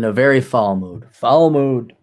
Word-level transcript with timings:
in 0.00 0.04
a 0.04 0.12
very 0.12 0.40
fall 0.40 0.76
mood. 0.76 1.06
Fall 1.12 1.50
mood. 1.50 1.94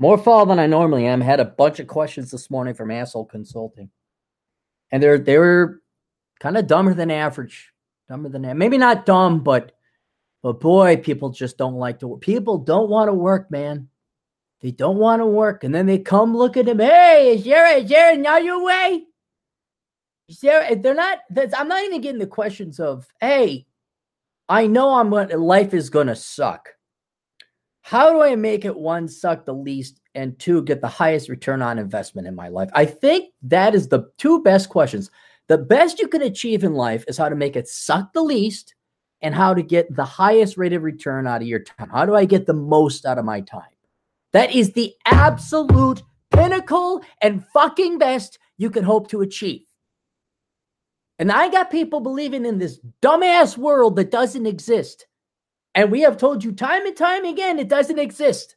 More 0.00 0.18
fall 0.18 0.46
than 0.46 0.58
I 0.58 0.66
normally 0.66 1.06
am. 1.06 1.20
Had 1.20 1.38
a 1.38 1.44
bunch 1.44 1.78
of 1.78 1.86
questions 1.86 2.32
this 2.32 2.50
morning 2.50 2.74
from 2.74 2.90
Asshole 2.90 3.26
Consulting. 3.26 3.88
And 4.90 5.00
they're 5.00 5.16
they 5.16 5.38
were 5.38 5.80
kind 6.40 6.56
of 6.56 6.66
dumber 6.66 6.94
than 6.94 7.12
average. 7.12 7.72
Dumber 8.08 8.28
than 8.28 8.58
maybe 8.58 8.78
not 8.78 9.06
dumb, 9.06 9.44
but 9.44 9.76
but 10.42 10.58
boy, 10.58 10.96
people 10.96 11.30
just 11.30 11.56
don't 11.56 11.74
like 11.74 12.00
to 12.00 12.08
work. 12.08 12.20
People 12.20 12.58
don't 12.58 12.90
want 12.90 13.08
to 13.08 13.14
work, 13.14 13.48
man. 13.48 13.88
They 14.60 14.72
don't 14.72 14.96
want 14.96 15.20
to 15.20 15.26
work. 15.26 15.62
And 15.62 15.72
then 15.72 15.86
they 15.86 15.98
come 15.98 16.36
look 16.36 16.56
at 16.56 16.66
them. 16.66 16.80
Hey, 16.80 17.36
is 17.36 17.44
there, 17.44 17.78
is 17.78 17.88
there 17.88 18.12
another 18.12 18.60
way? 18.62 19.04
Is 20.28 20.40
there, 20.40 20.74
they're 20.74 20.94
not, 20.94 21.18
I'm 21.56 21.68
not 21.68 21.84
even 21.84 22.00
getting 22.00 22.18
the 22.18 22.26
questions 22.26 22.80
of, 22.80 23.06
hey, 23.20 23.66
I 24.48 24.66
know 24.66 24.94
I'm 24.94 25.10
going 25.10 25.28
life 25.38 25.74
is 25.74 25.90
going 25.90 26.08
to 26.08 26.16
suck. 26.16 26.70
How 27.88 28.12
do 28.12 28.20
I 28.20 28.36
make 28.36 28.66
it 28.66 28.76
one 28.76 29.08
suck 29.08 29.46
the 29.46 29.54
least 29.54 30.02
and 30.14 30.38
two 30.38 30.62
get 30.64 30.82
the 30.82 30.88
highest 30.88 31.30
return 31.30 31.62
on 31.62 31.78
investment 31.78 32.28
in 32.28 32.34
my 32.34 32.48
life? 32.48 32.68
I 32.74 32.84
think 32.84 33.32
that 33.40 33.74
is 33.74 33.88
the 33.88 34.10
two 34.18 34.42
best 34.42 34.68
questions. 34.68 35.10
The 35.46 35.56
best 35.56 35.98
you 35.98 36.06
can 36.06 36.20
achieve 36.20 36.64
in 36.64 36.74
life 36.74 37.02
is 37.08 37.16
how 37.16 37.30
to 37.30 37.34
make 37.34 37.56
it 37.56 37.66
suck 37.66 38.12
the 38.12 38.20
least 38.20 38.74
and 39.22 39.34
how 39.34 39.54
to 39.54 39.62
get 39.62 39.96
the 39.96 40.04
highest 40.04 40.58
rate 40.58 40.74
of 40.74 40.82
return 40.82 41.26
out 41.26 41.40
of 41.40 41.48
your 41.48 41.60
time. 41.60 41.88
How 41.88 42.04
do 42.04 42.14
I 42.14 42.26
get 42.26 42.44
the 42.44 42.52
most 42.52 43.06
out 43.06 43.16
of 43.16 43.24
my 43.24 43.40
time? 43.40 43.62
That 44.34 44.54
is 44.54 44.74
the 44.74 44.92
absolute 45.06 46.02
pinnacle 46.30 47.00
and 47.22 47.42
fucking 47.54 47.96
best 47.96 48.38
you 48.58 48.68
can 48.68 48.84
hope 48.84 49.08
to 49.08 49.22
achieve. 49.22 49.62
And 51.18 51.32
I 51.32 51.48
got 51.48 51.70
people 51.70 52.00
believing 52.00 52.44
in 52.44 52.58
this 52.58 52.80
dumbass 53.00 53.56
world 53.56 53.96
that 53.96 54.10
doesn't 54.10 54.44
exist. 54.44 55.06
And 55.74 55.90
we 55.90 56.00
have 56.00 56.16
told 56.16 56.42
you 56.42 56.52
time 56.52 56.86
and 56.86 56.96
time 56.96 57.24
again 57.24 57.58
it 57.58 57.68
doesn't 57.68 57.98
exist. 57.98 58.56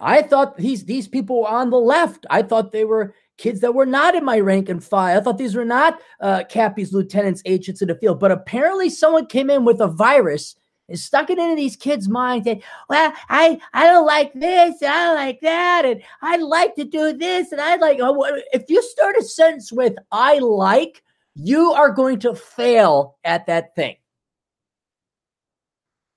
I 0.00 0.22
thought 0.22 0.56
these 0.56 0.84
these 0.84 1.08
people 1.08 1.40
were 1.42 1.48
on 1.48 1.70
the 1.70 1.78
left. 1.78 2.26
I 2.30 2.42
thought 2.42 2.72
they 2.72 2.84
were 2.84 3.14
kids 3.36 3.60
that 3.60 3.74
were 3.74 3.86
not 3.86 4.14
in 4.14 4.24
my 4.24 4.38
rank 4.40 4.68
and 4.68 4.82
file. 4.82 5.18
I 5.18 5.22
thought 5.22 5.38
these 5.38 5.54
were 5.54 5.64
not 5.64 6.00
uh, 6.20 6.44
cappies, 6.50 6.92
lieutenants, 6.92 7.42
agents 7.44 7.82
in 7.82 7.88
the 7.88 7.94
field. 7.96 8.20
But 8.20 8.32
apparently, 8.32 8.90
someone 8.90 9.26
came 9.26 9.50
in 9.50 9.64
with 9.64 9.80
a 9.80 9.88
virus 9.88 10.56
and 10.88 10.98
stuck 10.98 11.30
it 11.30 11.38
into 11.38 11.54
these 11.54 11.76
kids' 11.76 12.08
minds 12.08 12.44
that, 12.46 12.58
well, 12.88 13.12
I 13.28 13.60
I 13.72 13.86
don't 13.86 14.06
like 14.06 14.32
this 14.34 14.80
and 14.82 14.90
I 14.90 15.04
don't 15.06 15.16
like 15.16 15.40
that 15.42 15.84
and 15.84 16.02
I'd 16.22 16.42
like 16.42 16.74
to 16.76 16.84
do 16.84 17.12
this 17.12 17.52
and 17.52 17.60
I'd 17.60 17.80
like. 17.80 17.98
Oh, 18.00 18.24
if 18.52 18.64
you 18.68 18.82
start 18.82 19.16
a 19.16 19.22
sentence 19.22 19.72
with 19.72 19.94
"I 20.12 20.38
like," 20.38 21.02
you 21.34 21.72
are 21.72 21.90
going 21.90 22.20
to 22.20 22.34
fail 22.34 23.16
at 23.24 23.46
that 23.46 23.74
thing. 23.74 23.96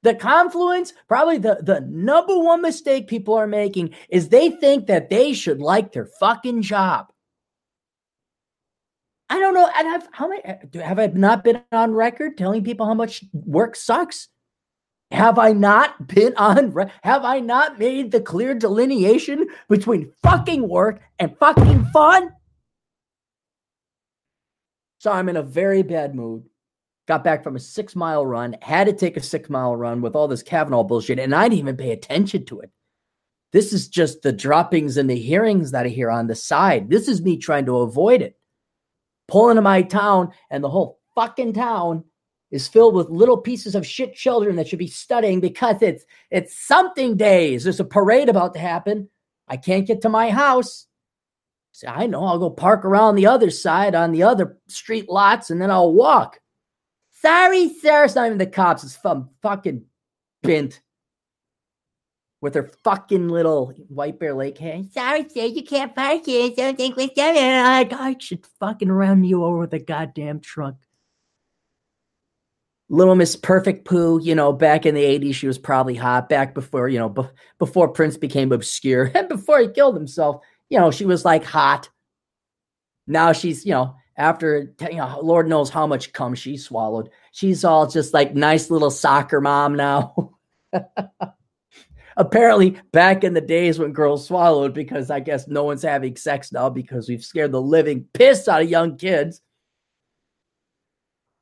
The 0.04 0.16
confluence, 0.16 0.94
probably 1.08 1.38
the, 1.38 1.60
the 1.62 1.82
number 1.82 2.38
one 2.38 2.62
mistake 2.62 3.08
people 3.08 3.36
are 3.36 3.48
making 3.48 3.94
is 4.10 4.30
they 4.30 4.50
think 4.50 4.88
that 4.88 5.10
they 5.10 5.34
should 5.34 5.60
like 5.60 5.92
their 5.92 6.08
fucking 6.20 6.64
job. 6.64 7.12
I 9.30 9.40
don't 9.40 9.54
know. 9.54 9.70
And 9.78 9.88
I've, 9.88 10.10
how 10.12 10.28
many 10.28 10.42
have 10.84 11.00
I 11.00 11.08
not 11.08 11.44
been 11.44 11.62
on 11.72 11.94
record 11.94 12.38
telling 12.38 12.64
people 12.64 12.86
how 12.86 12.96
much 12.96 13.24
work 13.32 13.76
sucks? 13.76 14.28
Have 15.12 15.38
I 15.38 15.54
not 15.54 16.08
been 16.08 16.34
on? 16.36 16.74
Have 17.04 17.24
I 17.24 17.40
not 17.40 17.78
made 17.78 18.12
the 18.12 18.22
clear 18.22 18.54
delineation 18.56 19.48
between 19.70 20.12
fucking 20.24 20.68
work 20.68 21.02
and 21.20 21.38
fucking 21.38 21.86
fun? 21.94 22.32
So 25.00 25.12
I'm 25.12 25.30
in 25.30 25.38
a 25.38 25.44
very 25.44 25.82
bad 25.82 26.16
mood. 26.16 26.46
Got 27.12 27.26
back 27.26 27.44
from 27.44 27.58
a 27.58 27.60
six 27.60 27.94
mile 27.94 28.26
run, 28.26 28.56
had 28.62 28.88
to 28.88 28.94
take 28.94 29.18
a 29.18 29.22
six 29.22 29.50
mile 29.50 29.76
run 29.76 30.00
with 30.00 30.16
all 30.16 30.30
this 30.30 30.42
Kavanaugh 30.42 30.86
bullshit, 30.86 31.20
and 31.20 31.36
I 31.36 31.50
didn't 31.50 31.60
even 31.60 31.76
pay 31.76 31.92
attention 31.92 32.46
to 32.46 32.62
it. 32.62 32.72
This 33.52 33.74
is 33.74 33.90
just 33.90 34.22
the 34.22 34.32
droppings 34.32 34.96
and 34.96 35.10
the 35.10 35.20
hearings 35.20 35.72
that 35.72 35.86
I 35.86 35.90
hear 35.90 36.10
on 36.10 36.28
the 36.28 36.36
side. 36.36 36.90
This 36.90 37.10
is 37.10 37.22
me 37.22 37.36
trying 37.36 37.66
to 37.66 37.80
avoid 37.80 38.22
it. 38.22 38.38
Pulling 39.28 39.58
to 39.58 39.62
my 39.62 39.82
town, 39.82 40.32
and 40.50 40.64
the 40.64 40.70
whole 40.70 41.02
fucking 41.14 41.52
town 41.52 42.06
is 42.50 42.70
filled 42.70 42.96
with 42.96 43.10
little 43.10 43.36
pieces 43.36 43.76
of 43.76 43.86
shit 43.86 44.16
children 44.16 44.56
that 44.56 44.70
should 44.70 44.80
be 44.80 44.88
studying 44.88 45.42
because 45.42 45.82
it's 45.82 46.06
it's 46.30 46.66
something 46.66 47.18
days. 47.18 47.66
There's 47.66 47.82
a 47.82 47.84
parade 47.84 48.30
about 48.30 48.54
to 48.54 48.62
happen. 48.62 49.10
I 49.50 49.58
can't 49.58 49.86
get 49.86 50.00
to 50.04 50.08
my 50.08 50.30
house. 50.30 50.88
So 51.74 51.88
I 51.88 52.08
know 52.08 52.24
I'll 52.24 52.40
go 52.40 52.50
park 52.50 52.86
around 52.86 53.16
the 53.16 53.28
other 53.28 53.50
side 53.50 53.96
on 53.96 54.14
the 54.14 54.24
other 54.24 54.60
street 54.70 55.10
lots 55.10 55.50
and 55.50 55.62
then 55.62 55.72
I'll 55.72 55.94
walk. 55.94 56.41
Sorry, 57.22 57.70
sir. 57.70 58.06
It's 58.06 58.16
not 58.16 58.26
even 58.26 58.38
the 58.40 58.48
cops. 58.48 58.84
It's 58.84 58.96
from 58.96 59.30
fucking 59.42 59.86
Bint 60.42 60.82
with 62.42 62.56
her 62.56 62.72
fucking 62.84 63.30
little 63.30 63.68
White 63.90 64.20
Bear 64.20 64.34
Lake 64.34 64.58
hand. 64.58 64.92
Sorry, 64.92 65.28
sir. 65.30 65.46
You 65.46 65.64
can't 65.64 65.96
park 65.96 66.26
here. 66.26 66.50
Don't 66.56 66.76
think 66.76 66.98
we're 66.98 67.10
it. 67.16 67.94
I 67.94 68.16
should 68.20 68.46
fucking 68.60 68.92
run 68.92 69.24
you 69.24 69.44
over 69.44 69.60
with 69.60 69.74
a 69.74 69.80
goddamn 69.80 70.40
truck. 70.40 70.76
Little 72.90 73.16
Miss 73.16 73.36
Perfect 73.38 73.86
Poo, 73.86 74.20
you 74.22 74.36
know, 74.36 74.52
back 74.52 74.86
in 74.86 74.96
the 74.96 75.04
80s, 75.04 75.36
she 75.36 75.48
was 75.48 75.58
probably 75.58 75.96
hot. 75.96 76.28
Back 76.28 76.54
before, 76.54 76.90
you 76.90 77.00
know, 77.00 77.08
be- 77.08 77.30
before 77.58 77.88
Prince 77.88 78.18
became 78.18 78.52
obscure 78.52 79.12
and 79.16 79.30
before 79.30 79.60
he 79.60 79.70
killed 79.70 79.96
himself, 79.96 80.44
you 80.70 80.80
know, 80.80 80.92
she 80.92 81.06
was 81.06 81.24
like 81.24 81.46
hot. 81.46 81.88
Now 83.08 83.32
she's, 83.32 83.66
you 83.66 83.72
know, 83.72 83.96
after, 84.22 84.74
you 84.82 84.98
know, 84.98 85.20
Lord 85.22 85.48
knows 85.50 85.70
how 85.70 85.88
much 85.88 86.14
cum 86.14 86.36
she 86.36 86.56
swallowed. 86.56 87.10
She's 87.32 87.66
all 87.66 87.88
just 87.88 88.14
like 88.14 88.36
nice 88.36 88.70
little 88.70 88.92
soccer 88.92 89.42
mom 89.42 89.76
now. 89.76 90.36
Apparently, 92.18 92.78
back 92.92 93.24
in 93.24 93.34
the 93.34 93.42
days 93.42 93.80
when 93.80 93.94
girls 93.94 94.28
swallowed, 94.28 94.74
because 94.74 95.10
I 95.10 95.22
guess 95.22 95.48
no 95.48 95.64
one's 95.64 95.82
having 95.82 96.16
sex 96.16 96.52
now 96.52 96.70
because 96.70 97.10
we've 97.10 97.24
scared 97.24 97.52
the 97.52 97.62
living 97.62 98.06
piss 98.14 98.48
out 98.48 98.62
of 98.62 98.70
young 98.70 98.98
kids 98.98 99.42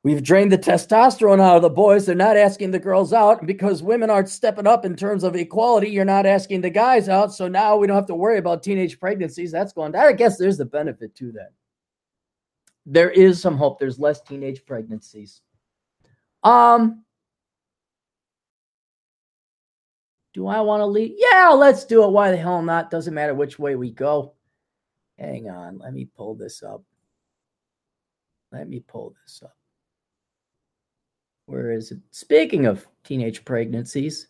We've 0.01 0.23
drained 0.23 0.51
the 0.51 0.57
testosterone 0.57 1.41
out 1.41 1.57
of 1.57 1.61
the 1.61 1.69
boys. 1.69 2.05
They're 2.05 2.15
not 2.15 2.37
asking 2.37 2.71
the 2.71 2.79
girls 2.79 3.11
out 3.11 3.45
because 3.45 3.83
women 3.83 4.09
aren't 4.09 4.29
stepping 4.29 4.65
up 4.65 4.85
in 4.85 4.95
terms 4.95 5.25
of 5.25 5.35
equality. 5.35 5.89
You're 5.89 6.05
not 6.05 6.25
asking 6.25 6.61
the 6.61 6.69
guys 6.69 7.09
out. 7.09 7.33
So 7.33 7.49
now 7.49 7.75
we 7.75 7.85
don't 7.85 7.97
have 7.97 8.05
to 8.05 8.15
worry 8.15 8.37
about 8.37 8.63
teenage 8.63 8.97
pregnancies. 8.97 9.51
That's 9.51 9.73
going, 9.73 9.93
I 9.95 10.13
guess 10.13 10.37
there's 10.37 10.57
the 10.57 10.65
benefit 10.65 11.15
to 11.15 11.33
that. 11.33 11.51
There 12.91 13.11
is 13.11 13.39
some 13.39 13.55
hope. 13.55 13.79
There's 13.79 13.99
less 13.99 14.19
teenage 14.19 14.65
pregnancies. 14.65 15.41
Um, 16.43 17.03
do 20.33 20.47
I 20.47 20.61
want 20.61 20.81
to 20.81 20.87
leave? 20.87 21.13
Yeah, 21.15 21.49
let's 21.49 21.85
do 21.85 22.03
it. 22.03 22.09
Why 22.09 22.31
the 22.31 22.37
hell 22.37 22.63
not? 22.63 22.89
Doesn't 22.89 23.13
matter 23.13 23.35
which 23.35 23.59
way 23.59 23.75
we 23.75 23.91
go. 23.91 24.33
Hang 25.19 25.51
on. 25.51 25.77
Let 25.77 25.93
me 25.93 26.05
pull 26.05 26.33
this 26.33 26.63
up. 26.63 26.83
Let 28.51 28.67
me 28.67 28.79
pull 28.79 29.13
this 29.21 29.43
up. 29.43 29.55
Where 31.45 31.71
is 31.71 31.91
it? 31.91 31.99
Speaking 32.09 32.65
of 32.65 32.87
teenage 33.03 33.45
pregnancies, 33.45 34.29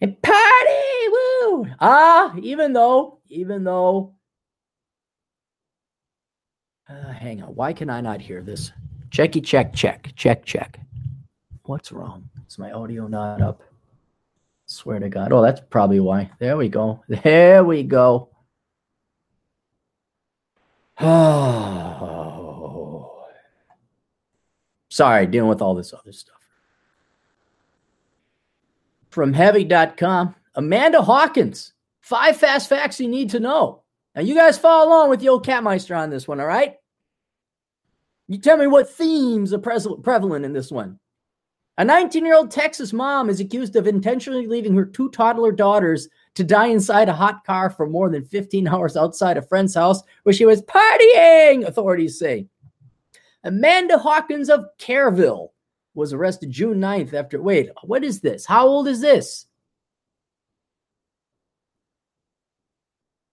and 0.00 0.20
party, 0.22 1.08
woo! 1.08 1.66
Ah, 1.80 2.34
even 2.40 2.72
though, 2.72 3.18
even 3.28 3.64
though, 3.64 4.14
uh, 6.92 7.12
hang 7.12 7.42
on, 7.42 7.54
why 7.54 7.72
can 7.72 7.88
I 7.90 8.00
not 8.00 8.20
hear 8.20 8.42
this? 8.42 8.72
Checky, 9.10 9.44
check, 9.44 9.74
check, 9.74 10.12
check, 10.16 10.44
check. 10.44 10.78
What's 11.64 11.92
wrong? 11.92 12.28
Is 12.48 12.58
my 12.58 12.72
audio 12.72 13.06
not 13.06 13.40
up? 13.40 13.62
Swear 14.66 14.98
to 14.98 15.08
God. 15.08 15.32
Oh, 15.32 15.42
that's 15.42 15.60
probably 15.70 16.00
why. 16.00 16.30
There 16.38 16.56
we 16.56 16.68
go. 16.68 17.02
There 17.22 17.64
we 17.64 17.82
go. 17.82 18.28
Oh. 20.98 22.28
Sorry, 24.88 25.26
dealing 25.26 25.48
with 25.48 25.62
all 25.62 25.74
this 25.74 25.94
other 25.94 26.12
stuff. 26.12 26.36
From 29.08 29.32
heavy.com, 29.32 30.34
Amanda 30.54 31.02
Hawkins, 31.02 31.72
five 32.00 32.36
fast 32.36 32.68
facts 32.68 33.00
you 33.00 33.08
need 33.08 33.30
to 33.30 33.40
know. 33.40 33.82
Now, 34.14 34.20
you 34.22 34.34
guys 34.34 34.58
follow 34.58 34.88
along 34.88 35.08
with 35.10 35.20
the 35.20 35.30
old 35.30 35.46
Catmeister 35.46 35.96
on 35.96 36.10
this 36.10 36.28
one, 36.28 36.40
all 36.40 36.46
right? 36.46 36.76
You 38.32 38.38
tell 38.38 38.56
me 38.56 38.66
what 38.66 38.88
themes 38.88 39.52
are 39.52 39.58
prevalent 39.58 40.46
in 40.46 40.54
this 40.54 40.70
one. 40.70 40.98
A 41.76 41.84
19 41.84 42.24
year 42.24 42.34
old 42.34 42.50
Texas 42.50 42.90
mom 42.90 43.28
is 43.28 43.40
accused 43.40 43.76
of 43.76 43.86
intentionally 43.86 44.46
leaving 44.46 44.74
her 44.74 44.86
two 44.86 45.10
toddler 45.10 45.52
daughters 45.52 46.08
to 46.36 46.42
die 46.42 46.68
inside 46.68 47.10
a 47.10 47.12
hot 47.12 47.44
car 47.44 47.68
for 47.68 47.86
more 47.86 48.08
than 48.08 48.24
15 48.24 48.66
hours 48.68 48.96
outside 48.96 49.36
a 49.36 49.42
friend's 49.42 49.74
house 49.74 50.00
where 50.22 50.32
she 50.32 50.46
was 50.46 50.62
partying, 50.62 51.66
authorities 51.66 52.18
say. 52.18 52.46
Amanda 53.44 53.98
Hawkins 53.98 54.48
of 54.48 54.64
Kerrville 54.78 55.50
was 55.92 56.14
arrested 56.14 56.50
June 56.50 56.80
9th 56.80 57.12
after. 57.12 57.42
Wait, 57.42 57.68
what 57.82 58.02
is 58.02 58.22
this? 58.22 58.46
How 58.46 58.66
old 58.66 58.88
is 58.88 59.02
this? 59.02 59.44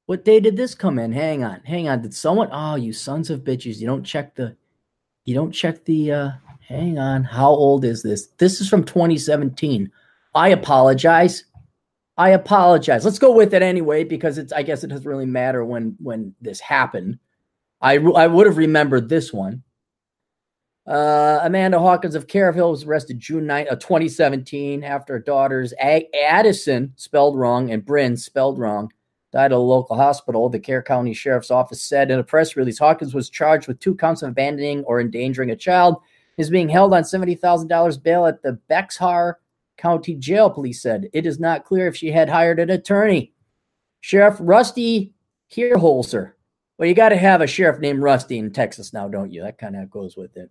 What 0.07 0.25
day 0.25 0.41
did 0.41 0.57
this 0.57 0.75
come 0.75 0.99
in? 0.99 1.13
Hang 1.13 1.45
on, 1.45 1.61
hang 1.63 1.87
on. 1.87 2.01
Did 2.01 2.13
someone? 2.13 2.49
Oh, 2.51 2.75
you 2.75 2.91
sons 2.91 3.29
of 3.29 3.45
bitches! 3.45 3.77
You 3.77 3.87
don't 3.87 4.03
check 4.03 4.35
the, 4.35 4.57
you 5.29 5.35
don't 5.35 5.51
check 5.51 5.85
the. 5.85 6.11
uh 6.11 6.31
Hang 6.67 6.99
on. 6.99 7.23
How 7.23 7.49
old 7.49 7.83
is 7.85 8.03
this? 8.03 8.27
This 8.37 8.61
is 8.61 8.69
from 8.69 8.83
2017. 8.83 9.91
I 10.35 10.49
apologize. 10.49 11.45
I 12.17 12.29
apologize. 12.31 13.05
Let's 13.05 13.17
go 13.17 13.31
with 13.33 13.53
it 13.53 13.61
anyway 13.61 14.03
because 14.03 14.37
it's. 14.37 14.51
I 14.51 14.63
guess 14.63 14.83
it 14.83 14.87
doesn't 14.87 15.07
really 15.07 15.27
matter 15.27 15.63
when 15.63 15.95
when 15.99 16.33
this 16.41 16.59
happened. 16.59 17.19
I 17.79 17.97
I 17.97 18.27
would 18.27 18.47
have 18.47 18.57
remembered 18.57 19.07
this 19.07 19.31
one. 19.31 19.63
Uh, 20.87 21.39
Amanda 21.43 21.77
Hawkins 21.77 22.15
of 22.15 22.25
Kerrville 22.25 22.71
was 22.71 22.83
arrested 22.83 23.19
June 23.19 23.45
9, 23.45 23.67
uh, 23.69 23.75
2017 23.75 24.83
after 24.83 25.13
her 25.13 25.19
daughters 25.19 25.71
Addison, 25.79 26.93
spelled 26.95 27.37
wrong, 27.37 27.69
and 27.69 27.85
Bryn, 27.85 28.17
spelled 28.17 28.57
wrong, 28.57 28.91
died 29.31 29.51
at 29.51 29.51
a 29.51 29.57
local 29.57 29.95
hospital. 29.95 30.49
The 30.49 30.59
Kerr 30.59 30.81
County 30.81 31.13
Sheriff's 31.13 31.51
Office 31.51 31.83
said 31.83 32.11
in 32.11 32.19
a 32.19 32.23
press 32.23 32.55
release 32.55 32.79
Hawkins 32.79 33.13
was 33.13 33.29
charged 33.29 33.67
with 33.67 33.79
two 33.79 33.95
counts 33.95 34.21
of 34.21 34.29
abandoning 34.29 34.83
or 34.85 34.99
endangering 34.99 35.51
a 35.51 35.55
child. 35.55 35.97
Is 36.37 36.49
being 36.49 36.69
held 36.69 36.93
on 36.93 37.03
$70,000 37.03 38.01
bail 38.01 38.25
at 38.25 38.41
the 38.41 38.53
Bexar 38.69 39.39
County 39.77 40.15
Jail, 40.15 40.49
police 40.49 40.81
said. 40.81 41.09
It 41.11 41.25
is 41.25 41.37
not 41.37 41.65
clear 41.65 41.87
if 41.87 41.97
she 41.97 42.11
had 42.11 42.29
hired 42.29 42.59
an 42.59 42.69
attorney. 42.69 43.33
Sheriff 43.99 44.37
Rusty 44.39 45.13
Hierholzer. 45.51 46.33
Well, 46.77 46.87
you 46.87 46.95
got 46.95 47.09
to 47.09 47.17
have 47.17 47.41
a 47.41 47.47
sheriff 47.47 47.79
named 47.79 48.01
Rusty 48.01 48.37
in 48.37 48.51
Texas 48.51 48.93
now, 48.93 49.09
don't 49.09 49.33
you? 49.33 49.41
That 49.41 49.57
kind 49.57 49.75
of 49.75 49.89
goes 49.89 50.15
with 50.15 50.37
it. 50.37 50.49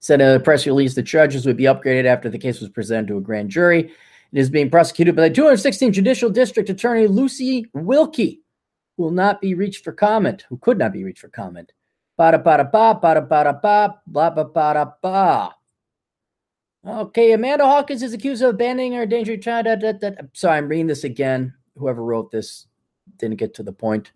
Said 0.00 0.20
in 0.20 0.28
a 0.28 0.40
press 0.40 0.66
release 0.66 0.94
the 0.94 1.04
charges 1.04 1.46
would 1.46 1.56
be 1.56 1.64
upgraded 1.64 2.04
after 2.04 2.28
the 2.28 2.38
case 2.38 2.60
was 2.60 2.68
presented 2.68 3.06
to 3.08 3.18
a 3.18 3.20
grand 3.20 3.50
jury. 3.50 3.92
Is 4.36 4.50
being 4.50 4.68
prosecuted 4.68 5.16
by 5.16 5.30
the 5.30 5.34
216th 5.34 5.92
Judicial 5.92 6.28
District 6.28 6.68
Attorney 6.68 7.06
Lucy 7.06 7.64
Wilke, 7.74 8.40
who 8.94 9.02
will 9.02 9.10
not 9.10 9.40
be 9.40 9.54
reached 9.54 9.82
for 9.82 9.92
comment, 9.92 10.44
who 10.50 10.58
could 10.58 10.76
not 10.76 10.92
be 10.92 11.04
reached 11.04 11.20
for 11.20 11.30
comment. 11.30 11.72
Ba 12.18 12.32
da 12.32 12.38
ba 12.38 12.68
ba, 12.70 12.98
ba 13.00 13.22
ba 13.22 13.58
ba, 13.62 14.02
ba 14.06 14.44
ba 14.44 14.94
ba. 15.00 15.54
Okay, 16.86 17.32
Amanda 17.32 17.64
Hawkins 17.64 18.02
is 18.02 18.12
accused 18.12 18.42
of 18.42 18.50
abandoning 18.50 18.92
her 18.92 19.04
endangered 19.04 19.40
child. 19.40 19.64
Da, 19.64 19.76
da, 19.76 19.92
da. 19.92 20.10
Sorry, 20.34 20.58
I'm 20.58 20.68
reading 20.68 20.86
this 20.86 21.04
again. 21.04 21.54
Whoever 21.78 22.04
wrote 22.04 22.30
this 22.30 22.66
didn't 23.16 23.38
get 23.38 23.54
to 23.54 23.62
the 23.62 23.72
point. 23.72 24.12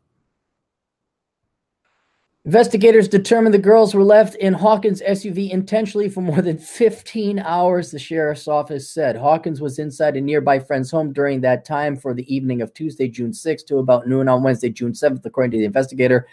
Investigators 2.46 3.06
determined 3.06 3.52
the 3.52 3.58
girls 3.58 3.94
were 3.94 4.02
left 4.02 4.34
in 4.36 4.54
Hawkins' 4.54 5.02
SUV 5.02 5.50
intentionally 5.50 6.08
for 6.08 6.22
more 6.22 6.40
than 6.40 6.56
15 6.56 7.38
hours, 7.38 7.90
the 7.90 7.98
sheriff's 7.98 8.48
office 8.48 8.88
said. 8.88 9.14
Hawkins 9.14 9.60
was 9.60 9.78
inside 9.78 10.16
a 10.16 10.22
nearby 10.22 10.58
friend's 10.58 10.90
home 10.90 11.12
during 11.12 11.42
that 11.42 11.66
time 11.66 11.96
for 11.96 12.14
the 12.14 12.34
evening 12.34 12.62
of 12.62 12.72
Tuesday, 12.72 13.08
June 13.08 13.32
6th 13.32 13.66
to 13.66 13.76
about 13.76 14.08
noon 14.08 14.26
on 14.26 14.42
Wednesday, 14.42 14.70
June 14.70 14.92
7th, 14.92 15.26
according 15.26 15.50
to 15.50 15.58
the 15.58 15.66
investigator. 15.66 16.26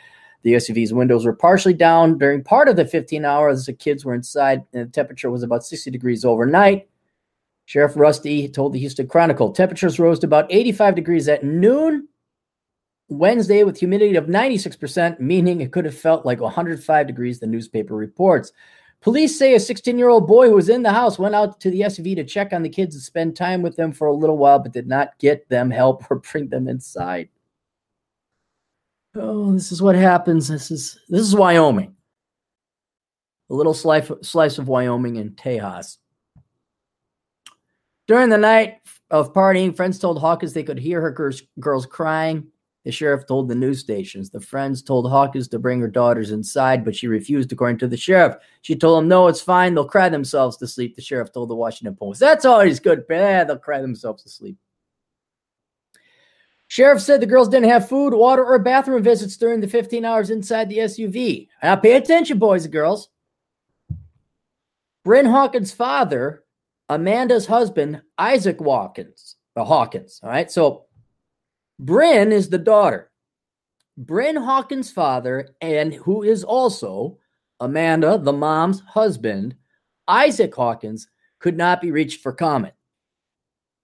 The 0.43 0.53
SUV's 0.53 0.93
windows 0.93 1.25
were 1.25 1.35
partially 1.35 1.73
down 1.73 2.17
during 2.17 2.41
part 2.41 2.69
of 2.69 2.77
the 2.77 2.85
15 2.85 3.25
hours 3.25 3.65
the 3.65 3.73
kids 3.73 4.05
were 4.05 4.15
inside, 4.15 4.63
and 4.71 4.87
the 4.87 4.91
temperature 4.91 5.29
was 5.29 5.43
about 5.43 5.65
60 5.65 5.91
degrees 5.91 6.23
overnight. 6.23 6.87
Sheriff 7.65 7.97
Rusty 7.97 8.47
told 8.47 8.71
the 8.71 8.79
Houston 8.79 9.07
Chronicle 9.07 9.51
temperatures 9.51 9.99
rose 9.99 10.19
to 10.19 10.27
about 10.27 10.47
85 10.49 10.95
degrees 10.95 11.27
at 11.27 11.43
noon 11.43 12.07
Wednesday 13.09 13.63
with 13.63 13.77
humidity 13.77 14.15
of 14.15 14.25
96%, 14.25 15.19
meaning 15.19 15.61
it 15.61 15.71
could 15.71 15.85
have 15.85 15.97
felt 15.97 16.25
like 16.25 16.41
105 16.41 17.07
degrees, 17.07 17.39
the 17.39 17.47
newspaper 17.47 17.95
reports. 17.95 18.51
Police 19.01 19.37
say 19.37 19.53
a 19.53 19.59
16 19.59 19.97
year 19.97 20.09
old 20.09 20.27
boy 20.27 20.47
who 20.49 20.55
was 20.55 20.69
in 20.69 20.83
the 20.83 20.91
house 20.91 21.19
went 21.19 21.35
out 21.35 21.59
to 21.61 21.69
the 21.69 21.81
SUV 21.81 22.15
to 22.15 22.23
check 22.23 22.51
on 22.51 22.63
the 22.63 22.69
kids 22.69 22.95
and 22.95 23.03
spend 23.03 23.35
time 23.35 23.61
with 23.61 23.75
them 23.75 23.91
for 23.91 24.07
a 24.07 24.13
little 24.13 24.37
while, 24.37 24.59
but 24.59 24.73
did 24.73 24.87
not 24.87 25.17
get 25.19 25.47
them 25.49 25.69
help 25.69 26.03
or 26.09 26.17
bring 26.17 26.49
them 26.49 26.67
inside. 26.67 27.29
Oh, 29.15 29.53
this 29.53 29.71
is 29.71 29.81
what 29.81 29.95
happens. 29.95 30.47
This 30.47 30.71
is 30.71 30.99
this 31.09 31.21
is 31.21 31.35
Wyoming. 31.35 31.95
A 33.49 33.53
little 33.53 33.73
slice, 33.73 34.11
slice 34.21 34.57
of 34.57 34.67
Wyoming 34.67 35.15
in 35.15 35.31
Tejas. 35.31 35.97
During 38.07 38.29
the 38.29 38.37
night 38.37 38.75
of 39.09 39.33
partying, 39.33 39.75
friends 39.75 39.99
told 39.99 40.19
Hawkins 40.19 40.53
they 40.53 40.63
could 40.63 40.79
hear 40.79 41.01
her 41.01 41.11
girls, 41.11 41.41
girls 41.59 41.85
crying. 41.85 42.47
The 42.87 42.93
sheriff 42.93 43.27
told 43.27 43.49
the 43.49 43.55
news 43.55 43.81
stations. 43.81 44.29
The 44.29 44.39
friends 44.39 44.81
told 44.81 45.09
Hawkins 45.09 45.49
to 45.49 45.59
bring 45.59 45.81
her 45.81 45.89
daughters 45.89 46.31
inside, 46.31 46.85
but 46.85 46.95
she 46.95 47.09
refused, 47.09 47.51
according 47.51 47.79
to 47.79 47.87
the 47.89 47.97
sheriff. 47.97 48.37
She 48.61 48.77
told 48.77 48.99
them, 49.01 49.09
No, 49.09 49.27
it's 49.27 49.41
fine. 49.41 49.75
They'll 49.75 49.83
cry 49.83 50.07
themselves 50.07 50.55
to 50.55 50.67
sleep. 50.67 50.95
The 50.95 51.01
sheriff 51.01 51.33
told 51.33 51.49
the 51.49 51.55
Washington 51.55 51.97
Post. 51.97 52.21
That's 52.21 52.45
always 52.45 52.79
good. 52.79 53.03
Yeah, 53.09 53.43
they'll 53.43 53.57
cry 53.57 53.81
themselves 53.81 54.23
to 54.23 54.29
sleep. 54.29 54.55
Sheriff 56.69 57.01
said 57.01 57.19
the 57.19 57.25
girls 57.25 57.49
didn't 57.49 57.67
have 57.67 57.89
food, 57.89 58.13
water, 58.13 58.45
or 58.45 58.57
bathroom 58.57 59.03
visits 59.03 59.35
during 59.35 59.59
the 59.59 59.67
15 59.67 60.05
hours 60.05 60.29
inside 60.29 60.69
the 60.69 60.77
SUV. 60.77 61.49
Now, 61.61 61.75
pay 61.75 61.97
attention, 61.97 62.39
boys 62.39 62.63
and 62.63 62.71
girls. 62.71 63.09
Bryn 65.03 65.25
Hawkins' 65.25 65.73
father, 65.73 66.45
Amanda's 66.87 67.47
husband, 67.47 68.01
Isaac 68.17 68.59
Hawkins, 68.59 69.35
Hawkins. 69.57 70.21
All 70.23 70.29
right. 70.29 70.49
So 70.49 70.86
Bryn 71.79 72.31
is 72.31 72.49
the 72.49 72.57
daughter. 72.57 73.11
Bryn 73.97 74.35
Hawkins' 74.35 74.91
father, 74.91 75.49
and 75.61 75.93
who 75.93 76.23
is 76.23 76.43
also 76.43 77.17
Amanda, 77.59 78.17
the 78.17 78.33
mom's 78.33 78.81
husband, 78.81 79.55
Isaac 80.07 80.53
Hawkins, 80.53 81.07
could 81.39 81.57
not 81.57 81.81
be 81.81 81.91
reached 81.91 82.21
for 82.21 82.31
comment. 82.31 82.73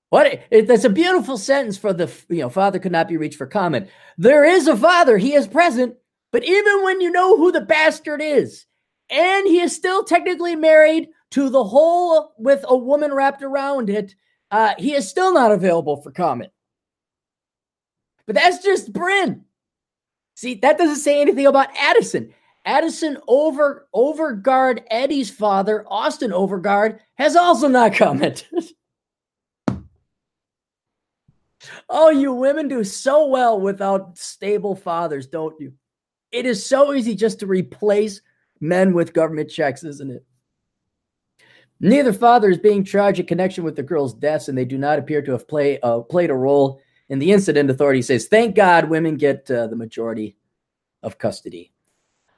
What? 0.10 0.44
It, 0.52 0.68
that's 0.68 0.84
a 0.84 0.90
beautiful 0.90 1.38
sentence 1.38 1.78
for 1.78 1.92
the 1.92 2.12
you 2.30 2.42
know 2.42 2.50
father 2.50 2.78
could 2.78 2.92
not 2.92 3.08
be 3.08 3.18
reached 3.18 3.38
for 3.38 3.48
comment. 3.48 3.90
There 4.18 4.44
is 4.44 4.68
a 4.68 4.78
father; 4.78 5.18
he 5.18 5.34
is 5.34 5.48
present. 5.48 5.96
But 6.32 6.44
even 6.44 6.84
when 6.84 7.02
you 7.02 7.12
know 7.12 7.38
who 7.38 7.52
the 7.52 7.62
bastard 7.62 8.22
is, 8.22 8.66
and 9.10 9.48
he 9.48 9.60
is 9.60 9.76
still 9.76 10.04
technically 10.04 10.56
married 10.56 11.10
to 11.32 11.50
the 11.50 11.64
whole 11.64 12.34
with 12.38 12.64
a 12.68 12.78
woman 12.78 13.12
wrapped 13.12 13.42
around 13.42 13.90
it, 13.90 14.14
uh, 14.52 14.76
he 14.78 14.94
is 14.94 15.10
still 15.10 15.34
not 15.34 15.52
available 15.52 16.02
for 16.02 16.12
comment. 16.12 16.52
But 18.26 18.36
that's 18.36 18.64
just 18.64 18.94
Bryn. 18.94 19.46
See, 20.36 20.56
that 20.56 20.78
doesn't 20.78 20.98
say 20.98 21.22
anything 21.22 21.46
about 21.46 21.70
Addison. 21.78 22.34
Addison 22.66 23.18
over 23.28 23.88
Overgard, 23.94 24.84
Eddie's 24.90 25.30
father, 25.30 25.86
Austin 25.88 26.32
Overgard, 26.32 27.00
has 27.16 27.36
also 27.36 27.68
not 27.68 27.94
commented. 27.96 28.46
oh, 31.90 32.10
you 32.10 32.34
women 32.34 32.68
do 32.68 32.84
so 32.84 33.28
well 33.28 33.60
without 33.60 34.18
stable 34.18 34.76
fathers, 34.76 35.28
don't 35.28 35.60
you? 35.60 35.74
It 36.32 36.46
is 36.46 36.66
so 36.66 36.94
easy 36.94 37.16
just 37.16 37.40
to 37.42 37.48
replace 37.48 38.22
men 38.60 38.94
with 38.94 39.14
government 39.14 39.50
checks, 39.50 39.84
isn't 39.84 40.12
it? 40.12 40.26
Neither 41.80 42.14
father 42.14 42.50
is 42.50 42.58
being 42.58 42.86
charged 42.86 43.20
in 43.20 43.26
connection 43.26 43.66
with 43.66 43.76
the 43.76 43.84
girls' 43.84 44.14
deaths, 44.14 44.48
and 44.48 44.58
they 44.58 44.64
do 44.64 44.78
not 44.78 45.00
appear 45.00 45.22
to 45.22 45.34
have 45.34 45.48
play, 45.48 45.80
uh, 45.82 46.00
played 46.00 46.30
a 46.30 46.36
role 46.36 46.82
in 47.14 47.20
the 47.20 47.32
incident, 47.32 47.70
authority 47.70 48.02
says, 48.02 48.26
thank 48.26 48.56
God 48.56 48.90
women 48.90 49.18
get 49.18 49.50
uh, 49.52 49.68
the 49.68 49.76
majority 49.76 50.36
of 51.04 51.20
custody. 51.20 51.72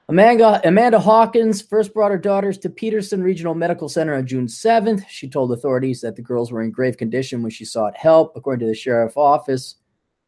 Amanda, 0.10 0.60
Amanda 0.68 1.00
Hawkins 1.00 1.62
first 1.62 1.94
brought 1.94 2.12
her 2.12 2.18
daughters 2.18 2.58
to 2.58 2.70
Peterson 2.70 3.24
Regional 3.24 3.56
Medical 3.56 3.88
Center 3.88 4.16
on 4.16 4.28
June 4.28 4.48
7th. 4.48 5.08
She 5.08 5.30
told 5.30 5.54
authorities 5.54 6.02
that 6.02 6.18
the 6.18 6.22
girls 6.22 6.52
were 6.52 6.62
in 6.62 6.72
grave 6.72 6.98
condition 6.98 7.42
when 7.42 7.52
she 7.52 7.64
sought 7.64 7.96
help. 7.96 8.34
According 8.36 8.68
to 8.68 8.70
the 8.70 8.76
sheriff's 8.76 9.16
office, 9.16 9.76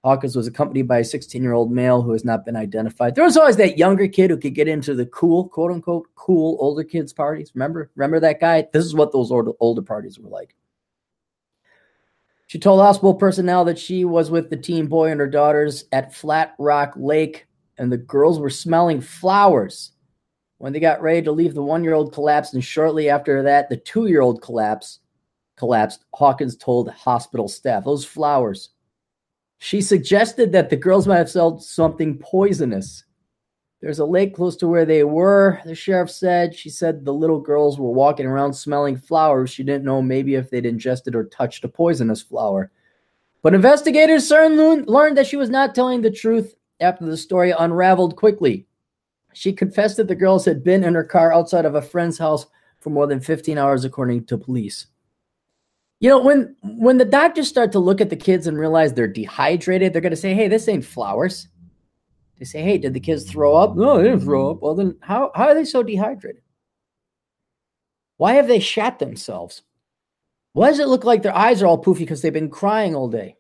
Hawkins 0.06 0.38
was 0.38 0.48
accompanied 0.48 0.88
by 0.88 1.00
a 1.00 1.04
16 1.04 1.44
year 1.44 1.52
old 1.52 1.70
male 1.70 2.02
who 2.02 2.14
has 2.14 2.24
not 2.24 2.46
been 2.46 2.56
identified. 2.56 3.16
There 3.16 3.26
was 3.26 3.36
always 3.36 3.58
that 3.58 3.78
younger 3.78 4.08
kid 4.08 4.30
who 4.30 4.38
could 4.38 4.56
get 4.56 4.70
into 4.70 4.96
the 4.96 5.08
cool, 5.08 5.50
quote 5.50 5.74
unquote, 5.74 6.08
cool 6.16 6.58
older 6.62 6.86
kids' 6.86 7.12
parties. 7.12 7.52
Remember? 7.54 7.92
Remember 7.96 8.22
that 8.22 8.40
guy? 8.40 8.66
This 8.72 8.86
is 8.86 8.96
what 8.96 9.12
those 9.12 9.30
older, 9.30 9.52
older 9.60 9.82
parties 9.82 10.18
were 10.18 10.30
like. 10.30 10.56
She 12.48 12.60
told 12.60 12.80
hospital 12.80 13.14
personnel 13.14 13.66
that 13.66 13.78
she 13.78 14.06
was 14.06 14.32
with 14.32 14.50
the 14.50 14.58
teen 14.58 14.88
boy 14.88 15.12
and 15.12 15.20
her 15.20 15.28
daughters 15.28 15.84
at 15.92 16.14
Flat 16.14 16.56
Rock 16.58 16.94
Lake, 16.96 17.46
and 17.78 17.92
the 17.92 17.98
girls 17.98 18.40
were 18.40 18.50
smelling 18.50 19.02
flowers. 19.02 19.92
When 20.58 20.74
they 20.74 20.80
got 20.80 21.02
ready 21.02 21.22
to 21.24 21.32
leave, 21.32 21.54
the 21.54 21.62
one 21.62 21.84
year 21.84 21.94
old 21.94 22.14
collapsed, 22.14 22.54
and 22.54 22.64
shortly 22.64 23.10
after 23.10 23.44
that, 23.44 23.70
the 23.70 23.78
two 23.78 24.08
year 24.08 24.22
old 24.22 24.42
collapsed. 24.42 25.02
Collapsed. 25.58 26.06
Hawkins 26.14 26.56
told 26.56 26.90
hospital 26.90 27.48
staff, 27.48 27.84
"Those 27.84 28.06
flowers." 28.06 28.70
She 29.58 29.82
suggested 29.82 30.52
that 30.54 30.70
the 30.70 30.78
girls 30.78 31.06
might 31.06 31.18
have 31.18 31.30
smelled 31.30 31.64
something 31.64 32.18
poisonous. 32.18 33.04
There's 33.80 34.00
a 34.00 34.06
lake 34.06 34.36
close 34.36 34.56
to 34.58 34.68
where 34.68 34.86
they 34.86 35.04
were, 35.04 35.62
the 35.64 35.76
sheriff 35.76 36.10
said. 36.10 36.56
She 36.56 36.70
said 36.70 37.06
the 37.06 37.14
little 37.14 37.40
girls 37.40 37.78
were 37.78 37.92
walking 37.92 38.26
around 38.26 38.54
smelling 38.54 38.98
flowers. 38.98 39.52
She 39.52 39.64
didn't 39.64 39.86
know 39.86 40.02
maybe 40.02 40.34
if 40.36 40.50
they'd 40.50 40.66
ingested 40.66 41.16
or 41.16 41.26
touched 41.26 41.64
a 41.64 41.68
poisonous 41.68 42.22
flower. 42.22 42.72
But 43.44 43.54
investigators 43.54 44.28
soon 44.28 44.86
learned 44.86 45.18
that 45.18 45.28
she 45.28 45.38
was 45.38 45.52
not 45.52 45.76
telling 45.76 46.02
the 46.02 46.10
truth 46.10 46.56
after 46.80 47.06
the 47.06 47.18
story 47.18 47.52
unraveled 47.52 48.16
quickly. 48.16 48.66
She 49.34 49.54
confessed 49.54 49.98
that 49.98 50.08
the 50.08 50.16
girls 50.16 50.46
had 50.46 50.64
been 50.64 50.84
in 50.84 50.96
her 50.96 51.04
car 51.04 51.32
outside 51.32 51.66
of 51.66 51.76
a 51.76 51.82
friend's 51.82 52.18
house 52.18 52.48
for 52.80 52.90
more 52.90 53.06
than 53.06 53.20
15 53.20 53.60
hours, 53.60 53.86
according 53.86 54.26
to 54.26 54.38
police. 54.38 54.88
You 56.00 56.10
know, 56.10 56.20
when 56.20 56.56
when 56.64 56.98
the 56.98 57.06
doctors 57.06 57.48
start 57.48 57.72
to 57.72 57.80
look 57.80 58.02
at 58.02 58.10
the 58.10 58.16
kids 58.16 58.48
and 58.48 58.58
realize 58.58 58.94
they're 58.94 59.08
dehydrated, 59.08 59.94
they're 59.94 60.02
going 60.02 60.12
to 60.12 60.16
say, 60.16 60.34
"Hey, 60.34 60.48
this 60.48 60.68
ain't 60.68 60.86
flowers." 60.86 61.48
They 62.38 62.46
say, 62.46 62.62
hey, 62.62 62.78
did 62.78 62.94
the 62.94 63.00
kids 63.00 63.30
throw 63.30 63.56
up? 63.56 63.76
No, 63.76 63.98
they 63.98 64.04
didn't 64.04 64.22
throw 64.22 64.52
up. 64.52 64.62
Well, 64.62 64.76
then 64.76 64.96
how, 65.02 65.32
how 65.34 65.48
are 65.48 65.56
they 65.56 65.66
so 65.66 65.82
dehydrated? 65.82 66.42
Why 68.18 68.34
have 68.34 68.48
they 68.48 68.60
shat 68.60 69.00
themselves? 69.00 69.64
Why 70.54 70.70
does 70.70 70.80
it 70.80 70.88
look 70.88 71.04
like 71.04 71.24
their 71.24 71.36
eyes 71.36 71.62
are 71.62 71.68
all 71.68 71.82
poofy 71.84 72.00
because 72.00 72.22
they've 72.22 72.34
been 72.34 72.50
crying 72.50 72.96
all 72.96 73.08
day? 73.08 73.36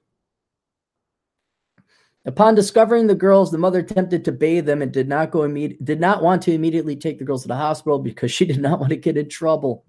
Upon 2.25 2.55
discovering 2.55 3.07
the 3.07 3.15
girls, 3.15 3.51
the 3.51 3.57
mother 3.57 3.79
attempted 3.79 4.25
to 4.25 4.31
bathe 4.31 4.65
them 4.65 4.81
and 4.81 4.91
did 4.91 5.07
not 5.07 5.31
go 5.31 5.39
imme- 5.39 5.83
did 5.83 5.99
not 5.99 6.21
want 6.21 6.41
to 6.43 6.51
immediately 6.51 6.95
take 6.95 7.19
the 7.19 7.25
girls 7.25 7.43
to 7.43 7.47
the 7.47 7.55
hospital 7.55 7.99
because 7.99 8.31
she 8.31 8.45
did 8.51 8.59
not 8.59 8.79
want 8.79 8.89
to 8.89 8.97
get 8.97 9.17
in 9.17 9.29
trouble. 9.29 9.85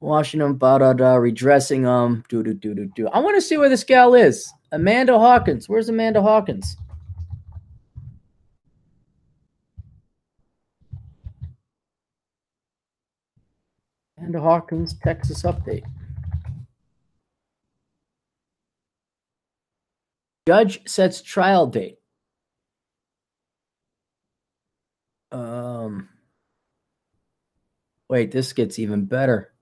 Washing 0.00 0.40
them, 0.40 0.58
da 0.58 0.78
da 0.78 0.92
da, 0.92 1.14
redressing 1.14 1.82
them, 1.82 2.24
do 2.28 2.42
do 2.42 2.52
do 2.52 2.74
do 2.74 2.86
do. 2.94 3.08
I 3.08 3.20
want 3.20 3.36
to 3.36 3.40
see 3.40 3.56
where 3.56 3.68
this 3.68 3.84
gal 3.84 4.14
is. 4.14 4.52
Amanda 4.72 5.18
Hawkins. 5.18 5.68
Where's 5.68 5.88
Amanda 5.88 6.20
Hawkins? 6.20 6.76
Amanda 14.26 14.40
Hawkins, 14.40 14.94
Texas 15.04 15.42
update. 15.42 15.84
Judge 20.48 20.80
sets 20.88 21.22
trial 21.22 21.68
date. 21.68 21.98
Um, 25.30 26.08
wait, 28.08 28.32
this 28.32 28.52
gets 28.52 28.80
even 28.80 29.04
better. 29.04 29.52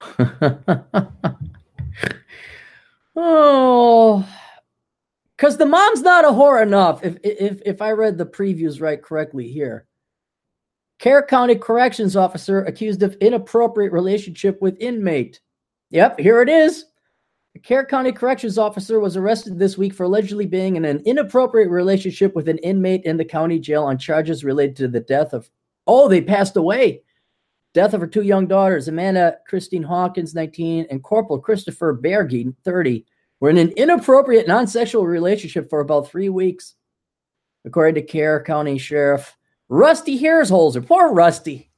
oh, 3.16 4.28
because 5.36 5.56
the 5.56 5.66
mom's 5.66 6.02
not 6.02 6.24
a 6.24 6.28
whore 6.28 6.62
enough. 6.62 7.04
If 7.04 7.16
if 7.24 7.60
if 7.64 7.82
I 7.82 7.90
read 7.92 8.16
the 8.18 8.26
previews 8.26 8.80
right 8.80 9.02
correctly 9.02 9.48
here, 9.48 9.88
Kerr 11.04 11.26
County 11.26 11.54
corrections 11.54 12.16
officer 12.16 12.64
accused 12.64 13.02
of 13.02 13.14
inappropriate 13.20 13.92
relationship 13.92 14.62
with 14.62 14.80
inmate. 14.80 15.38
Yep, 15.90 16.18
here 16.18 16.40
it 16.40 16.48
is. 16.48 16.86
A 17.54 17.58
Kerr 17.58 17.84
County 17.84 18.10
corrections 18.10 18.56
officer 18.56 18.98
was 18.98 19.14
arrested 19.14 19.58
this 19.58 19.76
week 19.76 19.92
for 19.92 20.04
allegedly 20.04 20.46
being 20.46 20.76
in 20.76 20.86
an 20.86 21.02
inappropriate 21.04 21.68
relationship 21.68 22.34
with 22.34 22.48
an 22.48 22.56
inmate 22.56 23.04
in 23.04 23.18
the 23.18 23.24
county 23.24 23.58
jail 23.58 23.84
on 23.84 23.98
charges 23.98 24.44
related 24.44 24.76
to 24.76 24.88
the 24.88 25.00
death 25.00 25.34
of. 25.34 25.50
Oh, 25.86 26.08
they 26.08 26.22
passed 26.22 26.56
away. 26.56 27.02
Death 27.74 27.92
of 27.92 28.00
her 28.00 28.06
two 28.06 28.22
young 28.22 28.46
daughters, 28.46 28.88
Amanda 28.88 29.36
Christine 29.46 29.82
Hawkins, 29.82 30.34
19, 30.34 30.86
and 30.90 31.02
Corporal 31.02 31.38
Christopher 31.38 31.92
Berge, 31.92 32.46
30, 32.64 33.04
were 33.40 33.50
in 33.50 33.58
an 33.58 33.72
inappropriate 33.72 34.48
non 34.48 34.66
sexual 34.66 35.06
relationship 35.06 35.68
for 35.68 35.80
about 35.80 36.08
three 36.08 36.30
weeks. 36.30 36.76
According 37.66 37.96
to 37.96 38.10
Kerr 38.10 38.42
County 38.42 38.78
Sheriff 38.78 39.36
Rusty 39.74 40.16
Hierholzer. 40.20 40.86
Poor 40.86 41.12
Rusty. 41.12 41.68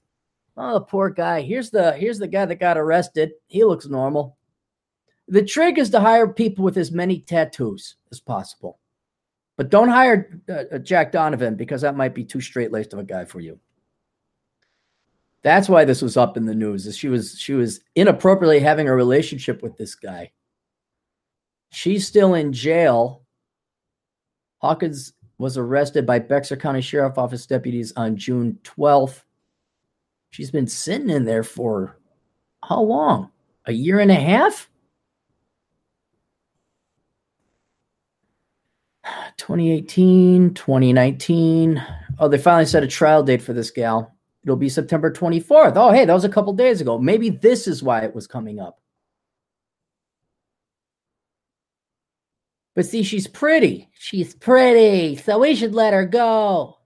Oh, 0.54 0.80
poor 0.80 1.08
guy. 1.08 1.40
Here's 1.40 1.70
the 1.70 1.92
here's 1.92 2.18
the 2.18 2.28
guy 2.28 2.44
that 2.44 2.56
got 2.56 2.76
arrested. 2.76 3.32
He 3.46 3.64
looks 3.64 3.86
normal. 3.86 4.36
The 5.28 5.42
trick 5.42 5.78
is 5.78 5.88
to 5.90 6.00
hire 6.00 6.28
people 6.28 6.62
with 6.62 6.76
as 6.76 6.92
many 6.92 7.20
tattoos 7.20 7.96
as 8.12 8.20
possible. 8.20 8.78
But 9.56 9.70
don't 9.70 9.88
hire 9.88 10.38
uh, 10.46 10.76
Jack 10.78 11.10
Donovan 11.10 11.54
because 11.54 11.80
that 11.80 11.96
might 11.96 12.14
be 12.14 12.22
too 12.22 12.42
straight 12.42 12.70
laced 12.70 12.92
of 12.92 12.98
a 12.98 13.04
guy 13.04 13.24
for 13.24 13.40
you. 13.40 13.58
That's 15.42 15.68
why 15.68 15.86
this 15.86 16.02
was 16.02 16.18
up 16.18 16.36
in 16.36 16.44
the 16.44 16.54
news. 16.54 16.86
Is 16.86 16.98
she 16.98 17.08
was 17.08 17.38
she 17.38 17.54
was 17.54 17.80
inappropriately 17.94 18.60
having 18.60 18.88
a 18.88 18.94
relationship 18.94 19.62
with 19.62 19.78
this 19.78 19.94
guy. 19.94 20.32
She's 21.70 22.06
still 22.06 22.34
in 22.34 22.52
jail. 22.52 23.22
Hawkins 24.58 25.14
was 25.38 25.56
arrested 25.58 26.06
by 26.06 26.18
Bexar 26.18 26.56
County 26.56 26.80
Sheriff 26.80 27.18
Office 27.18 27.46
deputies 27.46 27.92
on 27.96 28.16
June 28.16 28.58
12th. 28.64 29.22
She's 30.30 30.50
been 30.50 30.66
sitting 30.66 31.10
in 31.10 31.24
there 31.24 31.42
for 31.42 31.98
how 32.64 32.82
long? 32.82 33.30
A 33.66 33.72
year 33.72 34.00
and 34.00 34.10
a 34.10 34.14
half? 34.14 34.70
2018, 39.36 40.54
2019. 40.54 41.82
Oh, 42.18 42.28
they 42.28 42.38
finally 42.38 42.66
set 42.66 42.82
a 42.82 42.88
trial 42.88 43.22
date 43.22 43.42
for 43.42 43.52
this 43.52 43.70
gal. 43.70 44.14
It'll 44.42 44.56
be 44.56 44.68
September 44.68 45.10
24th. 45.10 45.72
Oh, 45.76 45.92
hey, 45.92 46.04
that 46.04 46.12
was 46.14 46.24
a 46.24 46.28
couple 46.28 46.52
days 46.52 46.80
ago. 46.80 46.98
Maybe 46.98 47.30
this 47.30 47.66
is 47.66 47.82
why 47.82 48.02
it 48.02 48.14
was 48.14 48.26
coming 48.26 48.60
up. 48.60 48.80
But 52.76 52.84
see, 52.84 53.02
she's 53.02 53.26
pretty. 53.26 53.88
She's 53.98 54.34
pretty. 54.34 55.16
So 55.16 55.38
we 55.38 55.56
should 55.56 55.74
let 55.74 55.94
her 55.94 56.04
go. 56.04 56.76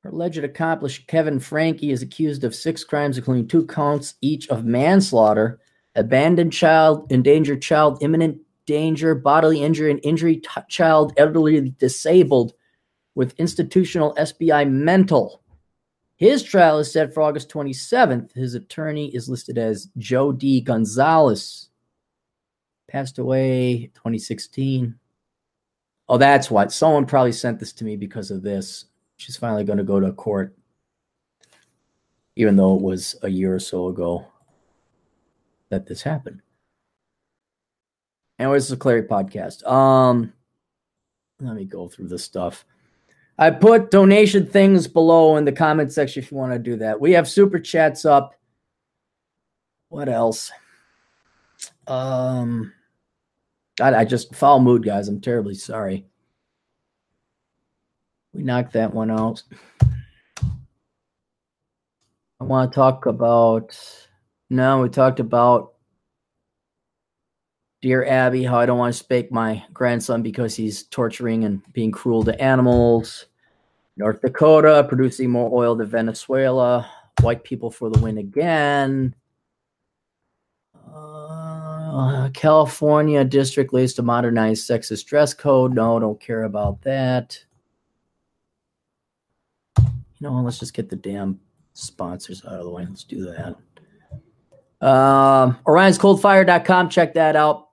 Her 0.00 0.08
alleged 0.08 0.38
accomplice, 0.38 0.96
Kevin 0.96 1.38
Frankie, 1.38 1.90
is 1.90 2.00
accused 2.00 2.42
of 2.42 2.54
six 2.54 2.84
crimes, 2.84 3.18
including 3.18 3.46
two 3.46 3.66
counts 3.66 4.14
each 4.22 4.48
of 4.48 4.64
manslaughter, 4.64 5.60
abandoned 5.94 6.54
child, 6.54 7.12
endangered 7.12 7.60
child, 7.60 7.98
imminent 8.02 8.38
danger, 8.64 9.14
bodily 9.14 9.62
injury, 9.62 9.90
and 9.90 10.00
injury 10.02 10.36
t- 10.36 10.48
child, 10.70 11.12
elderly 11.18 11.74
disabled, 11.78 12.54
with 13.14 13.34
institutional 13.38 14.14
SBI 14.14 14.70
mental. 14.70 15.42
His 16.16 16.42
trial 16.42 16.78
is 16.78 16.90
set 16.90 17.12
for 17.12 17.22
August 17.22 17.50
27th. 17.50 18.32
His 18.32 18.54
attorney 18.54 19.14
is 19.14 19.28
listed 19.28 19.58
as 19.58 19.88
Joe 19.98 20.32
D. 20.32 20.62
Gonzalez. 20.62 21.68
Passed 22.88 23.18
away 23.18 23.90
2016. 23.94 24.94
Oh, 26.08 26.16
that's 26.16 26.50
what. 26.50 26.72
Someone 26.72 27.06
probably 27.06 27.32
sent 27.32 27.60
this 27.60 27.72
to 27.74 27.84
me 27.84 27.96
because 27.96 28.30
of 28.30 28.42
this. 28.42 28.86
She's 29.18 29.36
finally 29.36 29.64
going 29.64 29.78
to 29.78 29.84
go 29.84 30.00
to 30.00 30.12
court, 30.12 30.56
even 32.36 32.56
though 32.56 32.76
it 32.76 32.82
was 32.82 33.16
a 33.22 33.28
year 33.28 33.54
or 33.54 33.58
so 33.58 33.88
ago 33.88 34.26
that 35.68 35.86
this 35.86 36.02
happened. 36.02 36.40
Anyways, 38.38 38.66
is 38.66 38.72
a 38.72 38.76
Clarey 38.76 39.06
podcast. 39.06 39.66
Um, 39.66 40.32
let 41.40 41.56
me 41.56 41.64
go 41.64 41.88
through 41.88 42.08
this 42.08 42.24
stuff. 42.24 42.64
I 43.38 43.50
put 43.50 43.90
donation 43.90 44.46
things 44.46 44.88
below 44.88 45.36
in 45.36 45.44
the 45.44 45.52
comment 45.52 45.92
section 45.92 46.22
if 46.22 46.30
you 46.30 46.36
want 46.36 46.52
to 46.52 46.58
do 46.58 46.76
that. 46.76 47.00
We 47.00 47.12
have 47.12 47.28
super 47.28 47.58
chats 47.58 48.04
up. 48.04 48.34
What 49.88 50.08
else? 50.08 50.50
Um, 51.86 52.72
God, 53.78 53.94
I 53.94 54.04
just 54.04 54.34
foul 54.34 54.58
mood, 54.58 54.82
guys. 54.82 55.06
I'm 55.06 55.20
terribly 55.20 55.54
sorry. 55.54 56.04
We 58.32 58.42
knocked 58.42 58.72
that 58.72 58.92
one 58.92 59.08
out. 59.08 59.44
I 62.40 62.44
want 62.44 62.72
to 62.72 62.74
talk 62.74 63.06
about. 63.06 63.78
No, 64.50 64.82
we 64.82 64.88
talked 64.88 65.20
about 65.20 65.74
Dear 67.80 68.04
Abby, 68.04 68.42
how 68.42 68.58
I 68.58 68.66
don't 68.66 68.78
want 68.78 68.92
to 68.92 68.98
spank 68.98 69.30
my 69.30 69.62
grandson 69.72 70.22
because 70.22 70.56
he's 70.56 70.82
torturing 70.82 71.44
and 71.44 71.62
being 71.72 71.92
cruel 71.92 72.24
to 72.24 72.40
animals. 72.42 73.26
North 73.96 74.20
Dakota 74.20 74.84
producing 74.88 75.30
more 75.30 75.50
oil 75.52 75.76
than 75.76 75.86
Venezuela. 75.86 76.90
White 77.20 77.44
people 77.44 77.70
for 77.70 77.90
the 77.90 78.00
win 78.00 78.18
again. 78.18 79.14
Uh, 81.88 82.28
California 82.34 83.24
district 83.24 83.72
leads 83.72 83.94
to 83.94 84.02
modernize 84.02 84.62
sexist 84.62 85.06
dress 85.06 85.32
code. 85.32 85.72
No, 85.72 85.98
don't 85.98 86.20
care 86.20 86.42
about 86.42 86.82
that. 86.82 87.42
You 89.78 89.84
know, 90.20 90.34
let's 90.42 90.58
just 90.58 90.74
get 90.74 90.90
the 90.90 90.96
damn 90.96 91.40
sponsors 91.72 92.44
out 92.44 92.54
of 92.54 92.64
the 92.64 92.70
way. 92.70 92.84
Let's 92.86 93.04
do 93.04 93.24
that. 93.24 93.56
Um, 94.86 95.58
Orion'sColdFire.com. 95.66 96.90
Check 96.90 97.14
that 97.14 97.36
out. 97.36 97.68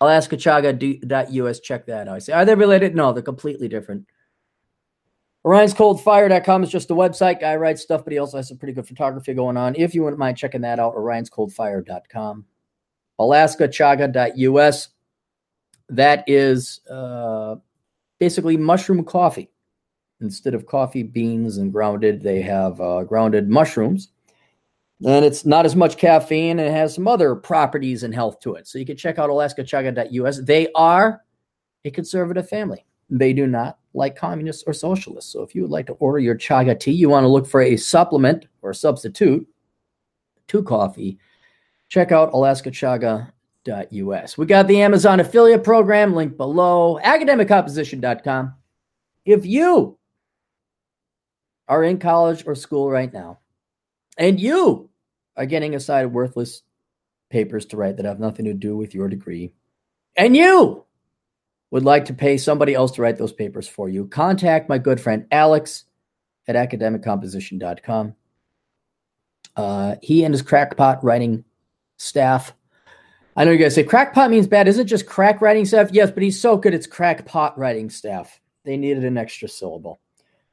AlaskaChaga.us. 0.00 1.60
Check 1.60 1.86
that 1.86 2.08
out. 2.08 2.16
I 2.16 2.18
say, 2.20 2.32
are 2.32 2.44
they 2.44 2.54
related? 2.54 2.94
No, 2.94 3.12
they're 3.12 3.22
completely 3.22 3.68
different. 3.68 4.06
Orion'sColdFire.com 5.44 6.62
is 6.62 6.70
just 6.70 6.90
a 6.90 6.94
website. 6.94 7.40
Guy 7.40 7.56
writes 7.56 7.82
stuff, 7.82 8.02
but 8.04 8.12
he 8.12 8.18
also 8.18 8.38
has 8.38 8.48
some 8.48 8.56
pretty 8.56 8.72
good 8.72 8.86
photography 8.86 9.34
going 9.34 9.58
on. 9.58 9.74
If 9.76 9.94
you 9.94 10.02
wouldn't 10.04 10.20
mind 10.20 10.38
checking 10.38 10.62
that 10.62 10.78
out, 10.78 10.94
Orion'sColdFire.com. 10.94 12.46
AlaskaChaga.us. 13.20 14.88
That 15.88 16.24
is 16.26 16.80
uh, 16.90 17.56
basically 18.18 18.56
mushroom 18.56 19.04
coffee. 19.04 19.50
Instead 20.20 20.54
of 20.54 20.66
coffee 20.66 21.02
beans 21.02 21.58
and 21.58 21.72
grounded, 21.72 22.22
they 22.22 22.40
have 22.42 22.80
uh, 22.80 23.02
grounded 23.02 23.48
mushrooms 23.48 24.12
and 25.04 25.24
it's 25.24 25.44
not 25.44 25.66
as 25.66 25.74
much 25.74 25.96
caffeine 25.96 26.58
and 26.58 26.68
it 26.68 26.72
has 26.72 26.94
some 26.94 27.08
other 27.08 27.34
properties 27.34 28.02
and 28.02 28.14
health 28.14 28.38
to 28.40 28.54
it. 28.54 28.68
So 28.68 28.78
you 28.78 28.86
can 28.86 28.96
check 28.96 29.18
out 29.18 29.30
alaskachaga.us. 29.30 30.40
They 30.42 30.68
are 30.74 31.22
a 31.84 31.90
conservative 31.90 32.48
family. 32.48 32.86
They 33.10 33.32
do 33.32 33.46
not 33.46 33.78
like 33.94 34.16
communists 34.16 34.62
or 34.66 34.72
socialists. 34.72 35.32
So 35.32 35.42
if 35.42 35.54
you 35.54 35.62
would 35.62 35.70
like 35.70 35.86
to 35.86 35.94
order 35.94 36.18
your 36.18 36.36
chaga 36.36 36.78
tea, 36.78 36.92
you 36.92 37.08
want 37.08 37.24
to 37.24 37.28
look 37.28 37.46
for 37.46 37.62
a 37.62 37.76
supplement 37.76 38.46
or 38.62 38.72
substitute 38.72 39.46
to 40.48 40.62
coffee, 40.62 41.18
check 41.92 42.10
out 42.10 42.32
alaskachaga.us. 42.32 44.38
We 44.38 44.46
got 44.46 44.66
the 44.66 44.80
Amazon 44.80 45.20
affiliate 45.20 45.62
program 45.62 46.14
link 46.14 46.38
below, 46.38 46.98
academiccomposition.com. 47.04 48.54
If 49.26 49.44
you 49.44 49.98
are 51.68 51.84
in 51.84 51.98
college 51.98 52.44
or 52.46 52.54
school 52.54 52.90
right 52.90 53.12
now, 53.12 53.40
and 54.16 54.40
you 54.40 54.88
are 55.36 55.44
getting 55.44 55.74
assigned 55.74 56.14
worthless 56.14 56.62
papers 57.28 57.66
to 57.66 57.76
write 57.76 57.98
that 57.98 58.06
have 58.06 58.18
nothing 58.18 58.46
to 58.46 58.54
do 58.54 58.74
with 58.74 58.94
your 58.94 59.10
degree, 59.10 59.52
and 60.16 60.34
you 60.34 60.86
would 61.70 61.84
like 61.84 62.06
to 62.06 62.14
pay 62.14 62.38
somebody 62.38 62.72
else 62.72 62.92
to 62.92 63.02
write 63.02 63.18
those 63.18 63.34
papers 63.34 63.68
for 63.68 63.90
you, 63.90 64.06
contact 64.06 64.70
my 64.70 64.78
good 64.78 64.98
friend 64.98 65.26
Alex 65.30 65.84
at 66.48 66.56
academiccomposition.com. 66.56 68.14
Uh, 69.54 69.96
he 70.00 70.24
and 70.24 70.32
his 70.32 70.40
crackpot 70.40 71.04
writing 71.04 71.44
staff. 72.02 72.52
I 73.36 73.44
know 73.44 73.50
you 73.50 73.58
guys 73.58 73.74
say 73.74 73.84
crackpot 73.84 74.30
means 74.30 74.46
bad. 74.46 74.68
Is 74.68 74.78
it 74.78 74.84
just 74.84 75.06
crack 75.06 75.40
writing 75.40 75.64
staff? 75.64 75.90
Yes, 75.92 76.10
but 76.10 76.22
he's 76.22 76.40
so 76.40 76.56
good. 76.56 76.74
It's 76.74 76.86
crackpot 76.86 77.58
writing 77.58 77.88
staff. 77.88 78.40
They 78.64 78.76
needed 78.76 79.04
an 79.04 79.16
extra 79.16 79.48
syllable. 79.48 80.00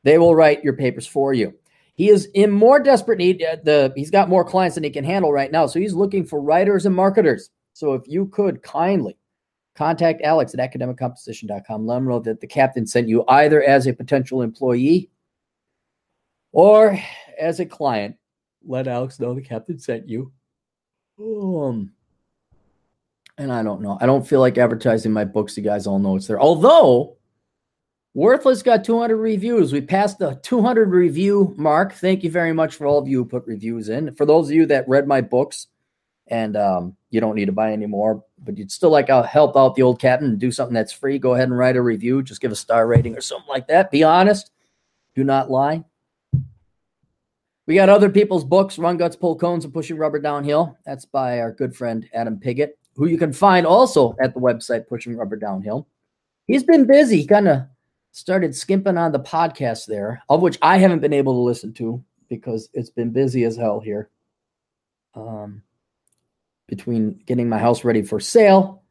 They 0.03 0.17
will 0.17 0.35
write 0.35 0.63
your 0.63 0.73
papers 0.73 1.05
for 1.05 1.33
you. 1.33 1.53
He 1.95 2.09
is 2.09 2.29
in 2.33 2.51
more 2.51 2.79
desperate 2.79 3.17
need. 3.17 3.43
Uh, 3.43 3.57
the 3.61 3.93
he's 3.95 4.09
got 4.11 4.29
more 4.29 4.45
clients 4.45 4.75
than 4.75 4.85
he 4.85 4.89
can 4.89 5.03
handle 5.03 5.33
right 5.33 5.51
now, 5.51 5.65
so 5.65 5.79
he's 5.79 5.93
looking 5.93 6.25
for 6.25 6.41
writers 6.41 6.85
and 6.85 6.95
marketers. 6.95 7.49
So 7.73 7.93
if 7.93 8.07
you 8.07 8.27
could 8.27 8.63
kindly 8.63 9.17
contact 9.75 10.21
Alex 10.21 10.53
at 10.53 10.71
academiccomposition.com, 10.71 11.85
let 11.85 11.97
him 11.97 12.07
know 12.07 12.19
that 12.19 12.39
the 12.39 12.47
captain 12.47 12.87
sent 12.87 13.09
you 13.09 13.25
either 13.27 13.61
as 13.61 13.87
a 13.87 13.93
potential 13.93 14.41
employee 14.41 15.09
or 16.53 16.97
as 17.37 17.59
a 17.59 17.65
client. 17.65 18.15
Let 18.65 18.87
Alex 18.87 19.19
know 19.19 19.33
the 19.33 19.41
captain 19.41 19.79
sent 19.79 20.07
you. 20.07 20.31
Um, 21.19 21.91
and 23.37 23.51
I 23.51 23.63
don't 23.63 23.81
know. 23.81 23.97
I 23.99 24.05
don't 24.05 24.27
feel 24.27 24.39
like 24.39 24.57
advertising 24.57 25.11
my 25.11 25.25
books. 25.25 25.57
You 25.57 25.63
guys 25.63 25.87
all 25.87 25.99
know 25.99 26.15
it's 26.15 26.27
there. 26.27 26.39
Although 26.39 27.17
Worthless 28.15 28.63
got 28.63 28.83
200 28.83 29.15
reviews. 29.17 29.71
We 29.71 29.81
passed 29.81 30.17
the 30.17 30.39
200 30.41 30.89
review 30.89 31.53
mark. 31.57 31.93
Thank 31.93 32.23
you 32.23 32.31
very 32.31 32.53
much 32.53 32.75
for 32.75 32.87
all 32.87 32.97
of 32.97 33.07
you 33.07 33.19
who 33.19 33.25
put 33.25 33.45
reviews 33.45 33.89
in. 33.89 34.15
For 34.15 34.25
those 34.25 34.49
of 34.49 34.55
you 34.55 34.65
that 34.65 34.89
read 34.89 35.07
my 35.07 35.21
books 35.21 35.67
and 36.27 36.57
um, 36.57 36.95
you 37.11 37.21
don't 37.21 37.35
need 37.35 37.45
to 37.45 37.51
buy 37.51 37.71
any 37.71 37.85
more, 37.85 38.23
but 38.39 38.57
you'd 38.57 38.71
still 38.71 38.89
like 38.89 39.07
to 39.07 39.23
help 39.23 39.55
out 39.55 39.75
the 39.75 39.83
old 39.83 40.01
captain 40.01 40.31
and 40.31 40.39
do 40.39 40.51
something 40.51 40.73
that's 40.73 40.91
free, 40.91 41.19
go 41.19 41.35
ahead 41.35 41.49
and 41.49 41.57
write 41.57 41.75
a 41.75 41.81
review. 41.81 42.23
Just 42.23 42.41
give 42.41 42.51
a 42.51 42.55
star 42.55 42.87
rating 42.87 43.15
or 43.15 43.21
something 43.21 43.47
like 43.47 43.67
that. 43.67 43.91
Be 43.91 44.03
honest. 44.03 44.51
Do 45.15 45.23
not 45.23 45.51
lie. 45.51 45.83
We 47.69 47.75
got 47.75 47.87
other 47.87 48.09
people's 48.09 48.43
books, 48.43 48.79
Run 48.79 48.97
Guts, 48.97 49.15
Pull 49.15 49.35
Cones, 49.35 49.63
and 49.63 49.71
Pushing 49.71 49.95
Rubber 49.95 50.17
Downhill. 50.17 50.75
That's 50.87 51.05
by 51.05 51.39
our 51.39 51.51
good 51.51 51.75
friend 51.75 52.09
Adam 52.15 52.39
Piggott, 52.39 52.79
who 52.95 53.05
you 53.05 53.15
can 53.15 53.31
find 53.31 53.67
also 53.67 54.15
at 54.19 54.33
the 54.33 54.39
website 54.39 54.87
Pushing 54.87 55.15
Rubber 55.15 55.35
Downhill. 55.35 55.87
He's 56.47 56.63
been 56.63 56.87
busy. 56.87 57.17
He 57.17 57.27
kind 57.27 57.47
of 57.47 57.67
started 58.11 58.55
skimping 58.55 58.97
on 58.97 59.11
the 59.11 59.19
podcast 59.19 59.85
there, 59.85 60.23
of 60.29 60.41
which 60.41 60.57
I 60.63 60.79
haven't 60.79 61.01
been 61.01 61.13
able 61.13 61.33
to 61.33 61.41
listen 61.41 61.71
to 61.73 62.03
because 62.27 62.69
it's 62.73 62.89
been 62.89 63.11
busy 63.11 63.43
as 63.43 63.55
hell 63.55 63.79
here. 63.79 64.09
Um, 65.13 65.61
between 66.65 67.21
getting 67.27 67.49
my 67.49 67.59
house 67.59 67.83
ready 67.83 68.01
for 68.01 68.19
sale 68.19 68.81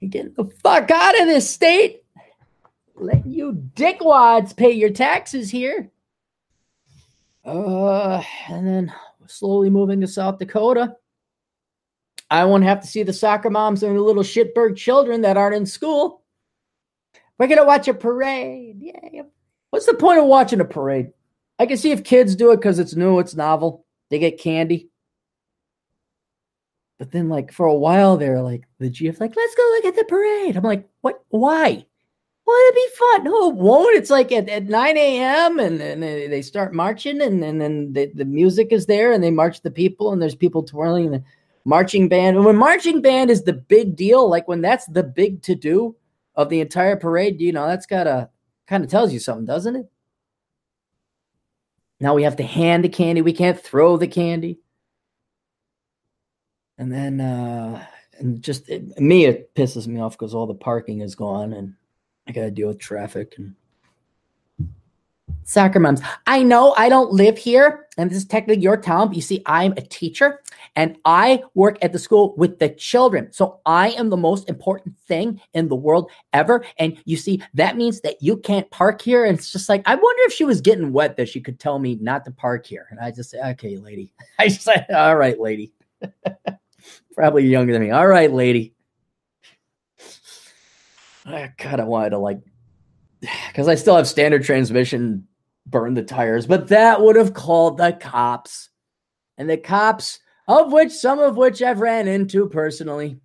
and 0.00 0.10
getting 0.10 0.32
the 0.38 0.46
fuck 0.62 0.90
out 0.90 1.20
of 1.20 1.26
this 1.26 1.50
state, 1.50 2.02
letting 2.94 3.30
you 3.30 3.52
dickwads 3.74 4.56
pay 4.56 4.70
your 4.70 4.88
taxes 4.88 5.50
here. 5.50 5.90
Uh, 7.44 8.22
and 8.48 8.66
then 8.66 8.92
slowly 9.26 9.70
moving 9.70 10.00
to 10.00 10.06
South 10.06 10.38
Dakota. 10.38 10.96
I 12.30 12.44
won't 12.44 12.64
have 12.64 12.80
to 12.80 12.86
see 12.86 13.02
the 13.02 13.12
soccer 13.12 13.50
moms 13.50 13.82
and 13.82 13.96
the 13.96 14.00
little 14.00 14.22
shitberg 14.22 14.76
children 14.76 15.22
that 15.22 15.36
aren't 15.36 15.56
in 15.56 15.66
school. 15.66 16.22
We're 17.38 17.48
gonna 17.48 17.66
watch 17.66 17.88
a 17.88 17.94
parade. 17.94 18.76
Yeah. 18.80 19.22
What's 19.70 19.86
the 19.86 19.94
point 19.94 20.20
of 20.20 20.26
watching 20.26 20.60
a 20.60 20.64
parade? 20.64 21.12
I 21.58 21.66
can 21.66 21.76
see 21.76 21.90
if 21.90 22.04
kids 22.04 22.34
do 22.36 22.52
it 22.52 22.56
because 22.56 22.78
it's 22.78 22.94
new, 22.94 23.18
it's 23.18 23.34
novel. 23.34 23.84
They 24.10 24.18
get 24.18 24.40
candy. 24.40 24.90
But 26.98 27.10
then, 27.10 27.28
like 27.28 27.52
for 27.52 27.66
a 27.66 27.74
while, 27.74 28.16
they're 28.16 28.42
like 28.42 28.64
the 28.78 28.88
GF, 28.88 29.18
like, 29.18 29.34
let's 29.36 29.54
go 29.54 29.62
look 29.62 29.86
at 29.86 29.96
the 29.96 30.04
parade. 30.04 30.56
I'm 30.56 30.62
like, 30.62 30.88
what? 31.00 31.24
Why? 31.28 31.84
Well, 32.44 32.56
it'd 32.68 32.74
be 32.74 32.88
fun. 32.96 33.24
No, 33.24 33.50
it 33.50 33.56
won't. 33.56 33.96
It's 33.96 34.10
like 34.10 34.32
at, 34.32 34.48
at 34.48 34.64
9 34.64 34.96
a.m. 34.96 35.58
and 35.60 35.80
then 35.80 36.00
they 36.00 36.42
start 36.42 36.74
marching, 36.74 37.22
and, 37.22 37.42
and 37.44 37.60
then 37.60 37.92
the, 37.92 38.10
the 38.14 38.24
music 38.24 38.68
is 38.72 38.86
there, 38.86 39.12
and 39.12 39.22
they 39.22 39.30
march 39.30 39.62
the 39.62 39.70
people, 39.70 40.12
and 40.12 40.20
there's 40.20 40.34
people 40.34 40.62
twirling 40.62 41.12
the 41.12 41.22
marching 41.64 42.08
band. 42.08 42.36
And 42.36 42.44
when 42.44 42.56
marching 42.56 43.00
band 43.00 43.30
is 43.30 43.44
the 43.44 43.52
big 43.52 43.94
deal, 43.94 44.28
like 44.28 44.48
when 44.48 44.60
that's 44.60 44.86
the 44.86 45.04
big 45.04 45.42
to 45.42 45.54
do, 45.54 45.94
of 46.34 46.48
the 46.48 46.60
entire 46.60 46.96
parade, 46.96 47.40
you 47.40 47.52
know, 47.52 47.66
that's 47.66 47.86
got 47.86 48.06
a 48.06 48.30
kind 48.66 48.84
of 48.84 48.90
tells 48.90 49.12
you 49.12 49.18
something, 49.18 49.44
doesn't 49.44 49.76
it? 49.76 49.90
Now 52.00 52.14
we 52.14 52.22
have 52.22 52.36
to 52.36 52.42
hand 52.42 52.84
the 52.84 52.88
candy. 52.88 53.22
We 53.22 53.32
can't 53.32 53.60
throw 53.60 53.96
the 53.96 54.08
candy. 54.08 54.58
And 56.78 56.90
then, 56.90 57.20
uh, 57.20 57.84
and 58.18 58.42
just 58.42 58.68
it, 58.68 58.98
me, 58.98 59.26
it 59.26 59.54
pisses 59.54 59.86
me 59.86 60.00
off 60.00 60.18
because 60.18 60.34
all 60.34 60.46
the 60.46 60.54
parking 60.54 61.00
is 61.00 61.14
gone 61.14 61.52
and 61.52 61.74
I 62.26 62.32
got 62.32 62.42
to 62.42 62.50
deal 62.50 62.68
with 62.68 62.78
traffic 62.78 63.34
and 63.38 63.54
Soccer 65.44 65.80
moms. 65.80 66.00
I 66.26 66.42
know 66.42 66.72
I 66.76 66.88
don't 66.88 67.12
live 67.12 67.36
here, 67.36 67.86
and 67.98 68.10
this 68.10 68.18
is 68.18 68.24
technically 68.24 68.62
your 68.62 68.76
town, 68.76 69.08
but 69.08 69.16
you 69.16 69.22
see, 69.22 69.42
I'm 69.44 69.72
a 69.72 69.80
teacher 69.80 70.40
and 70.76 70.96
I 71.04 71.42
work 71.54 71.78
at 71.82 71.92
the 71.92 71.98
school 71.98 72.34
with 72.36 72.58
the 72.58 72.68
children. 72.68 73.32
So 73.32 73.60
I 73.66 73.90
am 73.90 74.08
the 74.08 74.16
most 74.16 74.48
important 74.48 74.96
thing 74.96 75.40
in 75.52 75.68
the 75.68 75.76
world 75.76 76.10
ever. 76.32 76.64
And 76.78 76.96
you 77.04 77.16
see, 77.16 77.42
that 77.54 77.76
means 77.76 78.00
that 78.02 78.22
you 78.22 78.36
can't 78.36 78.70
park 78.70 79.02
here. 79.02 79.24
And 79.24 79.36
it's 79.36 79.52
just 79.52 79.68
like, 79.68 79.82
I 79.84 79.94
wonder 79.94 80.22
if 80.24 80.32
she 80.32 80.44
was 80.44 80.60
getting 80.60 80.92
wet 80.92 81.16
that 81.16 81.28
she 81.28 81.40
could 81.40 81.58
tell 81.58 81.78
me 81.78 81.98
not 82.00 82.24
to 82.24 82.30
park 82.30 82.64
here. 82.64 82.86
And 82.90 83.00
I 83.00 83.10
just 83.10 83.30
say, 83.30 83.40
okay, 83.50 83.76
lady. 83.76 84.12
I 84.38 84.48
say, 84.48 84.86
all 84.94 85.16
right, 85.16 85.38
lady. 85.38 85.72
Probably 87.14 87.46
younger 87.46 87.72
than 87.72 87.82
me. 87.82 87.90
All 87.90 88.06
right, 88.06 88.32
lady. 88.32 88.74
I 91.24 91.52
kind 91.58 91.80
of 91.80 91.86
wanted 91.86 92.10
to 92.10 92.18
like, 92.18 92.40
because 93.20 93.68
I 93.68 93.74
still 93.74 93.96
have 93.96 94.08
standard 94.08 94.44
transmission 94.44 95.26
burn 95.66 95.94
the 95.94 96.02
tires, 96.02 96.46
but 96.46 96.68
that 96.68 97.00
would 97.00 97.16
have 97.16 97.34
called 97.34 97.78
the 97.78 97.92
cops. 97.92 98.70
And 99.38 99.48
the 99.48 99.56
cops, 99.56 100.20
of 100.46 100.72
which 100.72 100.92
some 100.92 101.18
of 101.18 101.36
which 101.36 101.62
I've 101.62 101.80
ran 101.80 102.06
into 102.08 102.48
personally. 102.48 103.18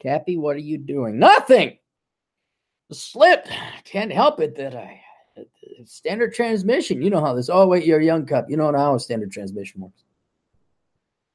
Cappy, 0.00 0.36
what 0.36 0.56
are 0.56 0.60
you 0.60 0.78
doing? 0.78 1.18
Nothing. 1.18 1.78
Slip. 2.92 3.46
Can't 3.84 4.12
help 4.12 4.40
it 4.40 4.56
that 4.56 4.74
I 4.74 5.02
standard 5.84 6.34
transmission. 6.34 7.02
You 7.02 7.10
know 7.10 7.20
how 7.20 7.34
this. 7.34 7.50
Oh 7.50 7.66
wait, 7.66 7.84
you're 7.84 8.00
a 8.00 8.04
young 8.04 8.26
cop. 8.26 8.46
You 8.48 8.56
know 8.56 8.72
how 8.72 8.94
a 8.94 9.00
standard 9.00 9.30
transmission 9.30 9.80
works. 9.80 10.04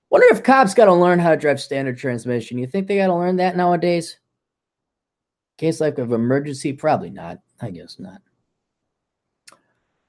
Wonder 0.09 0.27
if 0.29 0.43
cops 0.43 0.73
got 0.73 0.85
to 0.85 0.93
learn 0.93 1.19
how 1.19 1.29
to 1.29 1.37
drive 1.37 1.61
standard 1.61 1.97
transmission. 1.97 2.57
You 2.57 2.67
think 2.67 2.87
they 2.87 2.97
got 2.97 3.07
to 3.07 3.15
learn 3.15 3.37
that 3.37 3.55
nowadays? 3.55 4.17
Case 5.61 5.79
like 5.79 5.99
of 5.99 6.11
emergency, 6.11 6.73
probably 6.73 7.11
not. 7.11 7.37
I 7.61 7.69
guess 7.69 7.99
not. 7.99 8.19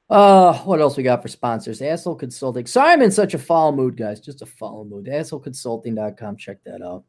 Uh, 0.08 0.54
what 0.60 0.80
else 0.80 0.96
we 0.96 1.02
got 1.02 1.20
for 1.20 1.28
sponsors? 1.28 1.82
Asshole 1.82 2.14
Consulting. 2.14 2.64
Sorry, 2.64 2.90
I'm 2.90 3.02
in 3.02 3.10
such 3.10 3.34
a 3.34 3.38
foul 3.38 3.72
mood, 3.72 3.98
guys. 3.98 4.18
Just 4.18 4.40
a 4.40 4.46
foul 4.46 4.86
mood. 4.86 5.08
AssholeConsulting.com. 5.08 6.38
Check 6.38 6.64
that 6.64 6.80
out. 6.80 7.04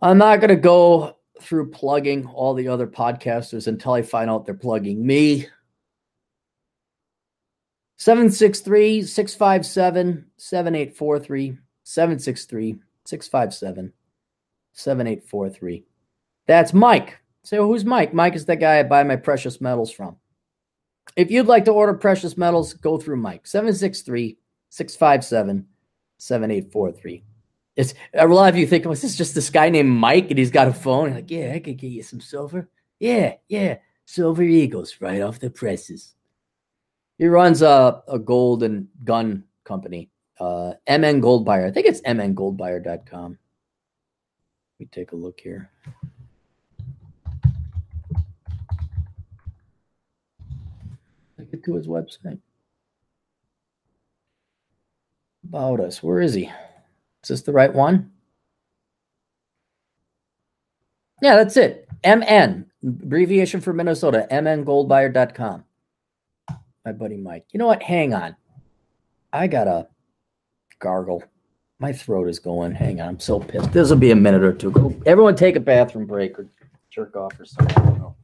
I'm 0.00 0.16
not 0.16 0.40
going 0.40 0.48
to 0.48 0.56
go 0.56 1.18
through 1.42 1.72
plugging 1.72 2.24
all 2.24 2.54
the 2.54 2.68
other 2.68 2.86
podcasters 2.86 3.66
until 3.66 3.92
I 3.92 4.00
find 4.00 4.30
out 4.30 4.46
they're 4.46 4.54
plugging 4.54 5.06
me. 5.06 5.46
763 7.98 9.02
657 9.02 10.24
7843. 10.38 11.58
763 11.84 12.76
657 13.04 13.92
7843. 14.72 15.84
That's 16.46 16.72
Mike. 16.72 17.18
So 17.42 17.66
who's 17.66 17.84
Mike? 17.84 18.12
Mike 18.12 18.34
is 18.34 18.44
the 18.44 18.56
guy 18.56 18.78
I 18.78 18.82
buy 18.82 19.02
my 19.02 19.16
precious 19.16 19.60
metals 19.60 19.90
from. 19.90 20.16
If 21.16 21.30
you'd 21.30 21.46
like 21.46 21.64
to 21.64 21.72
order 21.72 21.94
precious 21.94 22.36
metals, 22.36 22.74
go 22.74 22.98
through 22.98 23.16
Mike 23.16 23.46
763 23.46 24.38
657 24.68 25.66
7843. 26.18 27.24
It's 27.76 27.94
a 28.14 28.26
lot 28.26 28.52
of 28.52 28.58
you 28.58 28.66
think, 28.66 28.84
was 28.84 29.02
this 29.02 29.16
just 29.16 29.34
this 29.34 29.50
guy 29.50 29.70
named 29.70 29.90
Mike 29.90 30.30
and 30.30 30.38
he's 30.38 30.50
got 30.50 30.68
a 30.68 30.72
phone? 30.72 31.06
You're 31.06 31.14
like, 31.16 31.30
yeah, 31.30 31.52
I 31.54 31.60
could 31.60 31.78
get 31.78 31.88
you 31.88 32.02
some 32.02 32.20
silver. 32.20 32.68
Yeah, 32.98 33.34
yeah, 33.48 33.78
silver 34.04 34.42
eagles 34.42 34.96
right 35.00 35.22
off 35.22 35.40
the 35.40 35.50
presses. 35.50 36.14
He 37.16 37.26
runs 37.26 37.62
a, 37.62 38.02
a 38.08 38.18
gold 38.18 38.62
and 38.62 38.88
gun 39.04 39.44
company, 39.64 40.10
uh, 40.38 40.72
MN 40.88 41.20
Gold 41.20 41.44
Buyer. 41.44 41.66
I 41.66 41.70
think 41.70 41.86
it's 41.86 42.00
mngoldbuyer.com. 42.02 43.30
Let 43.30 44.80
me 44.80 44.88
take 44.90 45.12
a 45.12 45.16
look 45.16 45.40
here. 45.40 45.70
Get 51.50 51.64
to 51.64 51.74
his 51.74 51.86
website. 51.86 52.38
About 55.44 55.80
us. 55.80 56.02
Where 56.02 56.20
is 56.20 56.34
he? 56.34 56.50
Is 57.22 57.28
this 57.28 57.42
the 57.42 57.52
right 57.52 57.72
one? 57.72 58.12
Yeah, 61.22 61.36
that's 61.36 61.56
it. 61.56 61.88
MN, 62.04 62.66
abbreviation 62.82 63.60
for 63.60 63.72
Minnesota, 63.72 64.26
mngoldbuyer.com. 64.30 65.64
My 66.84 66.92
buddy 66.92 67.16
Mike. 67.16 67.46
You 67.52 67.58
know 67.58 67.66
what? 67.66 67.82
Hang 67.82 68.14
on. 68.14 68.36
I 69.32 69.46
gotta 69.46 69.88
gargle. 70.78 71.22
My 71.78 71.92
throat 71.92 72.28
is 72.28 72.38
going. 72.38 72.72
Hang 72.72 73.00
on, 73.00 73.08
I'm 73.08 73.20
so 73.20 73.38
pissed. 73.38 73.72
This 73.72 73.90
will 73.90 73.96
be 73.96 74.10
a 74.10 74.16
minute 74.16 74.42
or 74.42 74.52
two. 74.52 74.70
Go, 74.70 74.94
everyone, 75.06 75.36
take 75.36 75.56
a 75.56 75.60
bathroom 75.60 76.06
break 76.06 76.38
or 76.38 76.48
jerk 76.90 77.16
off 77.16 77.38
or 77.38 77.44
something. 77.44 78.14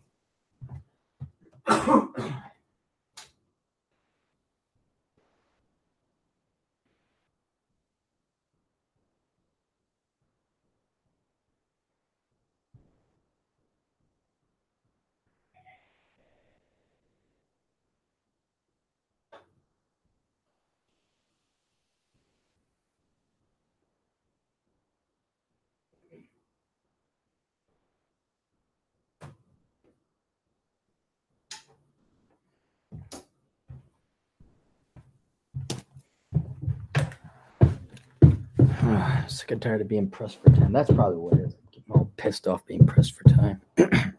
Sick 39.37 39.51
and 39.51 39.61
tired 39.61 39.83
of 39.83 39.89
being 39.89 40.09
pressed 40.09 40.43
for 40.43 40.49
time. 40.49 40.73
That's 40.73 40.91
probably 40.91 41.19
what 41.19 41.35
it 41.35 41.41
is. 41.41 41.55
I'm 41.77 41.83
all 41.93 42.11
pissed 42.17 42.49
off 42.49 42.65
being 42.65 42.87
pressed 42.87 43.15
for 43.15 43.25
time. 43.25 43.61
I 43.79 44.11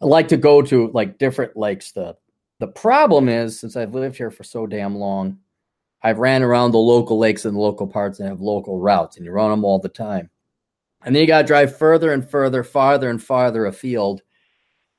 like 0.00 0.26
to 0.28 0.36
go 0.36 0.60
to 0.60 0.90
like 0.92 1.18
different 1.18 1.56
lakes. 1.56 1.92
The 1.92 2.16
the 2.58 2.66
problem 2.66 3.28
is 3.28 3.60
since 3.60 3.76
I've 3.76 3.94
lived 3.94 4.16
here 4.16 4.32
for 4.32 4.42
so 4.42 4.66
damn 4.66 4.96
long, 4.96 5.38
I've 6.02 6.18
ran 6.18 6.42
around 6.42 6.72
the 6.72 6.78
local 6.78 7.16
lakes 7.16 7.44
and 7.44 7.54
the 7.54 7.60
local 7.60 7.86
parts 7.86 8.18
and 8.18 8.28
have 8.28 8.40
local 8.40 8.80
routes, 8.80 9.16
and 9.16 9.24
you 9.24 9.30
run 9.30 9.50
them 9.50 9.64
all 9.64 9.78
the 9.78 9.88
time. 9.88 10.30
And 11.04 11.14
then 11.14 11.20
you 11.20 11.28
got 11.28 11.42
to 11.42 11.46
drive 11.46 11.78
further 11.78 12.12
and 12.12 12.28
further, 12.28 12.64
farther 12.64 13.08
and 13.08 13.22
farther 13.22 13.66
afield 13.66 14.22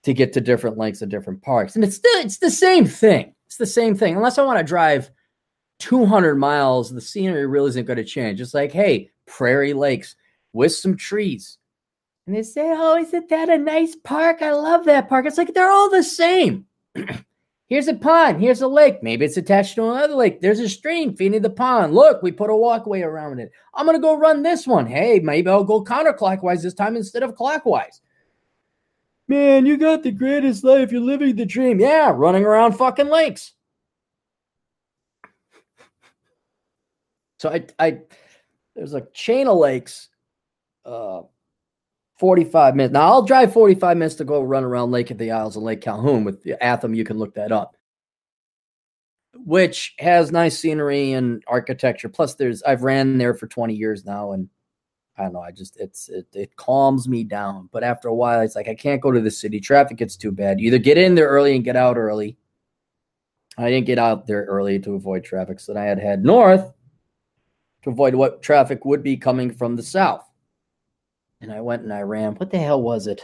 to 0.04 0.14
get 0.14 0.32
to 0.32 0.40
different 0.40 0.78
lakes 0.78 1.02
and 1.02 1.12
different 1.12 1.42
parks. 1.42 1.76
And 1.76 1.84
it's 1.84 2.00
it's 2.04 2.38
the 2.38 2.52
same 2.52 2.86
thing. 2.86 3.36
It's 3.48 3.58
the 3.58 3.66
same 3.66 3.96
thing. 3.96 4.16
Unless 4.16 4.38
I 4.38 4.46
want 4.46 4.60
to 4.60 4.64
drive 4.64 5.12
200 5.80 6.36
miles, 6.36 6.92
the 6.92 7.02
scenery 7.02 7.46
really 7.46 7.70
isn't 7.70 7.86
going 7.86 7.98
to 7.98 8.04
change. 8.04 8.42
It's 8.42 8.54
like, 8.54 8.72
hey, 8.72 9.12
prairie 9.26 9.74
lakes 9.74 10.16
with 10.54 10.74
some 10.74 10.98
trees. 10.98 11.58
And 12.26 12.36
they 12.36 12.44
say, 12.44 12.74
oh, 12.76 12.98
isn't 12.98 13.30
that 13.30 13.50
a 13.50 13.58
nice 13.58 13.96
park? 13.96 14.42
I 14.42 14.52
love 14.52 14.86
that 14.86 15.08
park. 15.08 15.26
It's 15.26 15.38
like 15.38 15.54
they're 15.54 15.72
all 15.72 15.90
the 15.90 16.04
same. 16.04 16.66
Here's 17.68 17.90
a 17.90 17.94
pond. 17.94 18.42
Here's 18.42 18.62
a 18.62 18.68
lake. 18.68 19.04
Maybe 19.04 19.26
it's 19.26 19.36
attached 19.36 19.76
to 19.76 19.90
another 19.90 20.16
lake. 20.16 20.40
There's 20.40 20.60
a 20.60 20.70
stream 20.70 21.16
feeding 21.16 21.42
the 21.42 21.50
pond. 21.50 21.94
Look, 21.94 22.24
we 22.24 22.32
put 22.32 22.50
a 22.50 22.56
walkway 22.56 23.02
around 23.02 23.40
it. 23.40 23.52
I'm 23.74 23.86
going 23.86 23.98
to 23.98 24.02
go 24.02 24.18
run 24.18 24.42
this 24.42 24.66
one. 24.66 24.88
Hey, 24.88 25.20
maybe 25.20 25.50
I'll 25.50 25.66
go 25.66 25.84
counterclockwise 25.84 26.62
this 26.62 26.74
time 26.74 26.96
instead 26.96 27.24
of 27.24 27.36
clockwise. 27.36 28.02
Man, 29.28 29.66
you 29.66 29.76
got 29.76 30.04
the 30.04 30.12
greatest 30.12 30.64
life. 30.64 30.94
You're 30.94 31.02
living 31.02 31.36
the 31.36 31.46
dream. 31.46 31.82
Yeah, 31.82 32.14
running 32.16 32.46
around 32.46 32.78
fucking 32.78 33.10
lakes. 33.10 33.54
So 37.38 37.50
I, 37.50 37.66
I 37.80 38.00
there's 38.76 38.94
a 38.94 39.08
chain 39.14 39.48
of 39.48 39.58
lakes, 39.58 40.10
uh, 40.86 41.22
45 42.20 42.76
minutes. 42.76 42.94
Now 42.94 43.08
I'll 43.08 43.22
drive 43.24 43.54
45 43.54 43.98
minutes 43.98 44.16
to 44.16 44.26
go 44.26 44.42
run 44.42 44.64
around 44.64 44.92
Lake 44.92 45.12
of 45.12 45.18
the 45.18 45.32
Isles 45.32 45.56
and 45.56 45.66
Lake 45.66 45.82
Calhoun 45.82 46.24
with 46.24 46.44
the 46.44 46.64
Atham. 46.64 46.94
You 46.94 47.04
can 47.04 47.18
look 47.18 47.36
that 47.36 47.52
up, 47.52 47.76
which 49.36 49.96
has 50.00 50.32
nice 50.32 50.58
scenery 50.58 51.14
and 51.14 51.44
architecture. 51.48 52.10
Plus, 52.10 52.36
there's 52.36 52.64
I've 52.64 52.84
ran 52.84 53.18
there 53.18 53.36
for 53.36 53.48
20 53.48 53.74
years 53.76 54.04
now, 54.04 54.32
and 54.32 54.50
I 55.18 55.24
don't 55.24 55.34
know. 55.34 55.42
I 55.42 55.52
just 55.52 55.78
it's 55.78 56.10
it, 56.10 56.28
it 56.34 56.56
calms 56.56 57.08
me 57.08 57.24
down. 57.24 57.70
But 57.72 57.84
after 57.84 58.08
a 58.08 58.16
while, 58.16 58.42
it's 58.42 58.56
like 58.56 58.68
I 58.68 58.76
can't 58.76 59.02
go 59.02 59.12
to 59.12 59.22
the 59.22 59.32
city. 59.32 59.60
Traffic 59.60 59.98
gets 59.98 60.18
too 60.18 60.32
bad. 60.32 60.60
You 60.60 60.68
either 60.68 60.80
get 60.80 60.98
in 60.98 61.14
there 61.14 61.28
early 61.28 61.56
and 61.56 61.64
get 61.64 61.76
out 61.76 61.98
early. 61.98 62.38
I 63.60 63.72
didn't 63.72 63.88
get 63.88 63.98
out 63.98 64.28
there 64.28 64.46
early 64.46 64.78
to 64.80 64.94
avoid 64.94 65.24
traffic, 65.24 65.60
so 65.60 65.74
then 65.74 65.82
I 65.82 65.86
had 65.86 65.98
to 65.98 66.04
head 66.04 66.24
north 66.24 66.74
to 67.88 67.92
avoid 67.92 68.16
what 68.16 68.42
traffic 68.42 68.84
would 68.86 69.02
be 69.02 69.16
coming 69.16 69.50
from 69.50 69.76
the 69.76 69.84
south. 69.84 70.30
And 71.40 71.52
I 71.52 71.62
went 71.62 71.84
and 71.84 71.94
I 71.94 72.02
ran. 72.02 72.36
What 72.36 72.52
the 72.52 72.60
hell 72.60 72.82
was 72.82 73.08
it? 73.08 73.22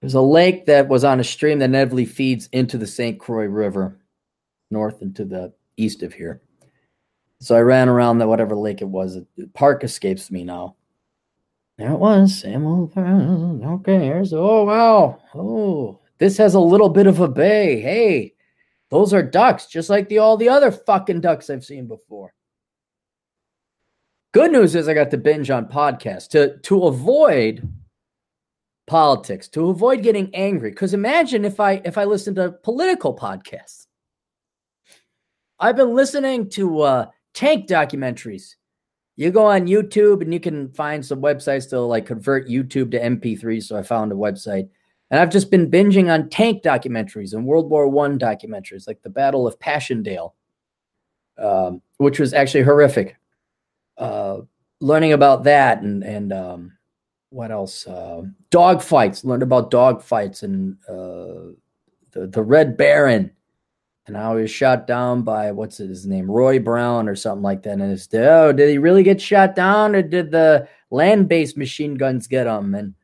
There's 0.00 0.14
a 0.14 0.20
lake 0.20 0.66
that 0.66 0.88
was 0.88 1.04
on 1.04 1.20
a 1.20 1.24
stream 1.24 1.60
that 1.60 1.66
inevitably 1.66 2.06
feeds 2.06 2.48
into 2.52 2.76
the 2.76 2.86
St. 2.86 3.18
Croix 3.18 3.46
River, 3.46 3.98
north 4.70 5.00
and 5.00 5.14
to 5.16 5.24
the 5.24 5.52
east 5.76 6.02
of 6.02 6.12
here. 6.12 6.42
So 7.40 7.56
I 7.56 7.60
ran 7.60 7.88
around 7.88 8.18
that 8.18 8.28
whatever 8.28 8.56
lake 8.56 8.82
it 8.82 8.88
was. 8.88 9.14
The 9.36 9.46
park 9.54 9.84
escapes 9.84 10.30
me 10.30 10.44
now. 10.44 10.76
There 11.78 11.92
it 11.92 11.98
was, 11.98 12.40
Samuel. 12.40 12.92
Okay, 12.96 14.04
here's 14.04 14.32
oh 14.32 14.64
wow. 14.64 15.18
Oh, 15.34 16.00
this 16.18 16.36
has 16.36 16.54
a 16.54 16.60
little 16.60 16.88
bit 16.88 17.06
of 17.06 17.20
a 17.20 17.28
bay. 17.28 17.80
Hey, 17.80 18.34
those 18.90 19.14
are 19.14 19.22
ducks, 19.22 19.66
just 19.66 19.88
like 19.88 20.08
the 20.08 20.18
all 20.18 20.36
the 20.36 20.48
other 20.48 20.70
fucking 20.70 21.20
ducks 21.20 21.48
I've 21.48 21.64
seen 21.64 21.86
before. 21.86 22.34
Good 24.32 24.50
news 24.50 24.74
is 24.74 24.88
I 24.88 24.94
got 24.94 25.10
to 25.10 25.18
binge 25.18 25.50
on 25.50 25.66
podcasts 25.66 26.28
to 26.28 26.56
to 26.58 26.84
avoid 26.84 27.68
politics, 28.86 29.46
to 29.48 29.68
avoid 29.68 30.02
getting 30.02 30.34
angry. 30.34 30.70
Because 30.70 30.94
imagine 30.94 31.44
if 31.44 31.60
I 31.60 31.82
if 31.84 31.98
I 31.98 32.04
listen 32.04 32.34
to 32.36 32.52
political 32.64 33.14
podcasts. 33.14 33.86
I've 35.60 35.76
been 35.76 35.94
listening 35.94 36.48
to 36.50 36.80
uh, 36.80 37.06
tank 37.34 37.68
documentaries. 37.68 38.54
You 39.16 39.30
go 39.30 39.44
on 39.44 39.66
YouTube 39.66 40.22
and 40.22 40.32
you 40.32 40.40
can 40.40 40.72
find 40.72 41.04
some 41.04 41.20
websites 41.20 41.68
to 41.70 41.80
like 41.80 42.06
convert 42.06 42.48
YouTube 42.48 42.90
to 42.92 43.00
MP3. 43.00 43.62
So 43.62 43.76
I 43.76 43.82
found 43.82 44.12
a 44.12 44.16
website, 44.16 44.68
and 45.10 45.20
I've 45.20 45.30
just 45.30 45.50
been 45.50 45.70
binging 45.70 46.10
on 46.10 46.30
tank 46.30 46.62
documentaries 46.62 47.34
and 47.34 47.44
World 47.44 47.68
War 47.68 47.86
One 47.86 48.18
documentaries, 48.18 48.86
like 48.88 49.02
the 49.02 49.10
Battle 49.10 49.46
of 49.46 49.60
Passchendaele, 49.60 50.34
um, 51.36 51.82
which 51.98 52.18
was 52.18 52.32
actually 52.32 52.62
horrific 52.62 53.18
uh, 53.98 54.38
learning 54.80 55.12
about 55.12 55.44
that 55.44 55.82
and 55.82 56.02
and 56.02 56.32
um, 56.32 56.72
what 57.30 57.50
else? 57.50 57.86
Uh, 57.86 58.22
dog 58.50 58.82
fights. 58.82 59.24
Learned 59.24 59.42
about 59.42 59.70
dog 59.70 60.02
fights 60.02 60.42
and 60.42 60.76
uh, 60.88 61.54
the 62.12 62.26
the 62.26 62.42
Red 62.42 62.76
Baron 62.76 63.32
and 64.06 64.16
how 64.16 64.36
he 64.36 64.42
was 64.42 64.50
shot 64.50 64.86
down 64.86 65.22
by 65.22 65.52
what's 65.52 65.78
his 65.78 66.06
name, 66.06 66.30
Roy 66.30 66.58
Brown 66.58 67.08
or 67.08 67.14
something 67.14 67.42
like 67.42 67.62
that. 67.62 67.72
And 67.72 67.92
it's 67.92 68.08
oh, 68.12 68.52
did 68.52 68.70
he 68.70 68.78
really 68.78 69.02
get 69.02 69.20
shot 69.20 69.54
down 69.54 69.94
or 69.94 70.02
did 70.02 70.30
the 70.30 70.68
land 70.90 71.28
based 71.28 71.56
machine 71.56 71.94
guns 71.94 72.26
get 72.26 72.46
him? 72.46 72.74
And 72.74 72.94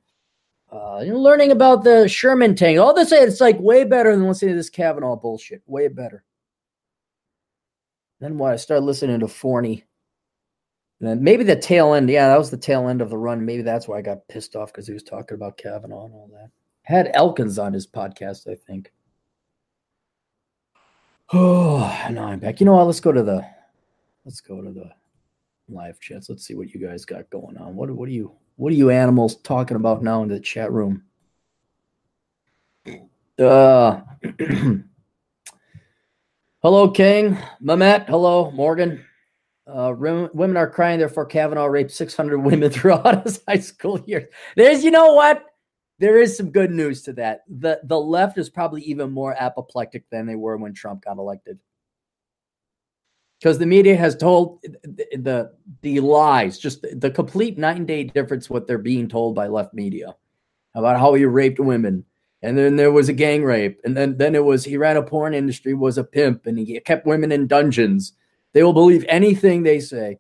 uh, 0.73 0.99
learning 0.99 1.53
about 1.53 1.85
the 1.85 2.09
Sherman 2.09 2.55
tank, 2.55 2.79
all 2.79 2.95
this, 2.95 3.13
it's 3.13 3.41
like 3.41 3.59
way 3.61 3.85
better 3.85 4.15
than 4.15 4.27
listening 4.27 4.53
to 4.53 4.57
this 4.57 4.71
Kavanaugh 4.71 5.17
bullshit. 5.17 5.63
Way 5.67 5.89
better. 5.89 6.25
Then 8.21 8.37
what? 8.37 8.53
I 8.53 8.57
started 8.57 8.85
listening 8.85 9.21
to 9.21 9.29
Forney 9.29 9.85
and 11.01 11.09
then 11.09 11.23
maybe 11.23 11.45
the 11.45 11.55
tail 11.55 11.95
end, 11.95 12.11
yeah, 12.11 12.29
that 12.29 12.39
was 12.39 12.51
the 12.51 12.57
tail 12.57 12.89
end 12.89 13.01
of 13.01 13.11
the 13.11 13.19
run. 13.19 13.45
Maybe 13.45 13.63
that's 13.63 13.87
why 13.87 13.99
I 13.99 14.03
got 14.03 14.27
pissed 14.27 14.57
off 14.57 14.73
because 14.73 14.87
he 14.87 14.93
was 14.93 15.05
talking 15.05 15.37
about 15.37 15.57
Kavanaugh 15.57 16.07
and 16.07 16.15
all 16.15 16.29
that. 16.33 16.51
Had 16.83 17.11
Elkins 17.15 17.59
on 17.59 17.73
his 17.73 17.87
podcast, 17.87 18.51
I 18.51 18.55
think. 18.55 18.93
Oh, 21.31 21.81
now 22.11 22.29
I'm 22.29 22.39
back. 22.39 22.59
You 22.59 22.65
know 22.65 22.73
what? 22.73 22.87
Let's 22.87 23.01
go 23.01 23.13
to 23.13 23.23
the 23.23 23.47
let's 24.25 24.41
go 24.41 24.63
to 24.63 24.71
the 24.71 24.91
live 25.69 26.01
chats. 26.01 26.31
Let's 26.31 26.47
see 26.47 26.55
what 26.55 26.73
you 26.73 26.81
guys 26.81 27.05
got 27.05 27.29
going 27.29 27.59
on. 27.59 27.77
What 27.77 27.91
what 27.91 28.09
are 28.09 28.13
you 28.13 28.33
what 28.57 28.73
are 28.73 28.77
you 28.77 28.89
animals 28.89 29.37
talking 29.37 29.77
about 29.77 30.03
now 30.03 30.23
in 30.23 30.31
the 30.31 30.41
chat 30.41 30.73
room? 30.73 31.03
Uh 33.39 34.01
hello, 36.63 36.89
King. 36.93 37.37
Mamet. 37.63 38.07
Hello, 38.07 38.51
Morgan. 38.53 39.05
Uh, 39.69 39.93
women 39.99 40.57
are 40.57 40.71
crying, 40.71 40.99
therefore 40.99 41.27
Kavanaugh 41.27 41.67
raped 41.67 41.91
600 41.91 42.39
women 42.39 42.71
throughout 42.73 43.25
his 43.25 43.43
high 43.47 43.59
school 43.59 44.03
years. 44.07 44.33
There's, 44.57 44.83
you 44.83 44.91
know 44.91 45.13
what? 45.13 45.45
There 45.99 46.19
is 46.19 46.37
some 46.37 46.51
good 46.51 46.71
news 46.71 47.03
to 47.03 47.13
that. 47.15 47.41
The 47.49 47.81
the 47.83 47.99
left 47.99 48.39
is 48.39 48.49
probably 48.49 48.83
even 48.83 49.11
more 49.11 49.35
apoplectic 49.35 50.09
than 50.11 50.27
they 50.27 50.37
were 50.37 50.57
when 50.57 50.73
Trump 50.73 51.05
got 51.05 51.19
elected. 51.19 51.59
Because 53.39 53.59
the 53.59 53.67
media 53.67 53.97
has 53.97 54.17
told 54.17 54.63
the, 54.63 55.07
the, 55.17 55.53
the 55.83 56.01
lies, 56.01 56.59
just 56.59 56.83
the, 56.83 56.95
the 56.95 57.11
complete 57.11 57.59
night 57.59 57.77
and 57.77 57.87
day 57.87 58.05
difference 58.05 58.49
what 58.49 58.67
they're 58.67 58.79
being 58.79 59.09
told 59.09 59.35
by 59.35 59.49
left 59.49 59.75
media 59.75 60.15
about 60.75 60.99
how 60.99 61.15
he 61.15 61.25
raped 61.25 61.61
women. 61.61 62.05
And 62.43 62.57
then 62.57 62.77
there 62.77 62.93
was 62.93 63.09
a 63.09 63.13
gang 63.13 63.43
rape. 63.43 63.81
And 63.85 63.97
then, 63.97 64.17
then 64.17 64.35
it 64.35 64.45
was 64.45 64.65
he 64.65 64.77
ran 64.77 64.97
a 64.97 65.03
porn 65.03 65.35
industry, 65.35 65.75
was 65.75 65.99
a 65.99 66.05
pimp, 66.05 66.47
and 66.47 66.59
he 66.59 66.79
kept 66.81 67.07
women 67.07 67.33
in 67.33 67.49
dungeons 67.49 68.13
they 68.53 68.63
will 68.63 68.73
believe 68.73 69.05
anything 69.09 69.63
they 69.63 69.81
say. 69.81 70.19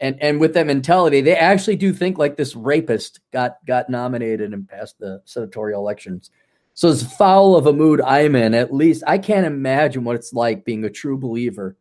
And 0.00 0.16
and 0.22 0.40
with 0.40 0.54
that 0.54 0.66
mentality, 0.66 1.20
they 1.20 1.36
actually 1.36 1.76
do 1.76 1.92
think 1.92 2.16
like 2.18 2.36
this 2.36 2.56
rapist 2.56 3.20
got 3.32 3.58
got 3.66 3.90
nominated 3.90 4.54
and 4.54 4.68
passed 4.68 4.98
the 4.98 5.20
senatorial 5.26 5.80
elections. 5.80 6.30
So 6.74 6.88
as 6.88 7.02
foul 7.16 7.56
of 7.56 7.66
a 7.66 7.72
mood 7.72 8.00
I'm 8.00 8.34
in, 8.34 8.54
at 8.54 8.72
least 8.72 9.04
I 9.06 9.18
can't 9.18 9.46
imagine 9.46 10.04
what 10.04 10.16
it's 10.16 10.32
like 10.32 10.64
being 10.64 10.84
a 10.84 10.90
true 10.90 11.18
believer 11.18 11.76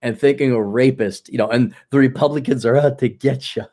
and 0.00 0.18
thinking 0.18 0.52
a 0.52 0.62
rapist, 0.62 1.28
you 1.28 1.36
know, 1.36 1.48
and 1.48 1.74
the 1.90 1.98
Republicans 1.98 2.64
are 2.64 2.76
out 2.76 2.98
to 3.00 3.08
get 3.08 3.56
you. 3.56 3.64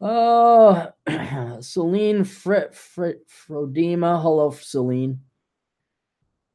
Oh, 0.00 0.90
Celine 1.60 2.24
Fr- 2.24 2.72
Fr- 2.72 3.24
Frodema. 3.28 4.22
Hello, 4.22 4.50
Celine. 4.50 5.20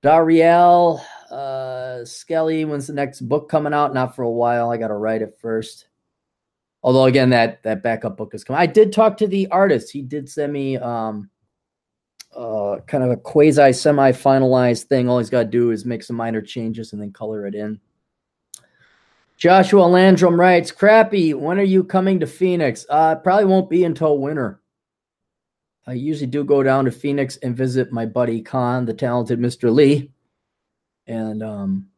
Dariel 0.03 1.01
uh, 1.31 2.03
Skelly. 2.03 2.65
When's 2.65 2.87
the 2.87 2.93
next 2.93 3.21
book 3.21 3.49
coming 3.49 3.73
out? 3.73 3.93
Not 3.93 4.15
for 4.15 4.23
a 4.23 4.29
while. 4.29 4.69
I 4.69 4.77
got 4.77 4.89
to 4.89 4.95
write 4.95 5.21
it 5.21 5.37
first. 5.39 5.87
Although 6.83 7.05
again, 7.05 7.29
that 7.29 7.63
that 7.63 7.81
backup 7.81 8.17
book 8.17 8.35
is 8.35 8.43
coming. 8.43 8.61
I 8.61 8.65
did 8.65 8.91
talk 8.91 9.17
to 9.17 9.27
the 9.27 9.47
artist. 9.47 9.91
He 9.91 10.01
did 10.01 10.29
send 10.29 10.51
me 10.51 10.75
um, 10.75 11.29
uh, 12.35 12.77
kind 12.85 13.05
of 13.05 13.11
a 13.11 13.17
quasi 13.17 13.71
semi 13.71 14.11
finalized 14.11 14.83
thing. 14.83 15.07
All 15.07 15.19
he's 15.19 15.29
got 15.29 15.43
to 15.43 15.49
do 15.49 15.71
is 15.71 15.85
make 15.85 16.03
some 16.03 16.17
minor 16.17 16.41
changes 16.41 16.91
and 16.91 17.01
then 17.01 17.13
color 17.13 17.47
it 17.47 17.55
in. 17.55 17.79
Joshua 19.37 19.83
Landrum 19.83 20.37
writes, 20.37 20.73
"Crappy, 20.73 21.33
when 21.33 21.57
are 21.57 21.63
you 21.63 21.85
coming 21.85 22.19
to 22.19 22.27
Phoenix? 22.27 22.85
Uh, 22.89 23.15
probably 23.15 23.45
won't 23.45 23.69
be 23.69 23.85
until 23.85 24.17
winter. 24.17 24.59
I 25.85 25.93
usually 25.93 26.27
do 26.27 26.43
go 26.43 26.63
down 26.63 26.85
to 26.85 26.91
Phoenix 26.91 27.37
and 27.37 27.55
visit 27.55 27.91
my 27.91 28.05
buddy 28.05 28.41
Khan, 28.41 28.85
the 28.85 28.93
talented 28.93 29.39
Mr. 29.39 29.73
Lee, 29.73 30.11
and 31.07 31.43
um, 31.43 31.89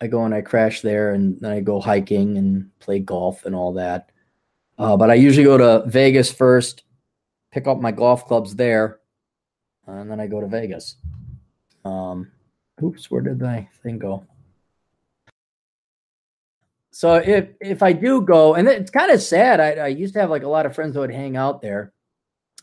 I 0.00 0.06
go 0.06 0.24
and 0.24 0.34
I 0.34 0.42
crash 0.42 0.82
there, 0.82 1.14
and 1.14 1.40
then 1.40 1.50
I 1.50 1.60
go 1.60 1.80
hiking 1.80 2.36
and 2.36 2.70
play 2.78 2.98
golf 2.98 3.46
and 3.46 3.54
all 3.54 3.72
that. 3.74 4.10
Uh, 4.78 4.96
but 4.96 5.10
I 5.10 5.14
usually 5.14 5.44
go 5.44 5.56
to 5.56 5.88
Vegas 5.88 6.30
first, 6.30 6.84
pick 7.50 7.66
up 7.66 7.80
my 7.80 7.90
golf 7.92 8.26
clubs 8.26 8.54
there, 8.54 9.00
and 9.86 10.10
then 10.10 10.20
I 10.20 10.26
go 10.26 10.40
to 10.40 10.46
Vegas. 10.46 10.96
Um, 11.84 12.30
oops, 12.82 13.10
where 13.10 13.22
did 13.22 13.40
my 13.40 13.66
thing 13.82 13.98
go? 13.98 14.26
So 16.90 17.14
if 17.14 17.48
if 17.60 17.82
I 17.82 17.94
do 17.94 18.20
go, 18.20 18.54
and 18.54 18.68
it's 18.68 18.90
kind 18.90 19.10
of 19.10 19.22
sad, 19.22 19.58
I, 19.58 19.70
I 19.72 19.86
used 19.86 20.12
to 20.14 20.20
have 20.20 20.28
like 20.28 20.42
a 20.42 20.48
lot 20.48 20.66
of 20.66 20.74
friends 20.74 20.94
that 20.94 21.00
would 21.00 21.10
hang 21.10 21.36
out 21.36 21.62
there, 21.62 21.92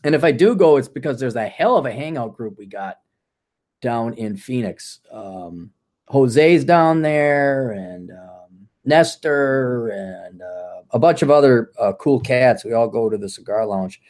and 0.04 0.14
if 0.14 0.24
I 0.24 0.32
do 0.32 0.54
go, 0.54 0.76
it's 0.76 0.88
because 0.88 1.18
there's 1.18 1.36
a 1.36 1.46
hell 1.46 1.76
of 1.76 1.86
a 1.86 1.92
hangout 1.92 2.36
group 2.36 2.56
we 2.58 2.66
got 2.66 2.98
down 3.80 4.14
in 4.14 4.36
Phoenix. 4.36 5.00
Um, 5.10 5.70
Jose's 6.08 6.64
down 6.64 7.02
there, 7.02 7.72
and 7.72 8.10
um, 8.10 8.68
Nestor, 8.84 9.88
and 9.88 10.40
uh, 10.40 10.82
a 10.90 10.98
bunch 10.98 11.22
of 11.22 11.30
other 11.30 11.72
uh, 11.78 11.92
cool 11.98 12.20
cats. 12.20 12.64
We 12.64 12.72
all 12.72 12.88
go 12.88 13.10
to 13.10 13.18
the 13.18 13.28
cigar 13.28 13.66
lounge. 13.66 14.00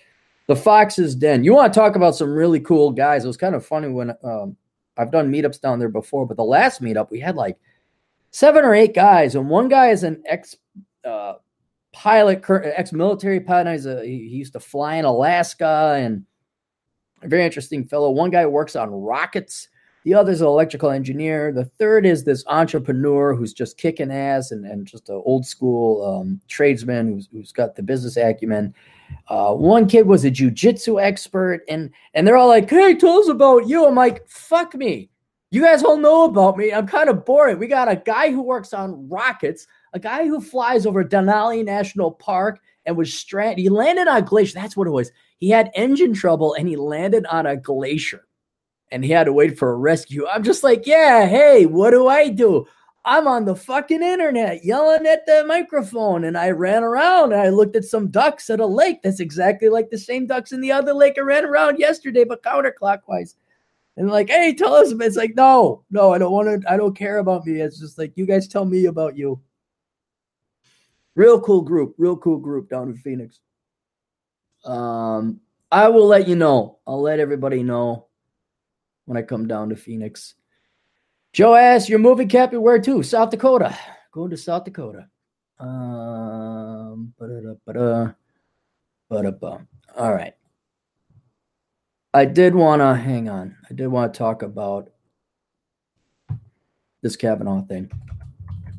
The 0.46 0.56
Fox's 0.56 1.14
Den. 1.14 1.44
You 1.44 1.54
want 1.54 1.72
to 1.72 1.78
talk 1.78 1.96
about 1.96 2.14
some 2.16 2.32
really 2.32 2.60
cool 2.60 2.90
guys? 2.90 3.24
It 3.24 3.28
was 3.28 3.36
kind 3.36 3.54
of 3.54 3.66
funny 3.66 3.88
when 3.88 4.14
um, 4.22 4.56
I've 4.96 5.12
done 5.12 5.32
meetups 5.32 5.60
down 5.60 5.78
there 5.78 5.88
before, 5.88 6.26
but 6.26 6.36
the 6.36 6.44
last 6.44 6.80
meetup 6.80 7.10
we 7.10 7.20
had 7.20 7.36
like 7.36 7.58
seven 8.30 8.64
or 8.64 8.74
eight 8.74 8.94
guys, 8.94 9.34
and 9.34 9.48
one 9.48 9.68
guy 9.68 9.88
is 9.88 10.04
an 10.04 10.22
ex 10.26 10.56
uh, 11.04 11.34
pilot, 11.92 12.44
ex 12.48 12.92
military 12.92 13.40
pilot. 13.40 13.72
He's 13.72 13.86
a, 13.86 14.04
he 14.04 14.16
used 14.16 14.52
to 14.54 14.60
fly 14.60 14.96
in 14.96 15.04
Alaska, 15.04 15.96
and 15.98 16.24
a 17.22 17.28
very 17.28 17.44
interesting 17.44 17.86
fellow. 17.86 18.10
One 18.10 18.30
guy 18.30 18.46
works 18.46 18.76
on 18.76 18.90
rockets. 18.90 19.68
The 20.04 20.14
other 20.14 20.32
is 20.32 20.40
an 20.40 20.46
electrical 20.46 20.90
engineer. 20.90 21.52
The 21.52 21.64
third 21.64 22.06
is 22.06 22.24
this 22.24 22.44
entrepreneur 22.46 23.34
who's 23.34 23.52
just 23.52 23.76
kicking 23.76 24.10
ass 24.10 24.52
and, 24.52 24.64
and 24.64 24.86
just 24.86 25.08
an 25.08 25.20
old 25.24 25.44
school 25.44 26.04
um, 26.06 26.40
tradesman 26.48 27.12
who's, 27.12 27.28
who's 27.32 27.52
got 27.52 27.74
the 27.74 27.82
business 27.82 28.16
acumen. 28.16 28.74
Uh, 29.28 29.52
one 29.54 29.86
kid 29.88 30.06
was 30.06 30.24
a 30.24 30.30
jujitsu 30.30 31.02
expert, 31.02 31.62
and 31.68 31.90
and 32.14 32.26
they're 32.26 32.36
all 32.36 32.48
like, 32.48 32.68
"Hey, 32.70 32.94
tell 32.94 33.18
us 33.18 33.28
about 33.28 33.66
you." 33.66 33.86
I'm 33.86 33.94
like, 33.94 34.28
"Fuck 34.28 34.74
me." 34.74 35.10
You 35.50 35.62
guys 35.62 35.82
all 35.82 35.96
know 35.96 36.24
about 36.24 36.58
me. 36.58 36.72
I'm 36.72 36.86
kind 36.86 37.08
of 37.08 37.24
boring. 37.24 37.58
We 37.58 37.66
got 37.68 37.90
a 37.90 37.96
guy 37.96 38.30
who 38.30 38.42
works 38.42 38.74
on 38.74 39.08
rockets, 39.08 39.66
a 39.92 39.98
guy 39.98 40.26
who 40.26 40.40
flies 40.40 40.86
over 40.86 41.04
Denali 41.04 41.64
National 41.64 42.10
Park 42.10 42.60
and 42.86 42.96
was 42.96 43.12
stranded. 43.12 43.58
He 43.58 43.68
landed 43.68 44.08
on 44.08 44.18
a 44.18 44.22
glacier. 44.22 44.54
That's 44.54 44.76
what 44.76 44.86
it 44.86 44.92
was. 44.92 45.10
He 45.38 45.50
had 45.50 45.70
engine 45.74 46.14
trouble 46.14 46.54
and 46.54 46.68
he 46.68 46.76
landed 46.76 47.26
on 47.26 47.46
a 47.46 47.56
glacier 47.56 48.26
and 48.90 49.04
he 49.04 49.10
had 49.10 49.24
to 49.24 49.32
wait 49.32 49.58
for 49.58 49.70
a 49.70 49.76
rescue. 49.76 50.26
I'm 50.26 50.42
just 50.42 50.64
like, 50.64 50.86
yeah, 50.86 51.26
hey, 51.26 51.66
what 51.66 51.90
do 51.90 52.08
I 52.08 52.28
do? 52.28 52.66
I'm 53.04 53.26
on 53.26 53.44
the 53.44 53.56
fucking 53.56 54.02
internet 54.02 54.64
yelling 54.64 55.06
at 55.06 55.24
the 55.26 55.44
microphone. 55.46 56.24
And 56.24 56.36
I 56.36 56.50
ran 56.50 56.82
around 56.82 57.32
and 57.32 57.40
I 57.40 57.48
looked 57.48 57.76
at 57.76 57.84
some 57.84 58.08
ducks 58.08 58.50
at 58.50 58.60
a 58.60 58.66
lake 58.66 59.02
that's 59.02 59.20
exactly 59.20 59.68
like 59.68 59.90
the 59.90 59.98
same 59.98 60.26
ducks 60.26 60.52
in 60.52 60.60
the 60.60 60.72
other 60.72 60.92
lake 60.92 61.14
I 61.16 61.22
ran 61.22 61.44
around 61.44 61.78
yesterday, 61.78 62.24
but 62.24 62.42
counterclockwise 62.42 63.34
and 63.98 64.10
like, 64.10 64.28
hey, 64.28 64.54
tell 64.54 64.74
us. 64.74 64.92
It's 64.92 65.16
like, 65.16 65.34
no, 65.36 65.84
no, 65.90 66.12
I 66.12 66.18
don't 66.18 66.32
want 66.32 66.62
to. 66.62 66.72
I 66.72 66.76
don't 66.76 66.96
care 66.96 67.18
about 67.18 67.44
me. 67.46 67.60
It's 67.60 67.80
just 67.80 67.98
like 67.98 68.12
you 68.14 68.26
guys 68.26 68.46
tell 68.46 68.64
me 68.64 68.86
about 68.86 69.16
you. 69.16 69.40
Real 71.18 71.40
cool 71.40 71.62
group, 71.62 71.96
real 71.98 72.16
cool 72.16 72.38
group 72.38 72.70
down 72.70 72.90
in 72.90 72.96
Phoenix. 72.96 73.40
Um, 74.64 75.40
I 75.72 75.88
will 75.88 76.06
let 76.06 76.28
you 76.28 76.36
know. 76.36 76.78
I'll 76.86 77.02
let 77.02 77.18
everybody 77.18 77.64
know 77.64 78.06
when 79.06 79.18
I 79.18 79.22
come 79.22 79.48
down 79.48 79.70
to 79.70 79.74
Phoenix. 79.74 80.34
Joe 81.32 81.56
asks, 81.56 81.88
"You're 81.88 81.98
moving 81.98 82.28
Cappy 82.28 82.56
where 82.56 82.78
to? 82.78 83.02
South 83.02 83.30
Dakota. 83.30 83.76
Going 84.12 84.30
to 84.30 84.36
South 84.36 84.62
Dakota." 84.62 85.08
Um, 85.58 87.12
ba-da-da, 87.18 87.54
ba-da, 87.66 88.12
ba-da-ba. 89.10 89.66
All 89.96 90.14
right. 90.14 90.34
I 92.14 92.26
did 92.26 92.54
want 92.54 92.80
to 92.80 92.94
hang 92.94 93.28
on. 93.28 93.56
I 93.68 93.74
did 93.74 93.88
want 93.88 94.14
to 94.14 94.18
talk 94.18 94.42
about 94.42 94.90
this 97.02 97.16
Kavanaugh 97.16 97.62
thing. 97.62 97.90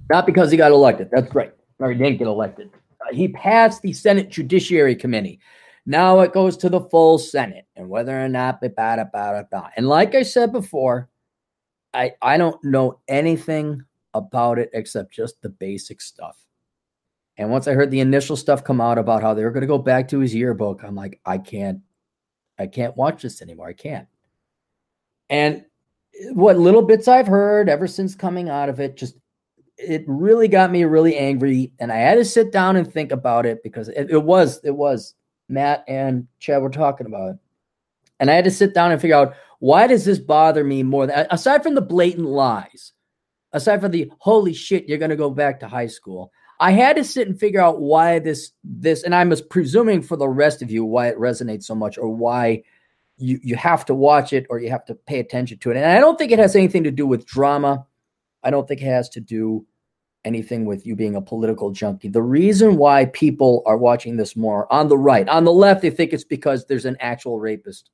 Not 0.09 0.25
because 0.25 0.51
he 0.51 0.57
got 0.57 0.71
elected. 0.71 1.09
That's 1.11 1.35
right. 1.35 1.53
Or 1.79 1.91
he 1.91 1.97
didn't 1.97 2.17
get 2.17 2.27
elected. 2.27 2.69
Uh, 3.01 3.13
he 3.13 3.27
passed 3.29 3.81
the 3.81 3.93
Senate 3.93 4.29
Judiciary 4.29 4.95
Committee. 4.95 5.39
Now 5.85 6.19
it 6.19 6.33
goes 6.33 6.57
to 6.57 6.69
the 6.69 6.81
full 6.81 7.17
Senate, 7.17 7.65
and 7.75 7.89
whether 7.89 8.23
or 8.23 8.29
not, 8.29 8.61
and 8.61 9.87
like 9.87 10.13
I 10.13 10.23
said 10.23 10.51
before, 10.51 11.09
I 11.93 12.13
I 12.21 12.37
don't 12.37 12.61
know 12.63 12.99
anything 13.07 13.83
about 14.13 14.59
it 14.59 14.69
except 14.73 15.13
just 15.13 15.41
the 15.41 15.49
basic 15.49 16.01
stuff. 16.01 16.37
And 17.37 17.49
once 17.49 17.67
I 17.67 17.73
heard 17.73 17.89
the 17.89 18.01
initial 18.01 18.35
stuff 18.35 18.63
come 18.63 18.81
out 18.81 18.97
about 18.97 19.21
how 19.21 19.33
they 19.33 19.43
were 19.43 19.51
going 19.51 19.61
to 19.61 19.67
go 19.67 19.77
back 19.77 20.09
to 20.09 20.19
his 20.19 20.35
yearbook, 20.35 20.83
I'm 20.83 20.95
like, 20.95 21.21
I 21.25 21.37
can't 21.37 21.79
I 22.59 22.67
can't 22.67 22.97
watch 22.97 23.21
this 23.21 23.41
anymore. 23.41 23.69
I 23.69 23.73
can't. 23.73 24.07
And 25.29 25.63
what 26.33 26.57
little 26.57 26.81
bits 26.81 27.07
I've 27.07 27.27
heard 27.27 27.69
ever 27.69 27.87
since 27.87 28.13
coming 28.13 28.49
out 28.49 28.67
of 28.67 28.81
it, 28.81 28.97
just 28.97 29.15
it 29.79 30.03
really 30.07 30.47
got 30.47 30.71
me 30.71 30.83
really 30.83 31.15
angry. 31.15 31.71
And 31.79 31.91
I 31.91 31.97
had 31.97 32.15
to 32.15 32.25
sit 32.25 32.51
down 32.51 32.75
and 32.75 32.91
think 32.91 33.11
about 33.11 33.45
it 33.45 33.63
because 33.63 33.89
it, 33.89 34.11
it 34.11 34.23
was, 34.23 34.59
it 34.63 34.75
was 34.75 35.15
Matt 35.47 35.83
and 35.87 36.27
Chad 36.39 36.61
were 36.61 36.69
talking 36.69 37.07
about 37.07 37.31
it. 37.31 37.37
And 38.19 38.29
I 38.29 38.33
had 38.33 38.43
to 38.45 38.51
sit 38.51 38.73
down 38.73 38.91
and 38.91 38.99
figure 38.99 39.15
out 39.15 39.33
why 39.59 39.87
does 39.87 40.05
this 40.05 40.19
bother 40.19 40.63
me 40.63 40.83
more 40.83 41.07
than 41.07 41.27
aside 41.31 41.63
from 41.63 41.75
the 41.75 41.81
blatant 41.81 42.27
lies, 42.27 42.93
aside 43.53 43.81
from 43.81 43.91
the 43.91 44.11
holy 44.19 44.53
shit, 44.53 44.87
you're 44.87 44.97
gonna 44.97 45.15
go 45.15 45.29
back 45.29 45.59
to 45.59 45.67
high 45.67 45.87
school. 45.87 46.31
I 46.59 46.71
had 46.71 46.97
to 46.97 47.03
sit 47.03 47.27
and 47.27 47.39
figure 47.39 47.61
out 47.61 47.79
why 47.79 48.19
this 48.19 48.51
this, 48.63 49.03
and 49.03 49.15
I'm 49.15 49.33
presuming 49.49 50.01
for 50.01 50.17
the 50.17 50.27
rest 50.27 50.61
of 50.61 50.69
you 50.69 50.83
why 50.83 51.07
it 51.07 51.17
resonates 51.17 51.63
so 51.63 51.75
much, 51.75 51.97
or 51.97 52.09
why 52.09 52.63
you 53.17 53.39
you 53.43 53.55
have 53.55 53.85
to 53.85 53.95
watch 53.95 54.33
it 54.33 54.45
or 54.49 54.59
you 54.59 54.69
have 54.69 54.85
to 54.85 54.95
pay 54.95 55.19
attention 55.19 55.57
to 55.59 55.71
it. 55.71 55.77
And 55.77 55.85
I 55.85 55.99
don't 55.99 56.17
think 56.17 56.31
it 56.31 56.39
has 56.39 56.55
anything 56.55 56.83
to 56.83 56.91
do 56.91 57.05
with 57.05 57.25
drama. 57.25 57.85
I 58.43 58.49
don't 58.49 58.67
think 58.67 58.81
it 58.81 58.85
has 58.85 59.09
to 59.09 59.19
do 59.19 59.65
anything 60.25 60.65
with 60.65 60.85
you 60.85 60.95
being 60.95 61.15
a 61.15 61.21
political 61.21 61.71
junkie. 61.71 62.09
The 62.09 62.21
reason 62.21 62.77
why 62.77 63.05
people 63.05 63.63
are 63.65 63.77
watching 63.77 64.17
this 64.17 64.35
more 64.35 64.71
on 64.71 64.87
the 64.87 64.97
right, 64.97 65.27
on 65.29 65.45
the 65.45 65.53
left, 65.53 65.81
they 65.81 65.89
think 65.89 66.13
it's 66.13 66.23
because 66.23 66.65
there's 66.65 66.85
an 66.85 66.97
actual 66.99 67.39
rapist. 67.39 67.89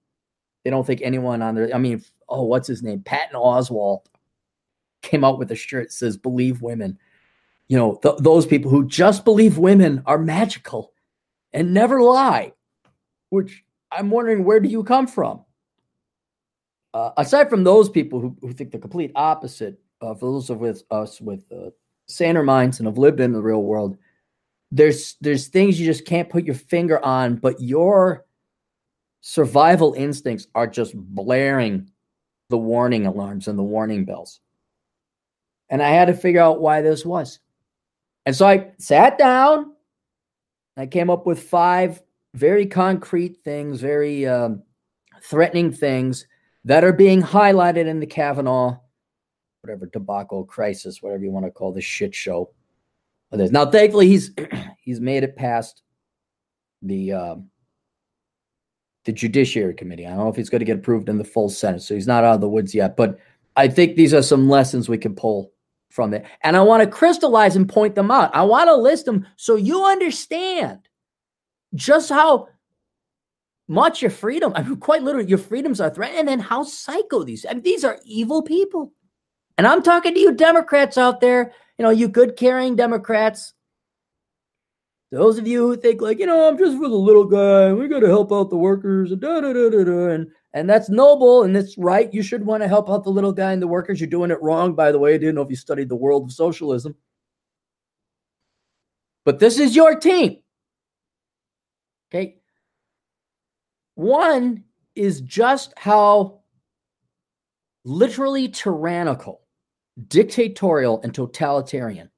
They 0.63 0.69
don't 0.71 0.85
think 0.85 1.01
anyone 1.01 1.41
on 1.41 1.55
there. 1.55 1.69
I 1.73 1.77
mean, 1.77 2.03
oh, 2.27 2.43
what's 2.43 2.67
his 2.67 2.81
name? 2.81 3.01
Patton 3.01 3.35
Oswalt 3.35 4.05
came 5.01 5.23
out 5.23 5.37
with 5.37 5.51
a 5.51 5.55
shirt 5.55 5.87
that 5.87 5.93
says 5.93 6.17
"Believe 6.17 6.61
Women." 6.61 6.97
you 7.67 7.77
know, 7.77 7.95
th- 8.01 8.17
those 8.19 8.45
people 8.45 8.69
who 8.69 8.87
just 8.87 9.25
believe 9.25 9.57
women 9.57 10.03
are 10.05 10.17
magical 10.17 10.93
and 11.53 11.73
never 11.73 12.01
lie, 12.01 12.53
which 13.29 13.63
I'm 13.91 14.09
wondering 14.09 14.43
where 14.43 14.59
do 14.59 14.69
you 14.69 14.83
come 14.83 15.07
from? 15.07 15.43
Uh, 16.93 17.11
aside 17.17 17.49
from 17.49 17.63
those 17.63 17.89
people 17.89 18.19
who, 18.19 18.37
who 18.41 18.53
think 18.53 18.71
the 18.71 18.77
complete 18.77 19.11
opposite, 19.15 19.79
uh, 20.05 20.13
for 20.13 20.31
those 20.31 20.49
of 20.49 20.61
us 20.91 21.19
with 21.19 21.43
uh, 21.51 21.71
saner 22.07 22.43
minds 22.43 22.79
and 22.79 22.87
have 22.87 22.97
lived 22.97 23.19
in 23.19 23.33
the 23.33 23.41
real 23.41 23.63
world, 23.63 23.97
there's 24.71 25.15
there's 25.21 25.47
things 25.47 25.79
you 25.79 25.85
just 25.85 26.05
can't 26.05 26.29
put 26.29 26.45
your 26.45 26.55
finger 26.55 27.03
on, 27.03 27.35
but 27.37 27.59
your 27.59 28.25
survival 29.21 29.93
instincts 29.93 30.47
are 30.53 30.67
just 30.67 30.93
blaring 30.95 31.89
the 32.49 32.57
warning 32.57 33.07
alarms 33.07 33.47
and 33.47 33.57
the 33.57 33.63
warning 33.63 34.05
bells. 34.05 34.39
And 35.69 35.81
I 35.81 35.89
had 35.89 36.05
to 36.05 36.13
figure 36.13 36.41
out 36.41 36.61
why 36.61 36.81
this 36.81 37.03
was. 37.03 37.39
And 38.27 38.35
so 38.35 38.47
I 38.47 38.71
sat 38.77 39.17
down. 39.17 39.73
I 40.77 40.85
came 40.85 41.09
up 41.09 41.25
with 41.25 41.41
five 41.41 42.03
very 42.35 42.67
concrete 42.67 43.37
things, 43.43 43.81
very 43.81 44.27
um, 44.27 44.61
threatening 45.23 45.71
things 45.71 46.27
that 46.65 46.83
are 46.83 46.93
being 46.93 47.21
highlighted 47.21 47.87
in 47.87 47.99
the 47.99 48.05
Kavanaugh 48.05 48.77
whatever 49.65 49.87
debacle, 49.87 50.45
crisis, 50.45 51.01
whatever 51.01 51.23
you 51.23 51.31
want 51.31 51.45
to 51.45 51.51
call 51.51 51.71
this 51.71 51.83
shit 51.83 52.13
show. 52.13 52.51
this. 53.31 53.51
Now, 53.51 53.65
thankfully, 53.65 54.07
he's 54.07 54.31
he's 54.77 55.01
made 55.01 55.23
it 55.23 55.35
past 55.35 55.81
the 56.83 57.11
uh, 57.11 57.35
the 59.05 59.11
Judiciary 59.11 59.73
Committee. 59.73 60.05
I 60.05 60.09
don't 60.09 60.19
know 60.19 60.29
if 60.29 60.35
he's 60.35 60.49
going 60.49 60.59
to 60.59 60.65
get 60.65 60.77
approved 60.77 61.09
in 61.09 61.17
the 61.17 61.23
full 61.23 61.49
Senate, 61.49 61.81
so 61.81 61.95
he's 61.95 62.07
not 62.07 62.23
out 62.23 62.35
of 62.35 62.41
the 62.41 62.49
woods 62.49 62.75
yet. 62.75 62.95
But 62.95 63.19
I 63.55 63.67
think 63.67 63.95
these 63.95 64.13
are 64.13 64.21
some 64.21 64.49
lessons 64.49 64.87
we 64.87 64.99
can 64.99 65.15
pull 65.15 65.51
from 65.89 66.13
it, 66.13 66.25
and 66.43 66.55
I 66.55 66.61
want 66.61 66.83
to 66.83 66.89
crystallize 66.89 67.55
and 67.55 67.67
point 67.67 67.95
them 67.95 68.11
out. 68.11 68.35
I 68.35 68.43
want 68.43 68.67
to 68.67 68.75
list 68.75 69.05
them 69.05 69.25
so 69.35 69.55
you 69.55 69.83
understand 69.83 70.79
just 71.73 72.09
how 72.09 72.49
much 73.67 74.03
your 74.03 74.11
freedom, 74.11 74.53
I 74.55 74.61
mean, 74.61 74.75
quite 74.75 75.01
literally, 75.01 75.27
your 75.27 75.39
freedoms 75.39 75.81
are 75.81 75.89
threatened, 75.89 76.19
and 76.19 76.27
then 76.27 76.39
how 76.39 76.63
psycho 76.63 77.23
these. 77.23 77.47
I 77.49 77.53
mean, 77.53 77.63
these 77.63 77.83
are 77.83 77.97
evil 78.05 78.43
people. 78.43 78.93
And 79.57 79.65
I'm 79.65 79.81
talking 79.83 80.13
to 80.13 80.19
you, 80.19 80.33
Democrats 80.33 80.97
out 80.97 81.21
there, 81.21 81.53
you 81.77 81.83
know, 81.83 81.89
you 81.89 82.07
good 82.07 82.35
caring 82.35 82.75
Democrats. 82.75 83.53
Those 85.11 85.37
of 85.37 85.47
you 85.47 85.67
who 85.67 85.77
think 85.77 86.01
like, 86.01 86.19
you 86.19 86.25
know, 86.25 86.47
I'm 86.47 86.57
just 86.57 86.77
for 86.77 86.89
the 86.89 86.95
little 86.95 87.25
guy, 87.25 87.71
we 87.71 87.87
got 87.87 87.99
to 88.01 88.07
help 88.07 88.33
out 88.33 88.49
the 88.49 88.57
workers, 88.57 89.11
and 89.11 89.21
da 89.21 89.39
da 89.39 89.53
da 89.53 89.69
da 89.69 89.83
da, 89.83 90.09
and 90.09 90.27
and 90.53 90.69
that's 90.69 90.89
noble 90.89 91.43
and 91.43 91.55
that's 91.55 91.77
right. 91.77 92.13
You 92.13 92.21
should 92.21 92.45
want 92.45 92.63
to 92.63 92.67
help 92.67 92.89
out 92.89 93.03
the 93.03 93.11
little 93.11 93.31
guy 93.31 93.53
and 93.53 93.61
the 93.61 93.67
workers. 93.67 93.99
You're 93.99 94.09
doing 94.09 94.31
it 94.31 94.41
wrong, 94.41 94.73
by 94.73 94.91
the 94.91 94.99
way. 94.99 95.13
I 95.13 95.17
didn't 95.17 95.35
know 95.35 95.41
if 95.41 95.49
you 95.49 95.55
studied 95.55 95.89
the 95.89 95.95
world 95.95 96.23
of 96.25 96.31
socialism. 96.31 96.95
But 99.25 99.39
this 99.39 99.59
is 99.59 99.75
your 99.75 99.95
team. 99.95 100.37
Okay. 102.09 102.37
One 103.95 104.63
is 104.95 105.21
just 105.21 105.73
how 105.77 106.41
literally 107.83 108.49
tyrannical, 108.49 109.41
dictatorial, 110.07 111.01
and 111.03 111.13
totalitarian. 111.13 112.09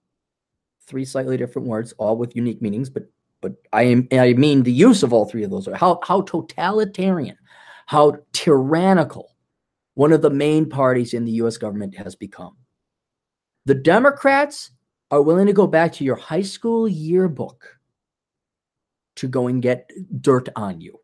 Three 0.88 1.06
slightly 1.06 1.38
different 1.38 1.68
words, 1.68 1.94
all 1.98 2.18
with 2.18 2.36
unique 2.36 2.62
meanings, 2.62 2.90
but 2.90 3.04
but 3.42 3.54
I 3.74 3.84
am 3.84 4.08
I 4.12 4.34
mean 4.34 4.64
the 4.64 4.72
use 4.72 5.04
of 5.04 5.14
all 5.14 5.26
three 5.26 5.44
of 5.44 5.52
those. 5.52 5.68
How 5.76 6.00
how 6.04 6.22
totalitarian, 6.22 7.38
how 7.86 8.18
tyrannical 8.34 9.36
one 9.96 10.14
of 10.14 10.22
the 10.22 10.30
main 10.30 10.70
parties 10.70 11.14
in 11.14 11.26
the 11.26 11.34
US 11.44 11.58
government 11.58 11.96
has 11.96 12.16
become. 12.16 12.56
The 13.66 13.76
Democrats 13.76 14.72
are 15.12 15.22
willing 15.22 15.48
to 15.48 15.54
go 15.54 15.68
back 15.68 15.94
to 15.94 16.04
your 16.04 16.16
high 16.16 16.42
school 16.42 16.88
yearbook 16.88 17.78
to 19.16 19.28
go 19.28 19.48
and 19.48 19.62
get 19.62 19.90
dirt 20.22 20.48
on 20.56 20.80
you 20.80 21.00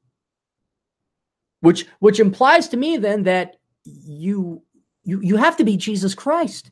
which 1.64 1.88
which 2.00 2.20
implies 2.20 2.68
to 2.68 2.78
me 2.78 2.98
then 2.98 3.24
that 3.24 3.56
you 3.86 4.62
you 5.04 5.20
you 5.22 5.38
have 5.38 5.58
to 5.58 5.64
be 5.64 5.78
Jesus 5.78 6.16
Christ. 6.16 6.72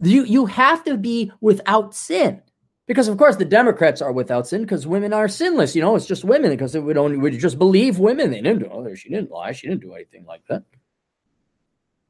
You 0.00 0.24
you 0.24 0.46
have 0.46 0.84
to 0.84 0.96
be 0.96 1.32
without 1.40 1.94
sin. 1.94 2.42
Because 2.86 3.08
of 3.08 3.18
course 3.18 3.36
the 3.36 3.44
Democrats 3.44 4.00
are 4.00 4.12
without 4.12 4.46
sin 4.46 4.62
because 4.62 4.86
women 4.86 5.12
are 5.12 5.28
sinless. 5.28 5.74
You 5.76 5.82
know, 5.82 5.94
it's 5.94 6.06
just 6.06 6.24
women 6.24 6.50
because 6.50 6.76
we 6.76 6.92
don't 6.92 7.20
we 7.20 7.36
just 7.36 7.58
believe 7.58 7.98
women. 7.98 8.30
They 8.30 8.40
didn't 8.40 8.60
do 8.60 8.70
oh, 8.72 8.94
she 8.94 9.10
didn't 9.10 9.30
lie. 9.30 9.52
She 9.52 9.68
didn't 9.68 9.82
do 9.82 9.94
anything 9.94 10.24
like 10.24 10.42
that. 10.48 10.62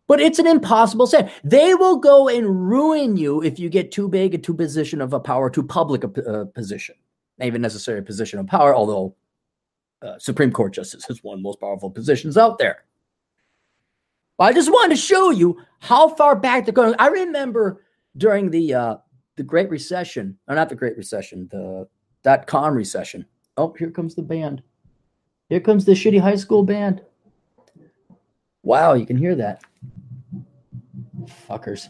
But 0.07 0.21
it's 0.21 0.39
an 0.39 0.47
impossible 0.47 1.07
sin. 1.07 1.31
They 1.45 1.75
will 1.75 1.97
go 1.97 2.29
and 2.29 2.69
ruin 2.69 3.17
you 3.17 3.43
if 3.43 3.59
you 3.59 3.69
get 3.69 3.93
too 3.93 4.09
big 4.09 4.35
a 4.35 4.39
too 4.39 4.55
position 4.55 5.03
of 5.03 5.13
a 5.13 5.21
power, 5.21 5.51
too 5.51 5.63
public 5.63 6.03
a 6.03 6.09
uh, 6.27 6.45
position, 6.47 6.95
not 7.39 7.47
even 7.47 7.61
necessarily 7.61 8.01
a 8.01 8.07
position 8.07 8.39
of 8.39 8.47
power, 8.47 8.75
although 8.75 9.15
uh, 10.01 10.19
Supreme 10.19 10.51
Court 10.51 10.73
justice 10.73 11.09
is 11.11 11.23
one 11.23 11.35
of 11.35 11.39
the 11.41 11.43
most 11.43 11.61
powerful 11.61 11.91
positions 11.91 12.39
out 12.39 12.59
there. 12.59 12.85
I 14.39 14.53
just 14.53 14.71
wanted 14.71 14.95
to 14.95 15.01
show 15.01 15.31
you 15.31 15.61
how 15.81 16.09
far 16.09 16.37
back 16.37 16.65
they're 16.65 16.73
going. 16.73 16.95
I 16.99 17.09
remember 17.09 17.85
during 18.17 18.51
the 18.51 18.75
uh, 18.75 18.97
the 19.37 19.43
Great 19.43 19.71
Recession, 19.71 20.39
or 20.49 20.55
not 20.55 20.69
the 20.69 20.75
Great 20.75 20.97
Recession, 20.97 21.49
the 21.51 21.89
dot 22.23 22.47
com 22.47 22.75
recession. 22.75 23.27
Oh, 23.57 23.75
here 23.79 23.91
comes 23.91 24.15
the 24.15 24.23
band. 24.23 24.63
Here 25.49 25.61
comes 25.61 25.85
the 25.85 25.93
shitty 25.93 26.21
high 26.21 26.37
school 26.37 26.63
band. 26.63 27.03
Wow, 28.63 28.95
you 28.95 29.07
can 29.07 29.17
hear 29.17 29.35
that. 29.35 29.63
Fuckers. 31.49 31.89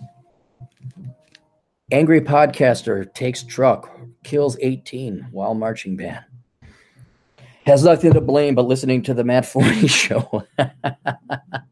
Angry 1.90 2.20
podcaster 2.20 3.12
takes 3.14 3.42
truck, 3.42 3.90
kills 4.22 4.58
18 4.60 5.28
while 5.32 5.54
marching 5.54 5.96
band 5.96 6.24
has 7.68 7.84
nothing 7.84 8.14
to 8.14 8.20
blame 8.20 8.54
but 8.54 8.66
listening 8.66 9.02
to 9.02 9.12
the 9.12 9.22
Matt 9.22 9.44
Forney 9.44 9.86
show. 9.88 10.42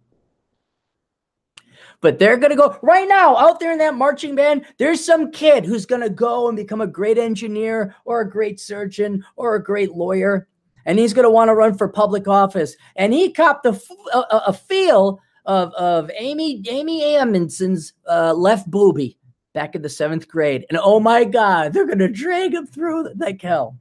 but 2.06 2.20
they're 2.20 2.36
going 2.36 2.50
to 2.50 2.56
go 2.56 2.78
right 2.82 3.08
now 3.08 3.36
out 3.36 3.58
there 3.58 3.72
in 3.72 3.78
that 3.78 3.96
marching 3.96 4.36
band. 4.36 4.64
There's 4.78 5.04
some 5.04 5.32
kid 5.32 5.64
who's 5.64 5.86
going 5.86 6.02
to 6.02 6.08
go 6.08 6.46
and 6.46 6.56
become 6.56 6.80
a 6.80 6.86
great 6.86 7.18
engineer 7.18 7.96
or 8.04 8.20
a 8.20 8.30
great 8.30 8.60
surgeon 8.60 9.24
or 9.34 9.56
a 9.56 9.62
great 9.64 9.90
lawyer. 9.90 10.46
And 10.84 11.00
he's 11.00 11.12
going 11.12 11.24
to 11.24 11.30
want 11.30 11.48
to 11.48 11.54
run 11.56 11.76
for 11.76 11.88
public 11.88 12.28
office. 12.28 12.76
And 12.94 13.12
he 13.12 13.32
copped 13.32 13.66
a, 13.66 13.76
a, 14.14 14.42
a 14.46 14.52
feel 14.52 15.20
of, 15.46 15.72
of 15.72 16.08
Amy 16.16 16.62
Amy 16.68 17.02
Amundsen's 17.02 17.92
uh, 18.08 18.32
left 18.34 18.70
booby 18.70 19.18
back 19.52 19.74
in 19.74 19.82
the 19.82 19.88
seventh 19.88 20.28
grade. 20.28 20.64
And 20.68 20.78
oh 20.80 21.00
my 21.00 21.24
God, 21.24 21.72
they're 21.72 21.86
going 21.86 21.98
to 21.98 22.08
drag 22.08 22.54
him 22.54 22.68
through 22.68 23.14
like 23.14 23.42
hell. 23.42 23.80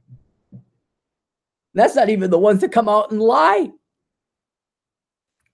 That's 1.74 1.94
not 1.94 2.08
even 2.08 2.30
the 2.30 2.40
ones 2.40 2.60
that 2.62 2.72
come 2.72 2.88
out 2.88 3.12
and 3.12 3.20
lie, 3.20 3.70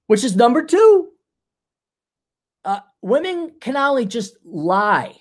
which 0.06 0.24
is 0.24 0.34
number 0.34 0.64
two. 0.64 1.11
Women 3.02 3.52
can 3.60 3.74
not 3.74 3.90
only 3.90 4.06
just 4.06 4.36
lie, 4.44 5.16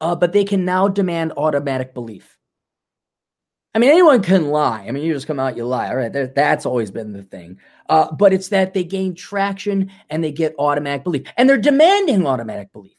uh, 0.00 0.14
but 0.14 0.32
they 0.32 0.44
can 0.44 0.64
now 0.64 0.88
demand 0.88 1.32
automatic 1.36 1.94
belief. 1.94 2.36
I 3.74 3.78
mean, 3.78 3.90
anyone 3.90 4.22
can 4.22 4.48
lie. 4.48 4.84
I 4.86 4.90
mean, 4.90 5.04
you 5.04 5.14
just 5.14 5.26
come 5.26 5.38
out, 5.38 5.56
you 5.56 5.64
lie. 5.64 5.88
All 5.88 5.96
right, 5.96 6.34
that's 6.34 6.66
always 6.66 6.90
been 6.90 7.12
the 7.12 7.22
thing. 7.22 7.58
Uh, 7.88 8.12
but 8.12 8.32
it's 8.32 8.48
that 8.48 8.74
they 8.74 8.82
gain 8.82 9.14
traction 9.14 9.90
and 10.10 10.24
they 10.24 10.32
get 10.32 10.54
automatic 10.58 11.04
belief, 11.04 11.22
and 11.36 11.48
they're 11.48 11.56
demanding 11.56 12.26
automatic 12.26 12.72
belief. 12.72 12.96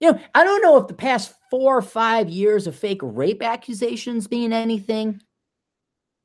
You 0.00 0.12
know, 0.12 0.20
I 0.34 0.44
don't 0.44 0.62
know 0.62 0.76
if 0.78 0.88
the 0.88 0.94
past 0.94 1.34
four 1.50 1.78
or 1.78 1.82
five 1.82 2.28
years 2.28 2.66
of 2.66 2.76
fake 2.76 3.00
rape 3.02 3.42
accusations 3.42 4.30
mean 4.30 4.52
anything. 4.52 5.22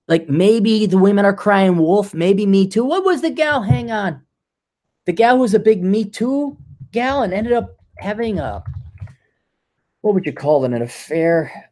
Like 0.07 0.27
maybe 0.27 0.88
the 0.88 0.97
women 0.97 1.25
are 1.25 1.34
crying 1.34 1.77
wolf, 1.77 2.13
maybe 2.13 2.45
Me 2.45 2.67
Too. 2.67 2.84
What 2.84 3.05
was 3.05 3.21
the 3.21 3.29
gal? 3.29 3.62
Hang 3.62 3.91
on. 3.91 4.23
The 5.05 5.13
gal 5.13 5.35
who 5.35 5.41
was 5.41 5.53
a 5.53 5.59
big 5.59 5.83
Me 5.83 6.05
Too 6.05 6.57
gal 6.91 7.23
and 7.23 7.33
ended 7.33 7.53
up 7.53 7.75
having 7.97 8.39
a, 8.39 8.63
what 10.01 10.13
would 10.13 10.25
you 10.25 10.33
call 10.33 10.63
it, 10.65 10.73
an 10.73 10.81
affair? 10.81 11.69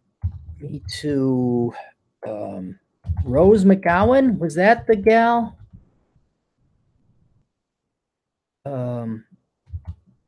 Me 0.59 0.81
Too. 0.89 1.73
Um, 2.27 2.79
Rose 3.23 3.65
McGowan? 3.65 4.37
Was 4.39 4.55
that 4.55 4.87
the 4.87 4.95
gal? 4.95 5.57
Um, 8.65 9.25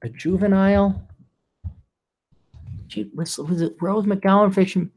a 0.02 0.10
juvenile? 0.10 1.08
She 2.88 3.10
was, 3.16 3.38
was 3.38 3.62
it 3.62 3.76
Rose 3.82 4.06
McGowan 4.06 4.54
fiction? 4.54 4.92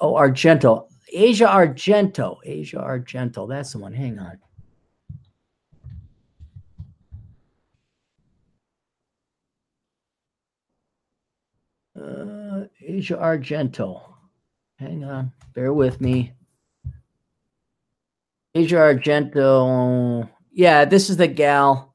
Oh, 0.00 0.14
Argento. 0.14 0.88
Asia 1.12 1.46
Argento. 1.46 2.38
Asia 2.44 2.78
Argento. 2.78 3.48
That's 3.48 3.72
the 3.72 3.78
one. 3.78 3.92
Hang 3.92 4.18
on. 4.18 4.38
Uh, 12.06 12.66
Asia 12.80 13.16
Argento. 13.16 14.00
Hang 14.78 15.04
on. 15.04 15.32
Bear 15.54 15.72
with 15.72 16.00
me. 16.00 16.32
Asia 18.54 18.76
Argento. 18.76 20.28
Yeah, 20.52 20.84
this 20.84 21.10
is 21.10 21.16
the 21.16 21.26
gal 21.26 21.94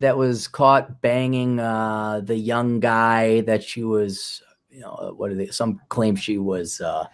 that 0.00 0.16
was 0.16 0.48
caught 0.48 1.00
banging 1.00 1.60
uh, 1.60 2.20
the 2.24 2.36
young 2.36 2.80
guy 2.80 3.40
that 3.42 3.62
she 3.62 3.84
was, 3.84 4.42
you 4.68 4.80
know, 4.80 5.14
what 5.16 5.30
are 5.30 5.34
they? 5.34 5.46
Some 5.46 5.80
claim 5.88 6.16
she 6.16 6.38
was 6.38 6.80
uh, 6.80 7.06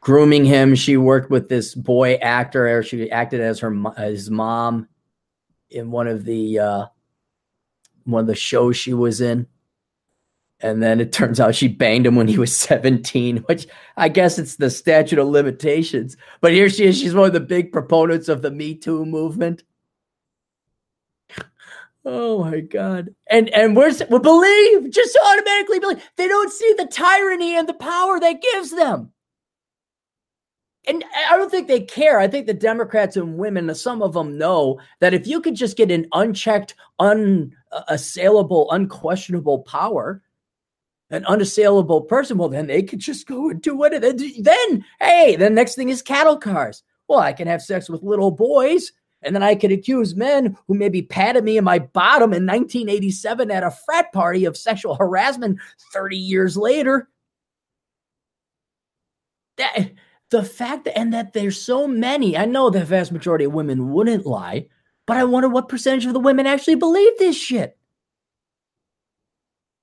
grooming 0.00 0.44
him. 0.44 0.74
She 0.74 0.96
worked 0.96 1.30
with 1.30 1.48
this 1.48 1.74
boy 1.74 2.14
actor, 2.14 2.68
or 2.68 2.82
she 2.82 3.10
acted 3.10 3.40
as 3.40 3.60
her 3.60 3.74
his 3.96 4.30
mom 4.30 4.88
in 5.70 5.90
one 5.90 6.08
of 6.08 6.24
the 6.24 6.58
uh, 6.58 6.86
one 8.04 8.20
of 8.20 8.26
the 8.26 8.34
shows 8.34 8.76
she 8.76 8.92
was 8.92 9.20
in. 9.20 9.46
And 10.60 10.82
then 10.82 11.00
it 11.00 11.12
turns 11.12 11.38
out 11.38 11.54
she 11.54 11.68
banged 11.68 12.06
him 12.06 12.16
when 12.16 12.28
he 12.28 12.38
was 12.38 12.56
17, 12.56 13.38
which 13.46 13.66
I 13.96 14.08
guess 14.08 14.38
it's 14.38 14.56
the 14.56 14.70
statute 14.70 15.18
of 15.18 15.28
limitations. 15.28 16.16
But 16.40 16.52
here 16.52 16.70
she 16.70 16.84
is. 16.86 16.98
She's 16.98 17.14
one 17.14 17.26
of 17.26 17.34
the 17.34 17.40
big 17.40 17.72
proponents 17.72 18.28
of 18.28 18.42
the 18.42 18.50
Me 18.50 18.74
Too 18.74 19.04
movement. 19.04 19.62
Oh 22.04 22.44
my 22.44 22.60
God. 22.60 23.14
And 23.28 23.48
and 23.50 23.76
we're 23.76 23.92
we 24.10 24.18
believe, 24.18 24.90
just 24.90 25.18
automatically 25.26 25.80
believe. 25.80 26.02
They 26.16 26.28
don't 26.28 26.52
see 26.52 26.74
the 26.78 26.86
tyranny 26.86 27.56
and 27.56 27.68
the 27.68 27.74
power 27.74 28.20
that 28.20 28.40
gives 28.42 28.70
them. 28.70 29.12
and 30.86 31.04
I 31.28 31.36
don't 31.36 31.50
think 31.50 31.66
they 31.68 31.80
care. 31.80 32.20
I 32.20 32.28
think 32.28 32.46
the 32.46 32.54
Democrats 32.54 33.16
and 33.16 33.38
women, 33.38 33.74
some 33.74 34.02
of 34.02 34.12
them 34.12 34.38
know 34.38 34.78
that 35.00 35.14
if 35.14 35.26
you 35.26 35.40
could 35.40 35.56
just 35.56 35.76
get 35.76 35.90
an 35.90 36.06
unchecked, 36.12 36.74
unassailable, 37.00 38.68
uh, 38.70 38.74
unquestionable 38.76 39.60
power, 39.60 40.22
an 41.10 41.24
unassailable 41.26 42.02
person, 42.02 42.38
well, 42.38 42.48
then 42.48 42.66
they 42.66 42.82
could 42.82 42.98
just 42.98 43.26
go 43.26 43.50
and 43.50 43.62
do 43.62 43.76
what 43.76 43.92
it. 43.92 44.02
Then, 44.42 44.84
hey, 45.00 45.36
the 45.36 45.50
next 45.50 45.74
thing 45.74 45.88
is 45.88 46.02
cattle 46.02 46.36
cars. 46.36 46.82
Well, 47.08 47.20
I 47.20 47.32
can 47.32 47.46
have 47.46 47.62
sex 47.62 47.88
with 47.88 48.02
little 48.02 48.32
boys, 48.32 48.90
and 49.22 49.34
then 49.34 49.42
I 49.42 49.54
could 49.54 49.70
accuse 49.70 50.16
men 50.16 50.56
who 50.66 50.74
maybe 50.74 51.02
patted 51.02 51.44
me 51.44 51.58
in 51.58 51.64
my 51.64 51.78
bottom 51.78 52.32
in 52.32 52.44
1987 52.44 53.50
at 53.50 53.62
a 53.62 53.70
frat 53.70 54.12
party 54.12 54.44
of 54.44 54.56
sexual 54.56 54.96
harassment 54.96 55.60
30 55.92 56.16
years 56.16 56.56
later. 56.56 57.08
That 59.58 59.92
the 60.30 60.42
fact 60.42 60.88
and 60.94 61.14
that 61.14 61.32
there's 61.32 61.60
so 61.60 61.86
many, 61.86 62.36
I 62.36 62.44
know 62.46 62.68
the 62.68 62.84
vast 62.84 63.12
majority 63.12 63.44
of 63.44 63.54
women 63.54 63.92
wouldn't 63.92 64.26
lie, 64.26 64.66
but 65.06 65.16
I 65.16 65.24
wonder 65.24 65.48
what 65.48 65.68
percentage 65.68 66.04
of 66.04 66.14
the 66.14 66.20
women 66.20 66.46
actually 66.46 66.74
believe 66.74 67.16
this 67.18 67.36
shit. 67.36 67.78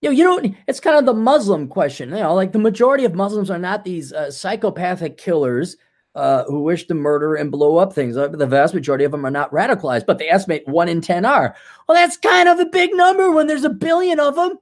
You 0.04 0.10
know, 0.10 0.16
you 0.16 0.24
don't, 0.26 0.58
it's 0.68 0.82
kind 0.82 0.98
of 0.98 1.06
the 1.06 1.14
Muslim 1.14 1.70
question. 1.70 2.10
You 2.10 2.18
know, 2.18 2.36
like 2.36 2.52
the 2.52 2.60
majority 2.60 3.06
of 3.06 3.16
Muslims 3.16 3.50
are 3.50 3.58
not 3.58 3.86
these 3.86 4.12
uh, 4.12 4.30
psychopathic 4.30 5.18
killers 5.18 5.78
uh, 6.14 6.44
who 6.44 6.62
wish 6.62 6.88
to 6.88 6.94
murder 6.94 7.36
and 7.36 7.50
blow 7.50 7.78
up 7.78 7.94
things. 7.94 8.18
Uh, 8.18 8.28
the 8.28 8.46
vast 8.46 8.74
majority 8.74 9.06
of 9.06 9.14
them 9.14 9.26
are 9.26 9.32
not 9.32 9.50
radicalized, 9.52 10.06
but 10.06 10.18
they 10.20 10.28
estimate 10.28 10.68
one 10.68 10.90
in 10.90 11.00
10 11.00 11.24
are. 11.24 11.56
Well, 11.88 11.96
that's 11.96 12.18
kind 12.18 12.50
of 12.50 12.60
a 12.60 12.66
big 12.66 12.94
number 12.94 13.32
when 13.32 13.48
there's 13.48 13.64
a 13.64 13.70
billion 13.70 14.20
of 14.20 14.36
them. 14.36 14.60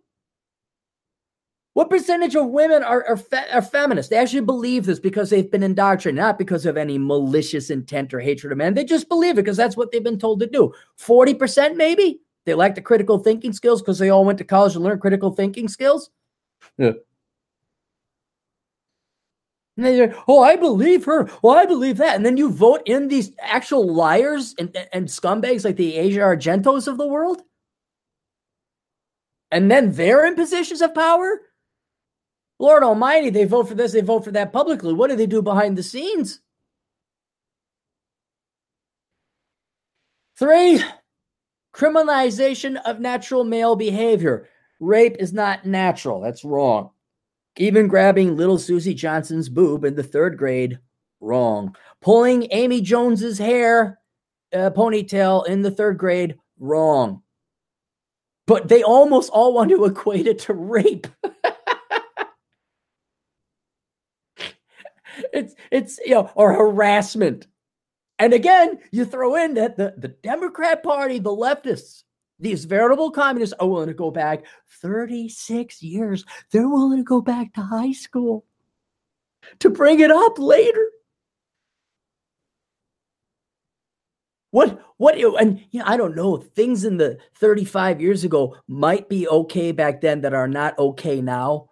What 1.74 1.90
percentage 1.90 2.36
of 2.36 2.50
women 2.50 2.84
are, 2.84 3.04
are, 3.08 3.18
fe- 3.18 3.50
are, 3.52 3.64
feminists? 3.64 4.12
They 4.12 4.18
actually 4.18 4.42
believe 4.42 4.86
this 4.86 5.00
because 5.00 5.32
they've 5.32 5.50
been 5.50 5.64
indoctrinated, 5.64 6.22
not 6.22 6.38
because 6.38 6.68
of 6.68 6.78
any 6.78 7.00
malicious 7.00 7.72
intent 7.72 8.14
or 8.14 8.20
hatred 8.20 8.52
of 8.52 8.60
men. 8.60 8.76
They 8.76 8.84
just 8.84 9.10
believe 9.10 9.40
it 9.40 9.44
because 9.44 9.58
that's 9.58 9.76
what 9.76 9.92
they've 9.92 10.04
been 10.04 10.20
told 10.20 10.42
to 10.42 10.48
do. 10.48 10.72
40% 11.00 11.78
maybe? 11.78 12.22
They 12.46 12.54
lack 12.54 12.76
the 12.76 12.82
critical 12.82 13.20
thinking 13.20 13.54
skills 13.54 13.82
because 13.82 14.00
they 14.00 14.10
all 14.10 14.26
went 14.26 14.40
to 14.40 14.44
college 14.44 14.76
and 14.76 14.84
learned 14.84 15.02
critical 15.02 15.32
thinking 15.32 15.68
skills? 15.68 16.10
Yeah. 16.78 16.94
And 19.78 19.86
they 19.86 19.98
say, 19.98 20.14
oh, 20.28 20.42
I 20.44 20.56
believe 20.58 21.06
her. 21.06 21.30
Well, 21.42 21.58
I 21.58 21.66
believe 21.66 21.98
that. 21.98 22.16
And 22.16 22.26
then 22.26 22.38
you 22.38 22.52
vote 22.52 22.82
in 22.86 23.08
these 23.08 23.32
actual 23.40 23.92
liars 23.94 24.54
and, 24.60 24.76
and 24.92 25.08
scumbags 25.08 25.64
like 25.64 25.78
the 25.78 25.96
Asia 25.96 26.20
Argentos 26.20 26.88
of 26.88 26.98
the 26.98 27.08
world? 27.08 27.42
And 29.50 29.70
then 29.70 29.92
they're 29.92 30.26
in 30.26 30.36
positions 30.36 30.82
of 30.82 30.94
power? 30.94 31.42
Lord 32.60 32.84
Almighty, 32.84 33.32
they 33.32 33.46
vote 33.46 33.68
for 33.68 33.74
this, 33.74 33.92
they 33.92 34.02
vote 34.02 34.24
for 34.24 34.32
that 34.32 34.54
publicly. 34.54 34.94
What 34.94 35.10
do 35.10 35.16
they 35.16 35.26
do 35.26 35.42
behind 35.42 35.78
the 35.78 35.84
scenes? 35.84 36.42
Three, 40.38 40.84
criminalization 41.74 42.82
of 42.86 43.00
natural 43.00 43.44
male 43.44 43.76
behavior. 43.76 44.48
Rape 44.80 45.16
is 45.20 45.34
not 45.34 45.66
natural. 45.66 46.20
That's 46.22 46.44
wrong. 46.44 46.92
Even 47.58 47.88
grabbing 47.88 48.36
little 48.36 48.58
Susie 48.58 48.94
Johnson's 48.94 49.50
boob 49.50 49.84
in 49.84 49.96
the 49.96 50.04
third 50.04 50.38
grade, 50.38 50.80
wrong. 51.20 51.76
Pulling 52.02 52.48
Amy 52.52 52.82
Jones's 52.82 53.38
hair, 53.38 54.00
uh, 54.54 54.72
ponytail 54.72 55.48
in 55.48 55.62
the 55.62 55.72
third 55.72 55.98
grade, 55.98 56.38
wrong. 56.60 57.22
But 58.48 58.68
they 58.68 58.84
almost 58.84 59.30
all 59.32 59.54
want 59.54 59.70
to 59.70 59.86
equate 59.92 60.28
it 60.28 60.40
to 60.40 60.54
rape. 60.54 61.08
it's 65.34 65.56
it's 65.72 66.00
you 66.06 66.16
know 66.16 66.32
or 66.36 66.54
harassment. 66.54 67.48
And 68.22 68.34
again, 68.34 68.78
you 68.92 69.04
throw 69.04 69.34
in 69.34 69.56
that 69.56 69.78
the, 69.78 69.96
the 69.98 70.10
Democrat 70.10 70.84
Party, 70.84 71.18
the 71.18 71.32
leftists, 71.32 72.04
these 72.40 72.66
veritable 72.66 73.10
communists 73.10 73.56
are 73.60 73.68
willing 73.68 73.88
to 73.88 73.96
go 73.96 74.12
back 74.12 74.44
36 74.84 75.82
years. 75.82 76.24
They're 76.52 76.70
willing 76.70 77.00
to 77.00 77.04
go 77.04 77.22
back 77.22 77.52
to 77.56 77.62
high 77.62 77.94
school 77.94 78.46
to 79.58 79.72
bring 79.72 80.02
it 80.02 80.12
up 80.12 80.38
later. 80.38 80.88
What 84.52 84.80
what 84.98 85.16
and 85.16 85.60
you 85.72 85.80
know, 85.80 85.86
I 85.88 85.98
don't 85.98 86.16
know 86.16 86.38
things 86.38 86.84
in 86.84 86.98
the 86.98 87.18
35 87.38 88.02
years 88.02 88.24
ago 88.24 88.56
might 88.68 89.10
be 89.10 89.28
okay 89.28 89.72
back 89.72 90.02
then 90.02 90.22
that 90.22 90.36
are 90.36 90.48
not 90.48 90.78
okay 90.78 91.22
now 91.22 91.71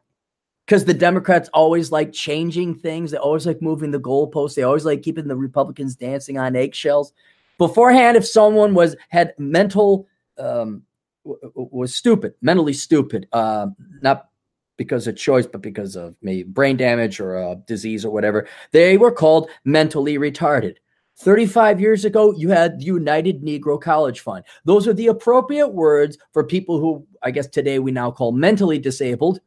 because 0.70 0.86
the 0.86 0.94
Democrats 0.94 1.50
always 1.52 1.92
like 1.92 2.14
changing 2.14 2.76
things. 2.76 3.10
They 3.10 3.18
always 3.18 3.48
like 3.48 3.60
moving 3.60 3.90
the 3.90 4.00
goalposts. 4.00 4.54
They 4.54 4.62
always 4.62 4.86
like 4.86 5.02
keeping 5.02 5.28
the 5.28 5.36
Republicans 5.36 5.96
dancing 5.96 6.38
on 6.38 6.56
eggshells. 6.56 7.12
Beforehand, 7.58 8.16
if 8.16 8.28
someone 8.28 8.76
was 8.76 8.96
had 9.10 9.34
mental 9.40 10.08
um, 10.38 10.84
w- 11.26 11.40
was 11.56 11.96
stupid, 11.96 12.36
mentally 12.44 12.74
stupid, 12.74 13.28
uh, 13.34 13.66
not 14.04 14.30
because 14.78 15.08
of 15.08 15.18
choice, 15.18 15.48
but 15.48 15.64
because 15.64 15.96
of 15.96 16.14
maybe 16.22 16.44
brain 16.44 16.78
damage 16.78 17.20
or 17.20 17.36
a 17.36 17.56
disease 17.56 18.06
or 18.06 18.12
whatever, 18.12 18.48
they 18.70 18.96
were 18.96 19.12
called 19.12 19.50
mentally 19.66 20.20
retarded. 20.20 20.76
35 21.18 21.82
years 21.82 22.06
ago, 22.06 22.32
you 22.38 22.50
had 22.50 22.80
the 22.80 22.86
United 22.86 23.42
Negro 23.42 23.82
College 23.82 24.20
Fund. 24.20 24.46
Those 24.66 24.88
are 24.88 24.94
the 24.94 25.08
appropriate 25.08 25.70
words 25.70 26.20
for 26.32 26.44
people 26.44 26.80
who, 26.80 27.08
I 27.24 27.32
guess 27.32 27.48
today 27.48 27.80
we 27.80 27.92
now 27.92 28.12
call 28.12 28.32
mentally 28.32 28.78
disabled 28.78 29.40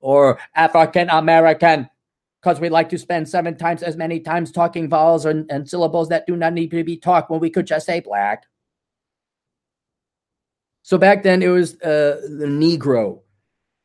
or 0.00 0.38
African 0.54 1.08
American, 1.10 1.88
because 2.40 2.60
we 2.60 2.68
like 2.68 2.88
to 2.88 2.98
spend 2.98 3.28
seven 3.28 3.56
times 3.56 3.82
as 3.82 3.96
many 3.96 4.20
times 4.20 4.50
talking 4.50 4.88
vowels 4.88 5.26
and, 5.26 5.50
and 5.50 5.68
syllables 5.68 6.08
that 6.08 6.26
do 6.26 6.36
not 6.36 6.52
need 6.52 6.70
to 6.70 6.82
be 6.84 6.96
talked 6.96 7.30
when 7.30 7.40
we 7.40 7.50
could 7.50 7.66
just 7.66 7.86
say 7.86 8.00
black. 8.00 8.44
So 10.82 10.98
back 10.98 11.22
then 11.22 11.42
it 11.42 11.48
was 11.48 11.74
uh, 11.82 12.20
the 12.38 12.46
Negro. 12.46 13.20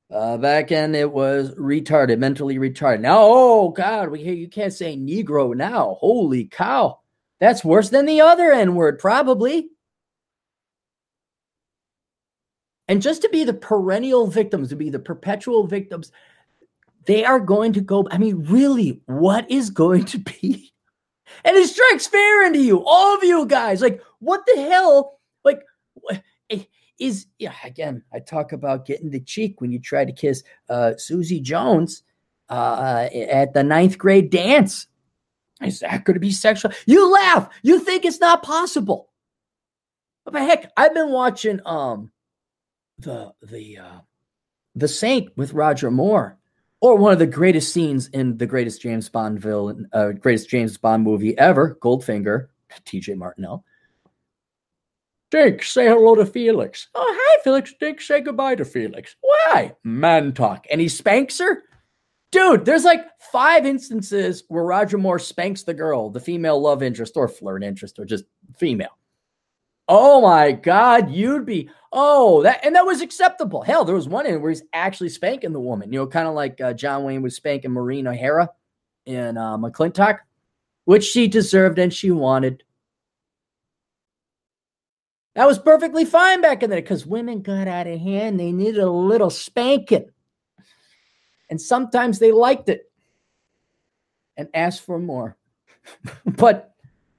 Uh, 0.09 0.37
back 0.37 0.69
then 0.69 0.95
it 0.95 1.11
was 1.11 1.51
retarded, 1.55 2.19
mentally 2.19 2.57
retarded. 2.57 3.01
Now, 3.01 3.17
oh 3.19 3.69
God, 3.69 4.09
we 4.09 4.21
you 4.21 4.47
can't 4.47 4.73
say 4.73 4.95
Negro 4.95 5.55
now. 5.55 5.97
Holy 5.99 6.45
cow, 6.45 6.99
that's 7.39 7.65
worse 7.65 7.89
than 7.89 8.05
the 8.05 8.21
other 8.21 8.51
N 8.51 8.75
word, 8.75 8.99
probably. 8.99 9.69
And 12.87 13.01
just 13.01 13.21
to 13.23 13.29
be 13.29 13.43
the 13.43 13.53
perennial 13.53 14.27
victims, 14.27 14.69
to 14.69 14.75
be 14.75 14.89
the 14.89 14.99
perpetual 14.99 15.65
victims, 15.65 16.11
they 17.05 17.25
are 17.25 17.39
going 17.39 17.73
to 17.73 17.81
go. 17.81 18.07
I 18.11 18.17
mean, 18.17 18.43
really, 18.45 19.01
what 19.05 19.49
is 19.49 19.69
going 19.69 20.05
to 20.05 20.19
be? 20.19 20.71
And 21.43 21.57
it 21.57 21.67
strikes 21.67 22.05
fear 22.05 22.45
into 22.45 22.59
you, 22.59 22.83
all 22.85 23.15
of 23.15 23.23
you 23.23 23.47
guys. 23.47 23.81
Like, 23.81 23.99
what 24.19 24.41
the 24.45 24.61
hell? 24.61 25.19
Like, 25.43 25.59
eh, 26.51 26.63
is 26.99 27.25
yeah, 27.39 27.53
again, 27.63 28.03
I 28.13 28.19
talk 28.19 28.51
about 28.51 28.85
getting 28.85 29.09
the 29.09 29.19
cheek 29.19 29.59
when 29.59 29.71
you 29.71 29.79
try 29.79 30.05
to 30.05 30.13
kiss 30.13 30.43
uh, 30.69 30.93
Susie 30.97 31.41
Jones 31.41 32.03
uh, 32.49 33.09
at 33.11 33.53
the 33.53 33.63
ninth 33.63 33.97
grade 33.97 34.29
dance. 34.29 34.87
Is 35.61 35.79
that 35.79 36.03
going 36.03 36.13
to 36.13 36.19
be 36.19 36.31
sexual? 36.31 36.71
You 36.85 37.11
laugh. 37.11 37.49
You 37.63 37.79
think 37.79 38.05
it's 38.05 38.19
not 38.19 38.43
possible. 38.43 39.09
But 40.25 40.35
heck, 40.35 40.71
I've 40.77 40.93
been 40.93 41.11
watching 41.11 41.59
um 41.65 42.11
the 42.99 43.33
the 43.41 43.77
uh, 43.77 43.99
the 44.75 44.87
Saint 44.87 45.35
with 45.37 45.53
Roger 45.53 45.91
Moore, 45.91 46.37
or 46.81 46.95
one 46.97 47.13
of 47.13 47.19
the 47.19 47.27
greatest 47.27 47.73
scenes 47.73 48.07
in 48.09 48.37
the 48.37 48.45
greatest 48.45 48.81
James 48.81 49.09
Bond 49.09 49.39
villain, 49.39 49.87
uh, 49.93 50.09
greatest 50.11 50.49
James 50.49 50.77
Bond 50.77 51.03
movie 51.03 51.37
ever, 51.37 51.77
Goldfinger, 51.81 52.47
T.J. 52.85 53.15
Martinell. 53.15 53.63
Dick, 55.31 55.63
say 55.63 55.87
hello 55.87 56.15
to 56.15 56.25
Felix. 56.25 56.87
Oh, 56.93 57.13
hi, 57.17 57.41
Felix. 57.43 57.73
Dick, 57.79 57.99
say 57.99 58.21
goodbye 58.21 58.55
to 58.55 58.63
Felix. 58.63 59.15
Why? 59.21 59.75
Man 59.83 60.33
talk. 60.33 60.65
And 60.71 60.79
he 60.79 60.87
spanks 60.87 61.39
her? 61.39 61.63
Dude, 62.31 62.63
there's 62.63 62.83
like 62.83 63.05
five 63.31 63.65
instances 63.65 64.43
where 64.49 64.63
Roger 64.63 64.97
Moore 64.97 65.19
spanks 65.19 65.63
the 65.63 65.73
girl, 65.73 66.09
the 66.09 66.19
female 66.19 66.61
love 66.61 66.83
interest 66.83 67.17
or 67.17 67.27
flirt 67.27 67.63
interest 67.63 67.97
or 67.97 68.05
just 68.05 68.25
female. 68.57 68.97
Oh 69.87 70.21
my 70.21 70.51
God, 70.51 71.11
you'd 71.11 71.45
be 71.45 71.69
oh 71.91 72.41
that 72.43 72.65
and 72.65 72.75
that 72.75 72.85
was 72.85 73.01
acceptable. 73.01 73.61
Hell, 73.61 73.85
there 73.85 73.95
was 73.95 74.07
one 74.07 74.25
in 74.25 74.41
where 74.41 74.49
he's 74.49 74.63
actually 74.73 75.09
spanking 75.09 75.53
the 75.53 75.59
woman. 75.59 75.93
You 75.93 75.99
know, 75.99 76.07
kind 76.07 76.27
of 76.27 76.33
like 76.33 76.59
uh, 76.59 76.73
John 76.73 77.03
Wayne 77.03 77.21
was 77.21 77.35
spanking 77.35 77.71
Maureen 77.71 78.07
O'Hara 78.07 78.49
in 79.05 79.37
uh, 79.37 79.57
McLintock, 79.57 80.19
which 80.85 81.03
she 81.03 81.27
deserved 81.27 81.77
and 81.77 81.93
she 81.93 82.09
wanted. 82.09 82.63
That 85.35 85.45
was 85.45 85.59
perfectly 85.59 86.05
fine 86.05 86.41
back 86.41 86.63
in 86.63 86.69
the 86.69 86.77
day 86.77 86.81
because 86.81 87.05
women 87.05 87.41
got 87.41 87.67
out 87.67 87.87
of 87.87 87.99
hand. 87.99 88.39
They 88.39 88.53
needed 88.53 88.79
a 88.79 88.89
little 88.89 89.29
spanking, 89.29 90.09
and 91.49 91.61
sometimes 91.61 92.17
they 92.17 92.31
liked 92.31 92.69
it 92.69 92.89
and 94.35 94.49
asked 94.53 94.81
for 94.81 94.97
more. 94.97 95.37
but 96.25 96.73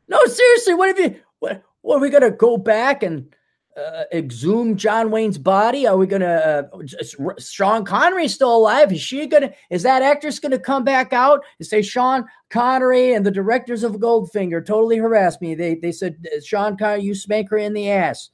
no, 0.09 0.25
seriously, 0.25 0.75
what 0.75 0.89
have 0.89 0.99
you? 0.99 1.21
What 1.39 1.63
what 1.87 1.99
are 1.99 2.01
we 2.01 2.11
gonna 2.11 2.33
go 2.33 2.57
back 2.57 3.05
and 3.05 3.33
uh, 3.77 4.05
exhume 4.13 4.77
John 4.77 5.13
Wayne's 5.13 5.39
body? 5.39 5.87
Are 5.87 5.97
we 5.97 6.09
gonna? 6.09 6.69
Uh, 6.73 7.35
Sean 7.39 7.85
Connery 7.85 8.27
still 8.27 8.57
alive? 8.57 8.93
Is 8.93 9.01
she 9.01 9.25
gonna? 9.27 9.53
Is 9.71 9.85
that 9.85 10.03
actress 10.03 10.41
gonna 10.41 10.59
come 10.59 10.83
back 10.83 11.13
out 11.13 11.45
and 11.61 11.67
say 11.67 11.83
Sean 11.83 12.25
Connery 12.51 13.15
and 13.15 13.25
the 13.25 13.31
directors 13.31 13.85
of 13.85 14.01
Goldfinger 14.01 14.67
totally 14.67 14.97
harassed 14.97 15.41
me? 15.41 15.55
They 15.55 15.77
they 15.77 15.93
said 15.93 16.27
Sean 16.45 16.77
Connery, 16.77 17.03
you 17.03 17.15
spank 17.15 17.51
her 17.51 17.57
in 17.57 17.73
the 17.73 17.89
ass. 17.89 18.31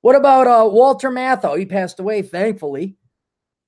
What 0.00 0.16
about 0.16 0.48
uh, 0.48 0.68
Walter 0.68 1.10
Matthau? 1.10 1.56
He 1.56 1.66
passed 1.66 2.00
away, 2.00 2.22
thankfully. 2.22 2.96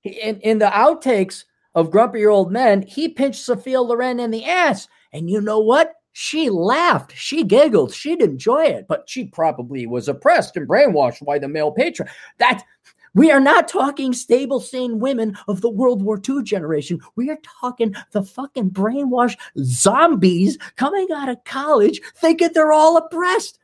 In 0.03 0.41
in 0.41 0.59
the 0.59 0.67
outtakes 0.67 1.45
of 1.73 1.93
Grumpy 1.93 2.27
Old 2.27 2.51
Men, 2.51 2.83
he 2.83 3.09
pinched 3.09 3.45
Sophia 3.45 3.81
Loren 3.81 4.19
in 4.19 4.33
the 4.33 4.45
ass, 4.45 4.89
and 5.13 5.31
you 5.31 5.41
know 5.41 5.61
what? 5.61 5.96
She 6.19 6.49
laughed, 6.49 7.13
she 7.15 7.45
giggled, 7.45 7.93
she'd 7.93 8.23
enjoy 8.23 8.65
it, 8.65 8.89
but 8.89 9.07
she 9.07 9.27
probably 9.27 9.87
was 9.87 10.09
oppressed 10.09 10.57
and 10.57 10.67
brainwashed 10.67 11.23
by 11.23 11.39
the 11.39 11.47
male 11.47 11.71
patron. 11.71 12.09
That 12.39 12.65
we 13.13 13.31
are 13.31 13.39
not 13.39 13.69
talking 13.69 14.15
stable, 14.15 14.59
sane 14.59 14.99
women 14.99 15.37
of 15.47 15.61
the 15.61 15.69
World 15.69 16.03
War 16.03 16.19
II 16.27 16.43
generation. 16.43 17.01
We 17.17 17.29
are 17.29 17.37
talking 17.61 17.95
the 18.13 18.23
fucking 18.23 18.71
brainwashed 18.71 19.37
zombies 19.59 20.57
coming 20.77 21.09
out 21.15 21.29
of 21.29 21.45
college 21.45 22.01
thinking 22.15 22.49
they're 22.55 22.73
all 22.73 22.97
oppressed 22.97 23.59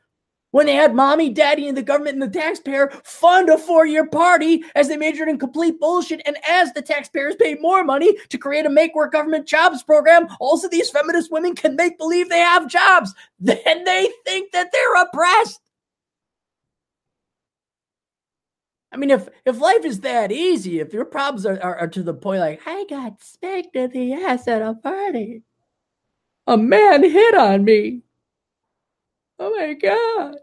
when 0.52 0.66
they 0.66 0.74
had 0.74 0.94
mommy, 0.94 1.30
daddy, 1.30 1.66
and 1.66 1.76
the 1.76 1.82
government 1.82 2.14
and 2.14 2.22
the 2.22 2.38
taxpayer 2.38 2.90
fund 3.04 3.48
a 3.48 3.58
four 3.58 3.84
year 3.84 4.06
party 4.06 4.64
as 4.76 4.88
they 4.88 4.96
majored 4.96 5.28
in 5.28 5.38
complete 5.38 5.80
bullshit. 5.80 6.22
And 6.24 6.36
as 6.48 6.72
the 6.72 6.82
taxpayers 6.82 7.34
pay 7.34 7.56
more 7.56 7.82
money 7.82 8.16
to 8.28 8.38
create 8.38 8.66
a 8.66 8.70
make 8.70 8.94
work 8.94 9.12
government 9.12 9.46
jobs 9.46 9.82
program, 9.82 10.28
also 10.38 10.68
these 10.68 10.90
feminist 10.90 11.32
women 11.32 11.54
can 11.54 11.74
make 11.74 11.98
believe 11.98 12.28
they 12.28 12.38
have 12.38 12.68
jobs. 12.68 13.12
Then 13.44 13.82
they 13.84 14.08
think 14.24 14.52
that 14.52 14.70
they're 14.72 15.02
oppressed. 15.02 15.60
I 18.92 18.96
mean, 18.98 19.10
if 19.10 19.28
if 19.44 19.58
life 19.58 19.84
is 19.84 20.00
that 20.00 20.30
easy, 20.30 20.78
if 20.78 20.92
your 20.92 21.06
problems 21.06 21.44
are, 21.44 21.60
are, 21.60 21.76
are 21.76 21.88
to 21.88 22.02
the 22.04 22.14
point 22.14 22.40
like 22.40 22.60
I 22.66 22.84
got 22.88 23.20
spanked 23.22 23.74
in 23.74 23.90
the 23.90 24.12
ass 24.12 24.46
at 24.46 24.62
a 24.62 24.74
party, 24.74 25.42
a 26.46 26.56
man 26.56 27.02
hit 27.02 27.34
on 27.34 27.64
me. 27.64 28.02
Oh 29.42 29.50
my 29.58 29.74
God. 29.74 30.36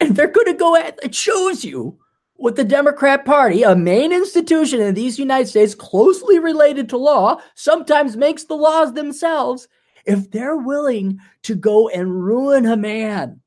And 0.00 0.16
they're 0.16 0.26
going 0.28 0.46
to 0.46 0.54
go 0.54 0.74
at 0.74 0.98
it 1.02 1.14
shows 1.14 1.66
you 1.66 1.98
what 2.36 2.56
the 2.56 2.64
Democrat 2.64 3.26
Party, 3.26 3.62
a 3.62 3.76
main 3.76 4.10
institution 4.10 4.80
in 4.80 4.94
these 4.94 5.18
United 5.18 5.48
States 5.48 5.74
closely 5.74 6.38
related 6.38 6.88
to 6.88 6.96
law, 6.96 7.38
sometimes 7.56 8.16
makes 8.16 8.44
the 8.44 8.54
laws 8.54 8.94
themselves. 8.94 9.68
If 10.06 10.30
they're 10.30 10.56
willing 10.56 11.18
to 11.42 11.54
go 11.54 11.90
and 11.90 12.24
ruin 12.24 12.64
a 12.64 12.76
man, 12.76 13.42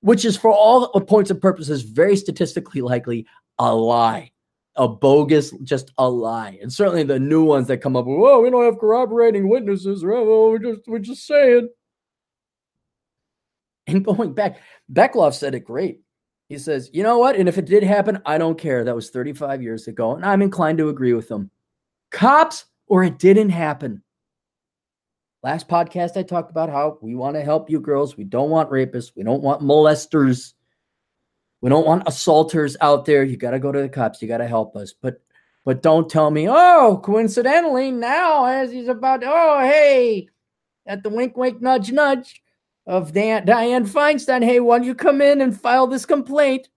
which 0.00 0.24
is 0.24 0.38
for 0.38 0.50
all 0.50 0.88
points 1.02 1.30
and 1.30 1.42
purposes 1.42 1.82
very 1.82 2.16
statistically 2.16 2.80
likely 2.80 3.26
a 3.58 3.74
lie, 3.74 4.32
a 4.76 4.88
bogus, 4.88 5.50
just 5.64 5.92
a 5.98 6.08
lie. 6.08 6.58
And 6.62 6.72
certainly 6.72 7.02
the 7.02 7.18
new 7.18 7.44
ones 7.44 7.66
that 7.66 7.82
come 7.82 7.94
up, 7.94 8.06
oh, 8.08 8.40
we 8.40 8.48
don't 8.48 8.64
have 8.64 8.78
corroborating 8.78 9.50
witnesses. 9.50 10.02
Oh, 10.02 10.48
we're 10.50 10.58
just, 10.58 10.88
we're 10.88 10.98
just 10.98 11.26
saying. 11.26 11.68
And 13.88 14.04
going 14.04 14.34
back, 14.34 14.60
Beckloff 14.92 15.34
said 15.34 15.54
it 15.54 15.64
great. 15.64 16.02
He 16.48 16.58
says, 16.58 16.88
you 16.92 17.02
know 17.02 17.18
what? 17.18 17.36
And 17.36 17.48
if 17.48 17.58
it 17.58 17.66
did 17.66 17.82
happen, 17.82 18.22
I 18.24 18.38
don't 18.38 18.58
care. 18.58 18.84
That 18.84 18.94
was 18.94 19.10
35 19.10 19.62
years 19.62 19.86
ago. 19.86 20.14
And 20.14 20.24
I'm 20.24 20.40
inclined 20.40 20.78
to 20.78 20.88
agree 20.88 21.12
with 21.12 21.30
him. 21.30 21.50
Cops 22.10 22.64
or 22.86 23.04
it 23.04 23.18
didn't 23.18 23.50
happen. 23.50 24.02
Last 25.42 25.68
podcast, 25.68 26.16
I 26.16 26.22
talked 26.22 26.50
about 26.50 26.70
how 26.70 26.98
we 27.02 27.14
want 27.14 27.36
to 27.36 27.42
help 27.42 27.70
you 27.70 27.80
girls. 27.80 28.16
We 28.16 28.24
don't 28.24 28.50
want 28.50 28.70
rapists. 28.70 29.12
We 29.14 29.22
don't 29.24 29.42
want 29.42 29.62
molesters. 29.62 30.54
We 31.60 31.68
don't 31.70 31.86
want 31.86 32.08
assaulters 32.08 32.76
out 32.80 33.04
there. 33.04 33.24
You 33.24 33.36
got 33.36 33.50
to 33.50 33.58
go 33.58 33.70
to 33.70 33.80
the 33.80 33.88
cops. 33.88 34.22
You 34.22 34.28
got 34.28 34.38
to 34.38 34.48
help 34.48 34.74
us. 34.74 34.94
But 35.00 35.20
but 35.64 35.82
don't 35.82 36.08
tell 36.08 36.30
me, 36.30 36.48
oh, 36.48 36.98
coincidentally, 37.04 37.90
now 37.90 38.46
as 38.46 38.72
he's 38.72 38.88
about, 38.88 39.22
oh, 39.22 39.60
hey, 39.60 40.28
at 40.86 41.02
the 41.02 41.10
wink, 41.10 41.36
wink, 41.36 41.60
nudge, 41.60 41.92
nudge, 41.92 42.42
of 42.88 43.12
Dan- 43.12 43.46
Dianne 43.46 43.86
Feinstein, 43.86 44.42
hey, 44.42 44.60
why 44.60 44.78
don't 44.78 44.86
you 44.86 44.94
come 44.94 45.20
in 45.20 45.42
and 45.42 45.58
file 45.58 45.86
this 45.86 46.06
complaint? 46.06 46.68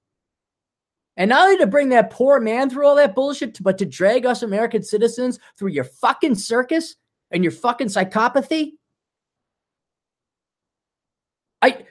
And 1.16 1.30
not 1.30 1.46
only 1.46 1.58
to 1.58 1.68
bring 1.68 1.90
that 1.90 2.10
poor 2.10 2.40
man 2.40 2.70
through 2.70 2.86
all 2.86 2.96
that 2.96 3.16
bullshit, 3.16 3.62
but 3.64 3.78
to 3.78 3.86
drag 3.86 4.26
us 4.26 4.44
American 4.44 4.84
citizens 4.84 5.40
through 5.58 5.70
your 5.70 5.86
fucking 5.86 6.36
circus 6.36 6.96
and 7.32 7.44
your 7.44 7.52
fucking 7.52 7.88
psychopathy. 7.88 8.74
I 11.62 11.86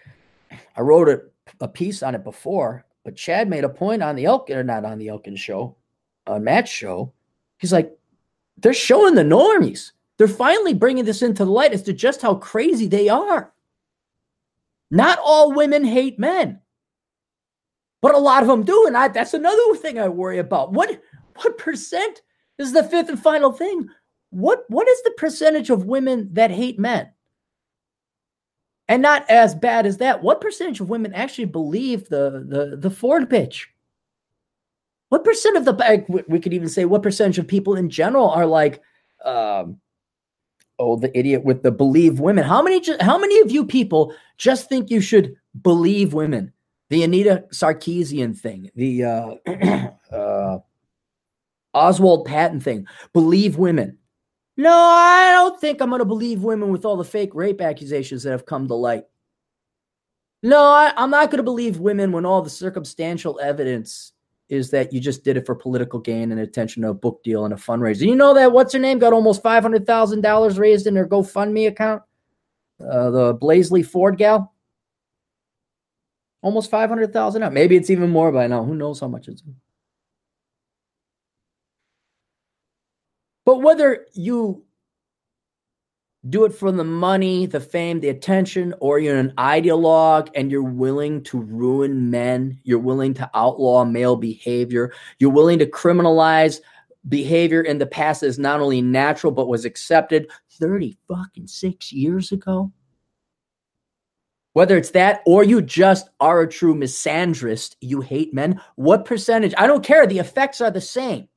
I 0.77 0.81
wrote 0.83 1.09
a, 1.09 1.23
a 1.61 1.69
piece 1.69 2.03
on 2.03 2.15
it 2.15 2.25
before, 2.25 2.85
but 3.05 3.17
Chad 3.17 3.49
made 3.49 3.65
a 3.65 3.69
point 3.69 4.03
on 4.03 4.17
the 4.17 4.25
Elkin, 4.25 4.57
or 4.57 4.65
not 4.65 4.85
on 4.85 4.99
the 4.99 5.09
Elkin 5.09 5.37
show, 5.37 5.77
on 6.27 6.45
Matt's 6.45 6.71
show. 6.71 7.13
He's 7.59 7.73
like, 7.73 7.97
they're 8.59 8.75
showing 8.75 9.15
the 9.15 9.23
normies. 9.23 9.93
They're 10.19 10.29
finally 10.29 10.75
bringing 10.75 11.05
this 11.05 11.23
into 11.23 11.45
the 11.45 11.51
light 11.51 11.73
as 11.73 11.83
to 11.85 11.93
just 11.93 12.21
how 12.21 12.35
crazy 12.35 12.89
they 12.89 13.09
are. 13.09 13.53
Not 14.91 15.19
all 15.23 15.53
women 15.53 15.85
hate 15.85 16.19
men, 16.19 16.61
but 18.03 18.15
a 18.15 18.19
lot 18.19 18.43
of 18.43 18.49
them 18.49 18.65
do. 18.65 18.87
And 18.87 18.97
I, 18.97 19.09
that's 19.09 19.35
another 19.35 19.77
thing 19.77 19.99
I 19.99 20.09
worry 20.09 20.39
about. 20.39 20.73
What, 20.73 21.01
what 21.37 21.59
percent 21.59 22.23
this 22.59 22.69
is 22.69 22.75
the 22.75 22.83
fifth 22.83 23.09
and 23.09 23.23
final 23.23 23.53
thing? 23.53 23.89
What, 24.31 24.65
what 24.69 24.89
is 24.89 25.03
the 25.03 25.13
percentage 25.17 25.71
of 25.71 25.87
women 25.87 26.31
that 26.33 26.51
hate 26.51 26.79
men? 26.79 27.11
And 28.89 29.03
not 29.03 29.29
as 29.31 29.55
bad 29.55 29.87
as 29.87 29.99
that. 29.99 30.23
What 30.23 30.41
percentage 30.41 30.81
of 30.81 30.91
women 30.91 31.15
actually 31.15 31.45
believe 31.45 32.09
the, 32.09 32.45
the, 32.49 32.77
the 32.77 32.91
Ford 32.91 33.31
pitch? 33.31 33.69
What 35.11 35.25
percent 35.25 35.57
of 35.57 35.65
the, 35.65 36.25
we 36.29 36.41
could 36.41 36.53
even 36.55 36.69
say, 36.69 36.85
what 36.85 37.03
percentage 37.03 37.39
of 37.39 37.47
people 37.47 37.77
in 37.77 37.91
general 37.91 38.31
are 38.31 38.47
like, 38.47 38.83
um, 39.25 39.81
oh, 40.81 40.97
the 40.97 41.17
idiot 41.17 41.45
with 41.45 41.63
the 41.63 41.71
believe 41.71 42.19
women. 42.19 42.43
How 42.43 42.63
many 42.63 42.83
how 43.01 43.19
many 43.19 43.39
of 43.41 43.53
you 43.53 43.65
people 43.65 44.15
just 44.39 44.69
think 44.69 44.91
you 44.91 45.01
should 45.01 45.37
believe 45.63 46.15
women? 46.15 46.53
The 46.89 47.05
Anita 47.05 47.45
Sarkeesian 47.53 48.37
thing, 48.37 48.69
the 48.75 49.05
uh, 49.05 49.35
uh, 50.13 50.59
Oswald 51.73 52.25
Patton 52.25 52.59
thing. 52.59 52.87
Believe 53.13 53.57
women. 53.57 53.99
No, 54.57 54.75
I 54.75 55.31
don't 55.33 55.61
think 55.61 55.81
I'm 55.81 55.91
going 55.91 56.01
to 56.01 56.05
believe 56.05 56.43
women 56.43 56.71
with 56.71 56.85
all 56.85 56.97
the 56.97 57.05
fake 57.05 57.35
rape 57.35 57.61
accusations 57.61 58.25
that 58.25 58.33
have 58.33 58.47
come 58.47 58.67
to 58.67 58.75
light. 58.75 59.05
No, 60.43 60.63
I, 60.63 60.93
I'm 60.97 61.11
not 61.11 61.31
going 61.31 61.39
to 61.39 61.45
believe 61.45 61.79
women 61.79 62.13
when 62.13 62.27
all 62.27 62.43
the 62.43 62.51
circumstantial 62.51 63.39
evidence 63.41 64.13
is 64.51 64.69
that 64.71 64.93
you 64.93 65.01
just 65.01 65.25
did 65.25 65.37
it 65.37 65.47
for 65.47 65.55
political 65.55 66.01
gain 66.01 66.33
and 66.33 66.41
attention 66.41 66.83
to 66.83 66.89
a 66.89 66.95
book 66.95 67.23
deal 67.23 67.45
and 67.45 67.55
a 67.55 67.57
fundraiser. 67.57 68.07
You 68.07 68.17
know 68.17 68.35
that 68.35 68.51
what's 68.51 68.73
her 68.73 68.81
name 68.81 68.99
got 68.99 69.13
almost 69.13 69.43
five 69.43 69.63
hundred 69.63 69.87
thousand 69.87 70.21
dollars 70.23 70.59
raised 70.59 70.87
in 70.87 70.97
her 70.97 71.07
GoFundMe 71.07 71.69
account. 71.69 72.03
Uh, 72.81 73.11
the 73.11 73.35
Blasey 73.37 73.87
Ford 73.87 74.19
gal, 74.19 74.53
almost 76.43 76.69
five 76.69 76.89
hundred 76.89 77.13
thousand. 77.13 77.51
Maybe 77.55 77.77
it's 77.77 77.91
even 77.91 78.11
more 78.11 78.33
by 78.33 78.49
now. 78.49 78.65
Who 78.65 78.75
knows 78.75 79.01
how 79.01 79.09
much 79.09 79.29
it's. 79.29 79.43
But 83.45 83.63
whether 83.63 84.07
you 84.15 84.65
do 86.29 86.45
it 86.45 86.53
for 86.53 86.71
the 86.71 86.85
money, 86.85 87.47
the 87.47 87.61
fame, 87.61 88.01
the 88.01 88.11
attention, 88.11 88.75
or 88.81 88.99
you're 88.99 89.17
an 89.17 89.33
ideologue 89.39 90.29
and 90.35 90.51
you're 90.51 90.63
willing 90.63 91.23
to 91.23 91.41
ruin 91.41 92.11
men, 92.11 92.61
you're 92.63 92.79
willing 92.79 93.15
to 93.15 93.31
outlaw 93.33 93.85
male 93.87 94.17
behavior, 94.17 94.93
you're 95.19 95.31
willing 95.31 95.59
to 95.59 95.67
criminalize 95.67 96.61
behavior 97.09 97.63
in 97.63 97.79
the 97.79 97.87
past 97.87 98.21
that 98.21 98.27
is 98.27 98.39
not 98.39 98.61
only 98.61 98.83
natural 98.83 99.33
but 99.33 99.49
was 99.49 99.65
accepted 99.65 100.31
30 100.51 100.99
fucking 101.09 101.47
6 101.47 101.93
years 101.93 102.33
ago. 102.33 102.71
Whether 104.53 104.77
it's 104.77 104.91
that 104.91 105.23
or 105.25 105.43
you 105.43 105.63
just 105.63 106.11
are 106.21 106.43
a 106.43 106.49
true 106.49 106.75
misandrist, 106.75 107.77
you 107.81 108.03
hate 108.03 108.35
men, 108.35 108.61
what 108.75 109.07
percentage? 109.07 109.55
I 109.57 109.67
don't 109.67 109.83
care. 109.83 110.07
The 110.07 110.19
effects 110.19 110.61
are 110.61 110.71
the 110.71 110.83
same 110.83 111.30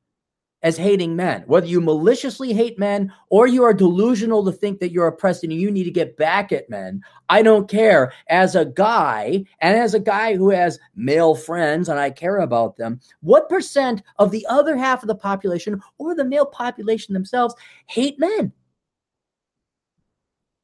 as 0.64 0.78
hating 0.78 1.14
men. 1.14 1.44
Whether 1.46 1.66
you 1.66 1.80
maliciously 1.80 2.54
hate 2.54 2.78
men 2.78 3.12
or 3.28 3.46
you 3.46 3.62
are 3.62 3.74
delusional 3.74 4.42
to 4.46 4.50
think 4.50 4.80
that 4.80 4.90
you're 4.90 5.06
oppressed 5.06 5.44
and 5.44 5.52
you 5.52 5.70
need 5.70 5.84
to 5.84 5.90
get 5.90 6.16
back 6.16 6.52
at 6.52 6.70
men, 6.70 7.02
I 7.28 7.42
don't 7.42 7.68
care. 7.68 8.12
As 8.28 8.56
a 8.56 8.64
guy, 8.64 9.44
and 9.60 9.78
as 9.78 9.92
a 9.92 10.00
guy 10.00 10.34
who 10.34 10.48
has 10.50 10.80
male 10.96 11.34
friends 11.34 11.90
and 11.90 12.00
I 12.00 12.10
care 12.10 12.38
about 12.38 12.76
them, 12.76 12.98
what 13.20 13.48
percent 13.50 14.02
of 14.18 14.30
the 14.30 14.44
other 14.48 14.74
half 14.74 15.02
of 15.02 15.08
the 15.08 15.14
population 15.14 15.80
or 15.98 16.14
the 16.14 16.24
male 16.24 16.46
population 16.46 17.12
themselves 17.12 17.54
hate 17.86 18.18
men? 18.18 18.50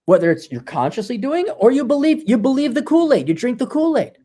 Whether 0.06 0.30
it's 0.30 0.50
you're 0.50 0.62
consciously 0.62 1.18
doing 1.18 1.48
or 1.50 1.70
you 1.70 1.84
believe 1.84 2.24
you 2.26 2.38
believe 2.38 2.72
the 2.74 2.82
Kool-Aid, 2.82 3.28
you 3.28 3.34
drink 3.34 3.58
the 3.58 3.66
Kool-Aid. 3.66 4.16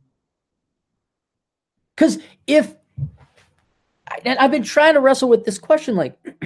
Because 1.96 2.18
if 2.48 2.76
and 4.26 4.40
I've 4.40 4.52
been 4.52 4.64
trying 4.64 4.96
to 4.96 5.00
wrestle 5.00 5.30
with 5.30 5.46
this 5.46 5.60
question 5.60 5.96
like, 5.96 6.18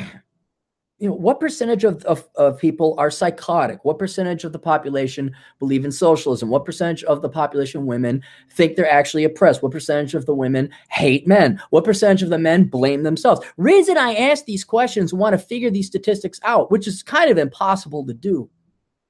you 1.00 1.08
know, 1.08 1.16
what 1.16 1.40
percentage 1.40 1.86
of, 1.86 2.04
of, 2.04 2.28
of, 2.36 2.60
people 2.60 2.94
are 2.98 3.10
psychotic? 3.10 3.86
What 3.86 3.98
percentage 3.98 4.44
of 4.44 4.52
the 4.52 4.60
population 4.60 5.34
believe 5.58 5.86
in 5.86 5.94
socialism? 5.94 6.50
What 6.50 6.66
percentage 6.66 7.06
of 7.06 7.22
the 7.22 7.30
population 7.30 7.86
women 7.86 8.22
think 8.52 8.76
they're 8.76 8.90
actually 8.90 9.24
oppressed? 9.24 9.64
What 9.64 9.72
percentage 9.72 10.14
of 10.14 10.26
the 10.26 10.36
women 10.36 10.70
hate 10.90 11.26
men? 11.26 11.62
What 11.70 11.86
percentage 11.86 12.22
of 12.22 12.30
the 12.30 12.38
men 12.38 12.66
blame 12.66 13.04
themselves? 13.04 13.46
Reason 13.56 13.98
I 13.98 14.14
ask 14.14 14.44
these 14.44 14.66
questions 14.66 15.14
want 15.14 15.34
to 15.34 15.38
figure 15.38 15.72
these 15.72 15.88
statistics 15.88 16.40
out, 16.44 16.70
which 16.70 16.86
is 16.86 17.02
kind 17.02 17.32
of 17.32 17.38
impossible 17.38 18.06
to 18.06 18.14
do, 18.14 18.50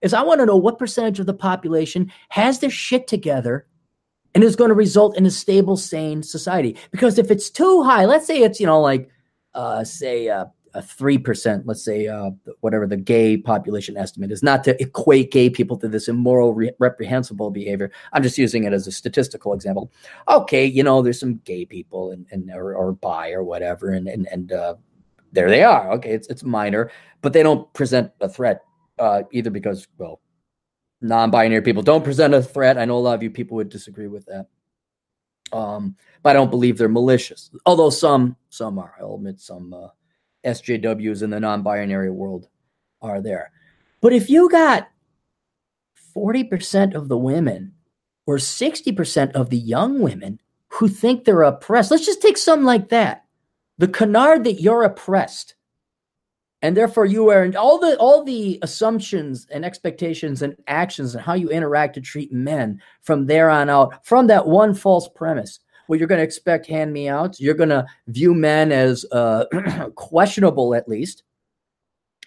is 0.03 0.13
I 0.13 0.21
want 0.21 0.41
to 0.41 0.45
know 0.45 0.57
what 0.57 0.77
percentage 0.77 1.19
of 1.19 1.25
the 1.25 1.33
population 1.33 2.11
has 2.29 2.59
their 2.59 2.69
shit 2.69 3.07
together 3.07 3.65
and 4.35 4.43
is 4.43 4.55
going 4.55 4.69
to 4.69 4.75
result 4.75 5.17
in 5.17 5.25
a 5.25 5.31
stable, 5.31 5.77
sane 5.77 6.23
society. 6.23 6.77
Because 6.91 7.17
if 7.17 7.31
it's 7.31 7.49
too 7.49 7.83
high, 7.83 8.05
let's 8.05 8.27
say 8.27 8.41
it's, 8.41 8.59
you 8.59 8.65
know, 8.65 8.81
like, 8.81 9.09
uh, 9.53 9.83
say, 9.83 10.29
uh, 10.29 10.45
a 10.75 10.81
three 10.83 11.17
percent, 11.17 11.65
let's 11.65 11.83
say, 11.83 12.07
uh, 12.07 12.29
whatever 12.61 12.85
the 12.85 12.95
gay 12.95 13.35
population 13.37 13.97
estimate 13.97 14.31
is, 14.31 14.43
not 14.43 14.63
to 14.63 14.79
equate 14.79 15.31
gay 15.31 15.49
people 15.49 15.75
to 15.77 15.87
this 15.87 16.07
immoral, 16.07 16.53
re- 16.53 16.71
reprehensible 16.77 17.49
behavior. 17.49 17.91
I'm 18.13 18.21
just 18.21 18.37
using 18.37 18.65
it 18.65 18.73
as 18.73 18.85
a 18.85 18.91
statistical 18.91 19.53
example. 19.53 19.91
Okay, 20.27 20.65
you 20.65 20.83
know, 20.83 21.01
there's 21.01 21.19
some 21.19 21.37
gay 21.43 21.65
people 21.65 22.11
and, 22.11 22.27
and 22.29 22.51
or, 22.51 22.75
or 22.75 22.91
bi 22.91 23.31
or 23.31 23.43
whatever, 23.43 23.89
and 23.89 24.07
and 24.07 24.27
and 24.31 24.51
uh, 24.51 24.75
there 25.31 25.49
they 25.49 25.63
are. 25.63 25.91
Okay, 25.93 26.11
it's 26.11 26.27
it's 26.27 26.43
minor, 26.43 26.91
but 27.21 27.33
they 27.33 27.41
don't 27.41 27.71
present 27.73 28.11
a 28.21 28.29
threat 28.29 28.61
uh, 28.99 29.23
either 29.31 29.49
because 29.49 29.87
well, 29.97 30.21
non-binary 31.01 31.61
people 31.61 31.83
don't 31.83 32.03
present 32.03 32.33
a 32.33 32.41
threat. 32.41 32.77
I 32.77 32.85
know 32.85 32.97
a 32.97 32.99
lot 32.99 33.15
of 33.15 33.23
you 33.23 33.29
people 33.29 33.55
would 33.57 33.69
disagree 33.69 34.07
with 34.07 34.25
that. 34.25 34.47
Um, 35.51 35.95
but 36.21 36.31
I 36.31 36.33
don't 36.33 36.51
believe 36.51 36.77
they're 36.77 36.89
malicious. 36.89 37.49
Although 37.65 37.89
some 37.89 38.35
some 38.49 38.77
are. 38.77 38.95
I'll 38.99 39.15
admit 39.15 39.39
some 39.39 39.73
uh, 39.73 39.87
SJWs 40.45 41.23
in 41.23 41.29
the 41.29 41.39
non-binary 41.39 42.11
world 42.11 42.47
are 43.01 43.21
there. 43.21 43.51
But 44.01 44.13
if 44.13 44.29
you 44.29 44.49
got 44.49 44.89
40% 46.15 46.95
of 46.95 47.07
the 47.07 47.17
women 47.17 47.73
or 48.25 48.37
60% 48.37 49.31
of 49.31 49.49
the 49.49 49.57
young 49.57 50.01
women 50.01 50.39
who 50.67 50.87
think 50.87 51.23
they're 51.23 51.43
oppressed, 51.43 51.91
let's 51.91 52.05
just 52.05 52.21
take 52.21 52.37
some 52.37 52.63
like 52.63 52.89
that. 52.89 53.25
The 53.77 53.87
canard 53.87 54.43
that 54.43 54.61
you're 54.61 54.83
oppressed. 54.83 55.55
And 56.61 56.75
therefore 56.75 57.05
you 57.05 57.29
are 57.29 57.49
all 57.57 57.79
the 57.79 57.95
all 57.97 58.23
the 58.23 58.59
assumptions 58.61 59.47
and 59.49 59.63
expectations 59.63 60.41
and 60.41 60.55
actions 60.67 61.15
and 61.15 61.23
how 61.23 61.33
you 61.33 61.49
interact 61.49 61.95
to 61.95 62.01
treat 62.01 62.33
men 62.33 62.81
from 63.01 63.27
there 63.27 63.49
on 63.49 63.69
out, 63.69 64.05
from 64.05 64.27
that 64.27 64.45
one 64.45 64.73
false 64.73 65.07
premise 65.15 65.59
well, 65.89 65.97
you're 65.97 66.07
going 66.07 66.19
to 66.19 66.23
expect 66.23 66.67
hand 66.67 66.93
me 66.93 67.09
outs. 67.09 67.41
You're 67.41 67.55
going 67.55 67.69
to 67.69 67.85
view 68.07 68.35
men 68.35 68.71
as 68.71 69.05
uh, 69.11 69.45
questionable, 69.95 70.75
at 70.75 70.87
least. 70.87 71.23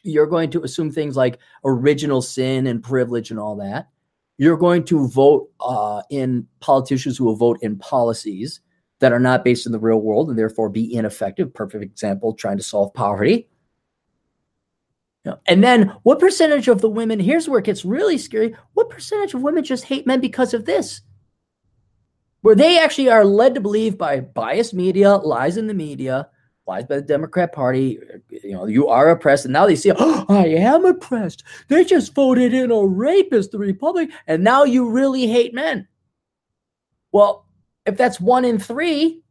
You're 0.02 0.26
going 0.26 0.50
to 0.50 0.64
assume 0.64 0.90
things 0.90 1.16
like 1.16 1.38
original 1.64 2.22
sin 2.22 2.66
and 2.66 2.82
privilege 2.82 3.30
and 3.30 3.38
all 3.38 3.54
that. 3.56 3.88
You're 4.36 4.56
going 4.56 4.82
to 4.86 5.06
vote 5.06 5.48
uh, 5.60 6.02
in 6.10 6.48
politicians 6.58 7.16
who 7.16 7.24
will 7.24 7.36
vote 7.36 7.58
in 7.62 7.78
policies 7.78 8.60
that 8.98 9.12
are 9.12 9.20
not 9.20 9.44
based 9.44 9.64
in 9.64 9.70
the 9.70 9.78
real 9.78 10.00
world 10.00 10.28
and 10.28 10.36
therefore 10.36 10.68
be 10.68 10.92
ineffective. 10.92 11.54
Perfect 11.54 11.84
example 11.84 12.34
trying 12.34 12.56
to 12.56 12.64
solve 12.64 12.92
poverty. 12.94 13.48
And 15.46 15.62
then, 15.62 15.94
what 16.02 16.18
percentage 16.18 16.68
of 16.68 16.80
the 16.80 16.90
women? 16.90 17.20
Here's 17.20 17.48
where 17.48 17.60
it 17.60 17.64
gets 17.64 17.84
really 17.84 18.18
scary. 18.18 18.56
What 18.74 18.90
percentage 18.90 19.34
of 19.34 19.42
women 19.42 19.62
just 19.62 19.84
hate 19.84 20.06
men 20.06 20.20
because 20.20 20.52
of 20.52 20.64
this? 20.64 21.02
where 22.42 22.54
they 22.56 22.78
actually 22.78 23.08
are 23.08 23.24
led 23.24 23.54
to 23.54 23.60
believe 23.60 23.96
by 23.96 24.20
biased 24.20 24.74
media, 24.74 25.16
lies 25.16 25.56
in 25.56 25.68
the 25.68 25.74
media, 25.74 26.28
lies 26.66 26.84
by 26.84 26.96
the 26.96 27.02
Democrat 27.02 27.52
Party. 27.52 27.98
You 28.30 28.52
know, 28.52 28.66
you 28.66 28.88
are 28.88 29.10
oppressed, 29.10 29.46
and 29.46 29.52
now 29.52 29.66
they 29.66 29.76
see, 29.76 29.92
oh, 29.96 30.26
I 30.28 30.46
am 30.48 30.84
oppressed. 30.84 31.44
They 31.68 31.84
just 31.84 32.14
voted 32.14 32.52
in 32.52 32.70
a 32.70 32.84
rapist, 32.84 33.52
the 33.52 33.58
Republic, 33.58 34.10
and 34.26 34.44
now 34.44 34.64
you 34.64 34.90
really 34.90 35.26
hate 35.26 35.54
men. 35.54 35.88
Well, 37.12 37.46
if 37.86 37.96
that's 37.96 38.20
one 38.20 38.44
in 38.44 38.58
three, 38.58 39.22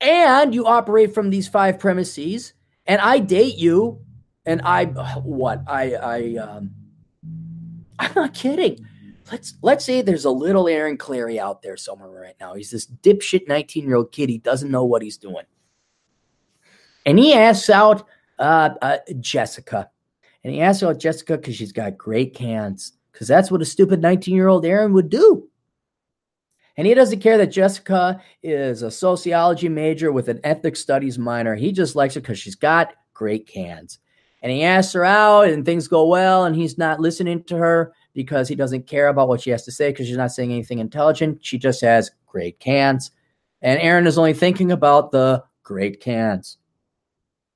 and 0.00 0.52
you 0.52 0.66
operate 0.66 1.14
from 1.14 1.30
these 1.30 1.46
five 1.46 1.78
premises, 1.78 2.54
and 2.86 3.00
I 3.00 3.20
date 3.20 3.56
you, 3.56 4.00
and 4.46 4.60
I 4.62 4.86
what 4.86 5.62
I 5.66 5.94
I 5.94 6.36
um, 6.36 6.70
I'm 7.98 8.12
not 8.14 8.34
kidding 8.34 8.86
let's 9.30 9.54
let's 9.62 9.84
say 9.84 10.02
there's 10.02 10.24
a 10.24 10.30
little 10.30 10.68
Aaron 10.68 10.96
Clarey 10.96 11.38
out 11.38 11.62
there 11.62 11.76
somewhere 11.76 12.10
right 12.10 12.36
now. 12.40 12.54
He's 12.54 12.70
this 12.70 12.86
dipshit 12.86 13.48
19 13.48 13.84
year 13.84 13.96
old 13.96 14.12
kid. 14.12 14.28
He 14.28 14.38
doesn't 14.38 14.70
know 14.70 14.84
what 14.84 15.02
he's 15.02 15.16
doing, 15.16 15.44
and 17.06 17.18
he 17.18 17.34
asks 17.34 17.70
out 17.70 18.06
uh, 18.38 18.70
uh, 18.82 18.98
Jessica, 19.20 19.90
and 20.44 20.52
he 20.52 20.60
asks 20.60 20.82
out 20.82 20.98
Jessica 20.98 21.36
because 21.36 21.56
she's 21.56 21.72
got 21.72 21.98
great 21.98 22.34
cans. 22.34 22.92
Because 23.12 23.28
that's 23.28 23.50
what 23.50 23.60
a 23.60 23.66
stupid 23.66 24.00
19 24.00 24.34
year 24.34 24.48
old 24.48 24.64
Aaron 24.64 24.94
would 24.94 25.10
do. 25.10 25.48
And 26.78 26.86
he 26.86 26.94
doesn't 26.94 27.20
care 27.20 27.36
that 27.36 27.48
Jessica 27.48 28.22
is 28.42 28.80
a 28.80 28.90
sociology 28.90 29.68
major 29.68 30.10
with 30.10 30.30
an 30.30 30.40
ethnic 30.42 30.76
studies 30.76 31.18
minor. 31.18 31.54
He 31.54 31.70
just 31.72 31.94
likes 31.94 32.14
her 32.14 32.20
because 32.22 32.38
she's 32.38 32.54
got 32.54 32.94
great 33.12 33.46
cans. 33.46 33.98
And 34.42 34.50
he 34.50 34.64
asks 34.64 34.92
her 34.92 35.04
out, 35.04 35.48
and 35.48 35.64
things 35.64 35.88
go 35.88 36.06
well, 36.06 36.44
and 36.44 36.54
he's 36.54 36.76
not 36.76 37.00
listening 37.00 37.44
to 37.44 37.56
her 37.56 37.94
because 38.12 38.48
he 38.48 38.54
doesn't 38.54 38.86
care 38.86 39.08
about 39.08 39.28
what 39.28 39.40
she 39.40 39.50
has 39.50 39.64
to 39.64 39.72
say 39.72 39.90
because 39.90 40.06
she's 40.06 40.16
not 40.16 40.32
saying 40.32 40.52
anything 40.52 40.80
intelligent. 40.80 41.44
She 41.44 41.58
just 41.58 41.80
has 41.80 42.10
great 42.26 42.58
cans. 42.58 43.12
And 43.62 43.80
Aaron 43.80 44.06
is 44.06 44.18
only 44.18 44.34
thinking 44.34 44.72
about 44.72 45.12
the 45.12 45.44
great 45.62 46.00
cans. 46.00 46.58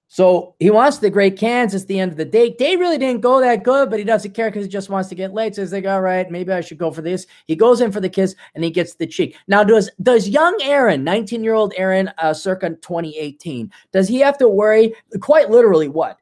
So 0.08 0.54
he 0.60 0.70
wants 0.70 0.98
the 0.98 1.10
great 1.10 1.36
cans. 1.36 1.74
It's 1.74 1.84
the 1.84 1.98
end 1.98 2.12
of 2.12 2.16
the 2.16 2.24
date. 2.24 2.58
Date 2.58 2.78
really 2.78 2.96
didn't 2.96 3.22
go 3.22 3.40
that 3.40 3.64
good, 3.64 3.90
but 3.90 3.98
he 3.98 4.04
doesn't 4.04 4.34
care 4.34 4.48
because 4.48 4.64
he 4.64 4.70
just 4.70 4.88
wants 4.88 5.08
to 5.08 5.16
get 5.16 5.34
laid. 5.34 5.54
So 5.54 5.62
he's 5.62 5.72
like, 5.72 5.84
all 5.84 6.00
right, 6.00 6.30
maybe 6.30 6.52
I 6.52 6.60
should 6.60 6.78
go 6.78 6.92
for 6.92 7.02
this. 7.02 7.26
He 7.46 7.56
goes 7.56 7.80
in 7.80 7.90
for 7.90 8.00
the 8.00 8.08
kiss 8.08 8.36
and 8.54 8.62
he 8.62 8.70
gets 8.70 8.94
the 8.94 9.06
cheek. 9.06 9.36
Now, 9.48 9.64
does 9.64 9.90
does 10.00 10.28
young 10.28 10.56
Aaron, 10.62 11.02
19 11.02 11.42
year 11.42 11.54
old 11.54 11.74
Aaron, 11.76 12.10
uh, 12.18 12.32
circa 12.32 12.70
2018, 12.70 13.70
does 13.92 14.06
he 14.06 14.20
have 14.20 14.38
to 14.38 14.48
worry 14.48 14.94
quite 15.20 15.50
literally 15.50 15.88
what? 15.88 16.18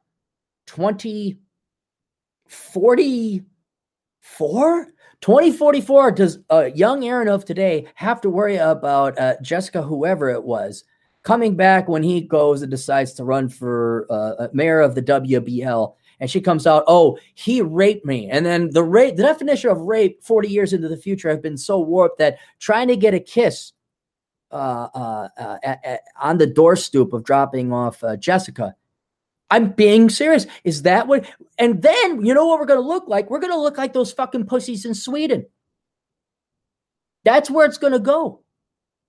20, 0.67 1.37
40, 2.47 3.43
four 4.25 4.87
2044 5.21 6.11
does 6.11 6.39
a 6.49 6.71
young 6.71 7.05
aaron 7.05 7.27
of 7.27 7.45
today 7.45 7.85
have 7.93 8.19
to 8.19 8.29
worry 8.29 8.57
about 8.57 9.17
uh, 9.19 9.35
jessica 9.41 9.81
whoever 9.81 10.29
it 10.29 10.43
was 10.43 10.83
coming 11.21 11.55
back 11.55 11.87
when 11.87 12.01
he 12.01 12.21
goes 12.21 12.61
and 12.63 12.71
decides 12.71 13.13
to 13.13 13.23
run 13.23 13.47
for 13.47 14.07
uh, 14.09 14.47
mayor 14.51 14.81
of 14.81 14.95
the 14.95 15.01
wbl 15.03 15.93
and 16.19 16.29
she 16.29 16.41
comes 16.41 16.65
out 16.65 16.83
oh 16.87 17.17
he 17.33 17.61
raped 17.61 18.05
me. 18.05 18.29
And 18.29 18.45
then 18.45 18.71
the 18.71 18.83
rape 18.83 19.15
the 19.15 19.23
definition 19.23 19.69
of 19.69 19.81
rape 19.81 20.23
40 20.23 20.47
years 20.47 20.73
into 20.73 20.87
the 20.87 20.97
future 20.97 21.29
have 21.29 21.41
been 21.41 21.57
so 21.57 21.79
warped 21.79 22.19
that 22.19 22.37
trying 22.59 22.87
to 22.87 22.95
get 22.95 23.13
a 23.13 23.19
kiss 23.19 23.73
uh, 24.51 24.87
uh, 24.93 25.27
uh 25.37 25.57
at, 25.63 25.85
at, 25.85 26.01
on 26.21 26.37
the 26.37 26.47
doorstep 26.47 27.13
of 27.13 27.23
dropping 27.23 27.71
off 27.71 28.03
uh, 28.03 28.15
jessica 28.15 28.75
I'm 29.49 29.71
being 29.71 30.09
serious. 30.09 30.47
Is 30.63 30.83
that 30.83 31.07
what? 31.07 31.25
And 31.57 31.81
then 31.81 32.25
you 32.25 32.33
know 32.33 32.45
what 32.47 32.59
we're 32.59 32.65
going 32.65 32.81
to 32.81 32.87
look 32.87 33.07
like? 33.07 33.29
We're 33.29 33.39
going 33.39 33.53
to 33.53 33.59
look 33.59 33.77
like 33.77 33.93
those 33.93 34.11
fucking 34.11 34.45
pussies 34.45 34.85
in 34.85 34.93
Sweden. 34.93 35.45
That's 37.23 37.49
where 37.49 37.65
it's 37.65 37.77
going 37.77 37.93
to 37.93 37.99
go. 37.99 38.41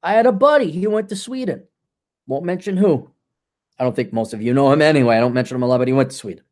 I 0.02 0.12
had 0.12 0.26
a 0.26 0.32
buddy. 0.32 0.70
He 0.70 0.86
went 0.86 1.08
to 1.08 1.16
Sweden. 1.16 1.64
Won't 2.26 2.44
mention 2.44 2.76
who. 2.76 3.10
I 3.78 3.84
don't 3.84 3.94
think 3.94 4.12
most 4.12 4.34
of 4.34 4.42
you 4.42 4.54
know 4.54 4.72
him 4.72 4.82
anyway. 4.82 5.16
I 5.16 5.20
don't 5.20 5.34
mention 5.34 5.56
him 5.56 5.62
a 5.62 5.66
lot, 5.66 5.78
but 5.78 5.88
he 5.88 5.94
went 5.94 6.10
to 6.10 6.16
Sweden. 6.16 6.44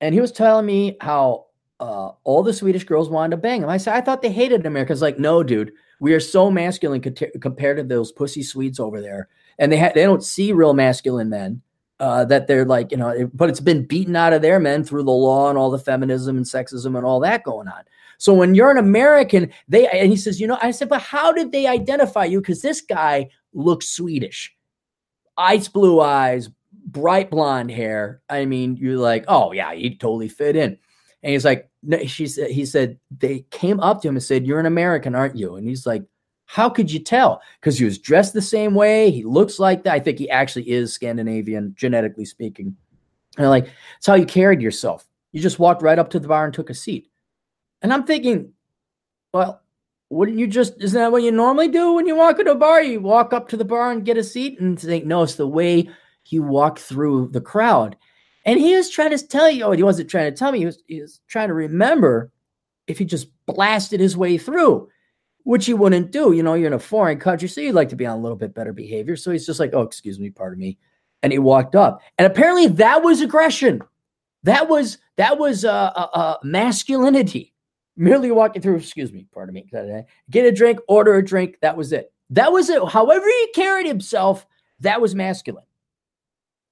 And 0.00 0.14
he 0.14 0.20
was 0.20 0.32
telling 0.32 0.64
me 0.64 0.96
how 1.00 1.46
uh, 1.80 2.12
all 2.24 2.42
the 2.42 2.52
Swedish 2.52 2.84
girls 2.84 3.10
wanted 3.10 3.32
to 3.32 3.36
bang 3.36 3.62
him. 3.62 3.68
I 3.68 3.76
said, 3.76 3.94
I 3.94 4.00
thought 4.00 4.22
they 4.22 4.32
hated 4.32 4.64
Americans. 4.64 5.02
Like, 5.02 5.18
no, 5.18 5.42
dude. 5.42 5.72
We 6.00 6.14
are 6.14 6.20
so 6.20 6.50
masculine 6.50 7.02
compared 7.02 7.76
to 7.76 7.82
those 7.82 8.12
pussy 8.12 8.42
Swedes 8.42 8.80
over 8.80 9.02
there. 9.02 9.28
And 9.58 9.70
they, 9.70 9.78
ha- 9.78 9.92
they 9.94 10.04
don't 10.04 10.24
see 10.24 10.52
real 10.52 10.72
masculine 10.72 11.28
men 11.28 11.60
uh, 12.00 12.24
that 12.24 12.46
they're 12.46 12.64
like, 12.64 12.90
you 12.90 12.96
know, 12.96 13.30
but 13.34 13.50
it's 13.50 13.60
been 13.60 13.84
beaten 13.84 14.16
out 14.16 14.32
of 14.32 14.42
their 14.42 14.58
men 14.58 14.82
through 14.82 15.04
the 15.04 15.10
law 15.10 15.50
and 15.50 15.58
all 15.58 15.70
the 15.70 15.78
feminism 15.78 16.36
and 16.36 16.46
sexism 16.46 16.96
and 16.96 17.04
all 17.04 17.20
that 17.20 17.44
going 17.44 17.68
on. 17.68 17.82
So 18.16 18.34
when 18.34 18.54
you're 18.54 18.70
an 18.70 18.78
American, 18.78 19.52
they 19.68 19.86
and 19.88 20.10
he 20.10 20.16
says, 20.16 20.40
you 20.40 20.46
know, 20.46 20.58
I 20.60 20.72
said, 20.72 20.88
but 20.88 21.02
how 21.02 21.30
did 21.32 21.52
they 21.52 21.66
identify 21.66 22.24
you? 22.24 22.40
Because 22.40 22.62
this 22.62 22.80
guy 22.80 23.28
looks 23.52 23.88
Swedish, 23.88 24.54
ice 25.36 25.68
blue 25.68 26.00
eyes, 26.00 26.48
bright 26.86 27.30
blonde 27.30 27.70
hair. 27.70 28.22
I 28.28 28.46
mean, 28.46 28.76
you're 28.76 28.98
like, 28.98 29.24
oh 29.28 29.52
yeah, 29.52 29.74
he 29.74 29.96
totally 29.96 30.28
fit 30.28 30.56
in. 30.56 30.78
And 31.22 31.32
he's 31.32 31.44
like, 31.44 31.70
she 32.06 32.26
said, 32.26 32.50
he 32.50 32.64
said 32.64 32.98
they 33.10 33.46
came 33.50 33.80
up 33.80 34.02
to 34.02 34.08
him 34.08 34.16
and 34.16 34.22
said, 34.22 34.46
"You're 34.46 34.60
an 34.60 34.66
American, 34.66 35.14
aren't 35.14 35.36
you?" 35.36 35.56
And 35.56 35.66
he's 35.66 35.86
like, 35.86 36.04
how 36.52 36.68
could 36.68 36.90
you 36.90 36.98
tell? 36.98 37.40
Because 37.60 37.78
he 37.78 37.84
was 37.84 37.96
dressed 37.96 38.34
the 38.34 38.42
same 38.42 38.74
way. 38.74 39.12
He 39.12 39.22
looks 39.22 39.60
like 39.60 39.84
that. 39.84 39.94
I 39.94 40.00
think 40.00 40.18
he 40.18 40.28
actually 40.28 40.68
is 40.68 40.92
Scandinavian, 40.92 41.76
genetically 41.78 42.24
speaking. 42.24 42.76
And 43.38 43.48
like, 43.48 43.68
it's 43.98 44.08
how 44.08 44.14
you 44.14 44.26
carried 44.26 44.60
yourself. 44.60 45.06
You 45.30 45.40
just 45.40 45.60
walked 45.60 45.80
right 45.80 45.96
up 45.96 46.10
to 46.10 46.18
the 46.18 46.26
bar 46.26 46.44
and 46.44 46.52
took 46.52 46.68
a 46.68 46.74
seat. 46.74 47.08
And 47.82 47.92
I'm 47.92 48.02
thinking, 48.02 48.52
well, 49.32 49.62
wouldn't 50.08 50.40
you 50.40 50.48
just, 50.48 50.74
isn't 50.82 51.00
that 51.00 51.12
what 51.12 51.22
you 51.22 51.30
normally 51.30 51.68
do 51.68 51.92
when 51.92 52.08
you 52.08 52.16
walk 52.16 52.40
into 52.40 52.50
a 52.50 52.56
bar? 52.56 52.82
You 52.82 53.00
walk 53.00 53.32
up 53.32 53.46
to 53.50 53.56
the 53.56 53.64
bar 53.64 53.92
and 53.92 54.04
get 54.04 54.18
a 54.18 54.24
seat 54.24 54.58
and 54.58 54.76
think, 54.76 55.06
no, 55.06 55.22
it's 55.22 55.36
the 55.36 55.46
way 55.46 55.88
you 56.30 56.42
walk 56.42 56.80
through 56.80 57.28
the 57.28 57.40
crowd. 57.40 57.94
And 58.44 58.58
he 58.58 58.74
was 58.74 58.90
trying 58.90 59.16
to 59.16 59.24
tell 59.24 59.48
you, 59.48 59.62
oh, 59.66 59.70
he 59.70 59.84
wasn't 59.84 60.10
trying 60.10 60.32
to 60.32 60.36
tell 60.36 60.50
me, 60.50 60.58
he 60.58 60.66
was, 60.66 60.82
he 60.88 61.00
was 61.00 61.20
trying 61.28 61.46
to 61.46 61.54
remember 61.54 62.32
if 62.88 62.98
he 62.98 63.04
just 63.04 63.28
blasted 63.46 64.00
his 64.00 64.16
way 64.16 64.36
through, 64.36 64.88
which 65.44 65.66
he 65.66 65.74
wouldn't 65.74 66.10
do. 66.10 66.32
You 66.32 66.42
know, 66.42 66.54
you're 66.54 66.66
in 66.66 66.72
a 66.72 66.78
foreign 66.78 67.18
country, 67.18 67.48
so 67.48 67.60
you'd 67.60 67.74
like 67.74 67.88
to 67.90 67.96
be 67.96 68.06
on 68.06 68.18
a 68.18 68.20
little 68.20 68.36
bit 68.36 68.54
better 68.54 68.72
behavior. 68.72 69.16
So 69.16 69.30
he's 69.30 69.46
just 69.46 69.60
like, 69.60 69.72
oh, 69.74 69.82
excuse 69.82 70.18
me, 70.18 70.30
pardon 70.30 70.58
me. 70.58 70.78
And 71.22 71.32
he 71.32 71.38
walked 71.38 71.74
up. 71.74 72.00
And 72.18 72.26
apparently 72.26 72.66
that 72.68 73.02
was 73.02 73.20
aggression. 73.20 73.82
That 74.42 74.68
was 74.68 74.98
that 75.16 75.38
was 75.38 75.64
uh, 75.64 75.92
uh, 75.94 76.08
uh 76.14 76.36
masculinity. 76.42 77.54
Merely 77.96 78.30
walking 78.30 78.62
through, 78.62 78.76
excuse 78.76 79.12
me, 79.12 79.26
pardon 79.34 79.54
me, 79.54 79.68
get 80.30 80.46
a 80.46 80.52
drink, 80.52 80.78
order 80.88 81.16
a 81.16 81.24
drink. 81.24 81.58
That 81.60 81.76
was 81.76 81.92
it. 81.92 82.10
That 82.30 82.50
was 82.50 82.70
it. 82.70 82.82
However 82.88 83.26
he 83.26 83.52
carried 83.54 83.86
himself, 83.86 84.46
that 84.80 85.02
was 85.02 85.14
masculine. 85.14 85.64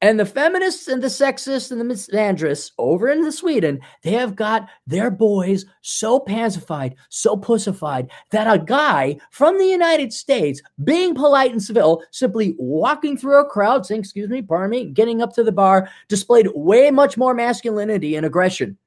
And 0.01 0.19
the 0.19 0.27
feminists 0.27 0.87
and 0.87 1.03
the 1.03 1.09
sexists 1.09 1.73
and 1.73 1.81
the 1.81 1.85
misandrists 1.85 2.71
over 2.79 3.09
in 3.09 3.31
Sweden, 3.33 3.81
they 4.03 4.13
have 4.13 4.37
got 4.37 4.69
their 4.87 5.11
boys 5.11 5.67
so 5.83 6.21
pansified, 6.21 6.95
so 7.09 7.37
pussified 7.37 8.09
that 8.31 8.53
a 8.53 8.63
guy 8.63 9.19
from 9.33 9.59
the 9.59 9.67
United 9.67 10.13
States, 10.13 10.63
being 10.85 11.17
polite 11.17 11.51
and 11.51 11.63
civil, 11.63 12.05
simply 12.13 12.55
walking 12.59 13.17
through 13.17 13.41
a 13.41 13.51
crowd, 13.51 13.85
saying, 13.85 14.03
excuse 14.03 14.29
me, 14.29 14.41
pardon 14.41 14.71
me, 14.71 14.85
getting 14.85 15.21
up 15.21 15.33
to 15.35 15.43
the 15.43 15.51
bar, 15.51 15.91
displayed 16.09 16.47
way 16.55 16.93
much 16.93 17.17
more 17.17 17.35
masculinity 17.35 18.15
and 18.15 18.25
aggression 18.25 18.79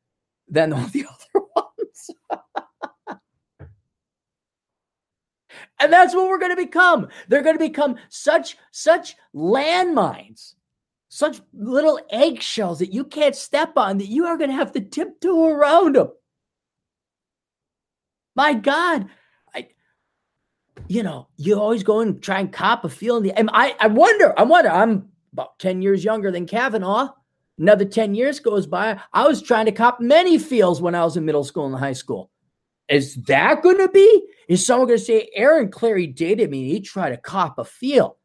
than 0.48 0.72
all 0.72 0.88
the 0.88 1.06
other 1.36 1.46
ones. 1.58 3.20
and 5.82 5.92
that's 5.92 6.16
what 6.16 6.30
we're 6.30 6.40
going 6.40 6.56
to 6.56 6.64
become. 6.64 7.10
They're 7.28 7.44
going 7.44 7.58
to 7.58 7.60
become 7.60 7.98
such, 8.08 8.56
such 8.72 9.18
landmines 9.36 10.54
such 11.14 11.42
little 11.54 12.00
eggshells 12.10 12.80
that 12.80 12.94
you 12.94 13.04
can't 13.04 13.36
step 13.36 13.74
on 13.76 13.98
that 13.98 14.08
you 14.08 14.26
are 14.26 14.38
going 14.38 14.50
to 14.50 14.56
have 14.56 14.72
to 14.72 14.80
tiptoe 14.80 15.50
around 15.50 15.98
them. 15.98 16.08
My 18.34 18.54
God, 18.54 19.08
I, 19.54 19.68
you 20.88 21.04
know, 21.04 21.28
you 21.36 21.60
always 21.60 21.84
go 21.84 22.00
and 22.00 22.24
try 22.24 22.40
and 22.40 22.52
cop 22.52 22.86
a 22.86 22.90
feel 22.90 23.18
in 23.18 23.24
the. 23.24 23.38
And 23.38 23.50
I, 23.52 23.76
I 23.82 23.88
wonder, 23.88 24.34
I 24.40 24.44
wonder. 24.44 24.70
I'm 24.70 25.10
about 25.34 25.60
ten 25.60 25.82
years 25.82 26.02
younger 26.02 26.32
than 26.32 26.46
Kavanaugh. 26.46 27.10
Another 27.60 27.84
ten 27.84 28.16
years 28.16 28.40
goes 28.40 28.66
by. 28.66 28.98
I 29.12 29.28
was 29.28 29.42
trying 29.42 29.66
to 29.66 29.74
cop 29.74 30.00
many 30.00 30.38
feels 30.38 30.82
when 30.82 30.96
I 30.96 31.04
was 31.04 31.18
in 31.18 31.26
middle 31.26 31.44
school 31.44 31.66
and 31.66 31.76
high 31.76 31.92
school. 31.92 32.32
Is 32.88 33.16
that 33.24 33.64
going 33.64 33.80
to 33.80 33.90
be? 33.90 34.28
Is 34.48 34.66
someone 34.66 34.88
going 34.88 35.00
to 35.00 35.06
say 35.06 35.30
Aaron 35.36 35.72
Clarey 35.72 36.16
dated 36.16 36.50
me? 36.50 36.62
And 36.62 36.72
he 36.72 36.80
tried 36.80 37.10
to 37.10 37.18
cop 37.18 37.60
a 37.60 37.66
feel. 37.66 38.18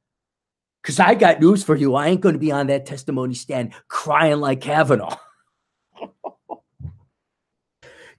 Because 0.87 1.01
I 1.01 1.17
got 1.17 1.41
news 1.41 1.65
for 1.65 1.75
you. 1.75 1.97
I 1.97 2.07
ain't 2.07 2.21
going 2.21 2.35
to 2.35 2.39
be 2.39 2.53
on 2.53 2.69
that 2.69 2.87
testimony 2.87 3.35
stand 3.35 3.75
crying 3.89 4.39
like 4.39 4.61
Kavanaugh. 4.61 5.17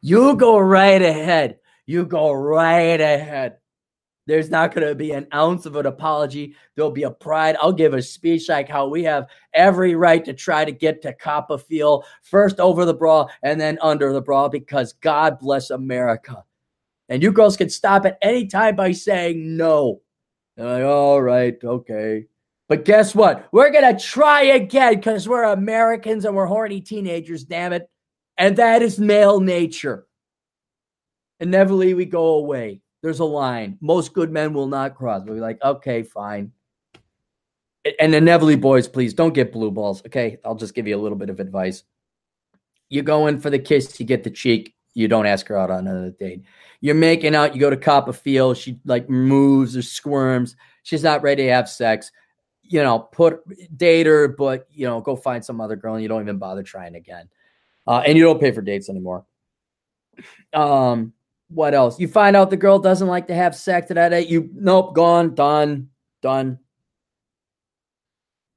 you 0.01 0.35
go 0.35 0.59
right 0.59 1.01
ahead. 1.01 1.59
You 1.85 2.05
go 2.05 2.33
right 2.33 2.99
ahead. 2.99 3.59
There's 4.25 4.49
not 4.49 4.75
going 4.75 4.85
to 4.85 4.95
be 4.95 5.11
an 5.11 5.27
ounce 5.33 5.65
of 5.65 5.77
an 5.77 5.85
apology. 5.85 6.57
There'll 6.75 6.91
be 6.91 7.03
a 7.03 7.09
pride. 7.09 7.55
I'll 7.61 7.71
give 7.71 7.93
a 7.93 8.01
speech 8.01 8.49
like 8.49 8.67
how 8.67 8.89
we 8.89 9.01
have 9.05 9.27
every 9.53 9.95
right 9.95 10.25
to 10.25 10.33
try 10.33 10.65
to 10.65 10.71
get 10.73 11.01
to 11.03 11.15
Coppa 11.15 11.61
Field 11.61 12.03
first 12.21 12.59
over 12.59 12.83
the 12.83 12.93
bra 12.93 13.27
and 13.43 13.61
then 13.61 13.79
under 13.81 14.11
the 14.11 14.21
bra 14.21 14.49
because 14.49 14.91
God 14.91 15.39
bless 15.39 15.69
America. 15.69 16.43
And 17.07 17.23
you 17.23 17.31
girls 17.31 17.55
can 17.55 17.69
stop 17.69 18.05
at 18.05 18.17
any 18.21 18.45
time 18.45 18.75
by 18.75 18.91
saying 18.91 19.55
no. 19.55 20.01
Like, 20.57 20.83
all 20.83 21.21
right, 21.21 21.57
okay. 21.63 22.25
But 22.69 22.83
guess 22.83 23.15
what? 23.15 23.47
We're 23.51 23.71
going 23.71 23.95
to 23.95 24.03
try 24.03 24.43
again 24.43 24.95
because 24.95 25.27
we're 25.27 25.43
Americans 25.43 26.25
and 26.25 26.35
we're 26.35 26.45
horny 26.45 26.81
teenagers, 26.81 27.43
damn 27.43 27.73
it. 27.73 27.89
And 28.37 28.57
that 28.57 28.81
is 28.81 28.99
male 28.99 29.39
nature. 29.39 30.05
Inevitably, 31.39 31.93
we 31.93 32.05
go 32.05 32.35
away. 32.35 32.81
There's 33.01 33.19
a 33.19 33.25
line. 33.25 33.77
Most 33.79 34.13
good 34.13 34.31
men 34.31 34.53
will 34.53 34.67
not 34.67 34.95
cross. 34.95 35.23
We'll 35.23 35.35
be 35.35 35.41
like, 35.41 35.61
okay, 35.63 36.03
fine. 36.03 36.51
And 37.99 38.13
inevitably, 38.13 38.57
boys, 38.57 38.87
please 38.87 39.13
don't 39.13 39.33
get 39.33 39.53
blue 39.53 39.71
balls. 39.71 40.01
Okay. 40.05 40.37
I'll 40.43 40.55
just 40.55 40.75
give 40.75 40.87
you 40.87 40.97
a 40.97 41.01
little 41.01 41.17
bit 41.17 41.29
of 41.29 41.39
advice. 41.39 41.83
You 42.89 43.01
go 43.01 43.27
in 43.27 43.39
for 43.39 43.49
the 43.49 43.59
kiss, 43.59 43.99
you 43.99 44.05
get 44.05 44.23
the 44.23 44.29
cheek, 44.29 44.73
you 44.93 45.07
don't 45.07 45.25
ask 45.25 45.47
her 45.47 45.57
out 45.57 45.71
on 45.71 45.87
another 45.87 46.11
date. 46.11 46.43
You're 46.81 46.95
making 46.95 47.35
out, 47.35 47.53
you 47.53 47.59
go 47.59 47.69
to 47.69 47.77
cop 47.77 48.07
a 48.07 48.13
feel, 48.13 48.53
she 48.53 48.79
like 48.85 49.09
moves 49.09 49.75
or 49.75 49.81
squirms. 49.81 50.55
She's 50.83 51.03
not 51.03 51.21
ready 51.21 51.43
to 51.43 51.51
have 51.51 51.69
sex 51.69 52.11
you 52.69 52.83
know, 52.83 52.99
put 52.99 53.41
date 53.77 54.05
her, 54.05 54.27
but 54.27 54.67
you 54.71 54.85
know, 54.85 55.01
go 55.01 55.15
find 55.15 55.43
some 55.43 55.61
other 55.61 55.75
girl 55.75 55.93
and 55.93 56.03
you 56.03 56.09
don't 56.09 56.21
even 56.21 56.37
bother 56.37 56.63
trying 56.63 56.95
again. 56.95 57.29
Uh, 57.85 58.03
and 58.05 58.17
you 58.17 58.23
don't 58.23 58.39
pay 58.39 58.51
for 58.51 58.61
dates 58.61 58.89
anymore. 58.89 59.25
Um, 60.53 61.13
what 61.49 61.73
else? 61.73 61.99
You 61.99 62.07
find 62.07 62.35
out 62.35 62.49
the 62.49 62.57
girl 62.57 62.79
doesn't 62.79 63.07
like 63.07 63.27
to 63.27 63.35
have 63.35 63.55
sex 63.55 63.87
that 63.89 64.09
day. 64.09 64.25
You 64.25 64.49
nope, 64.53 64.93
gone, 64.93 65.35
done, 65.35 65.89
done. 66.21 66.59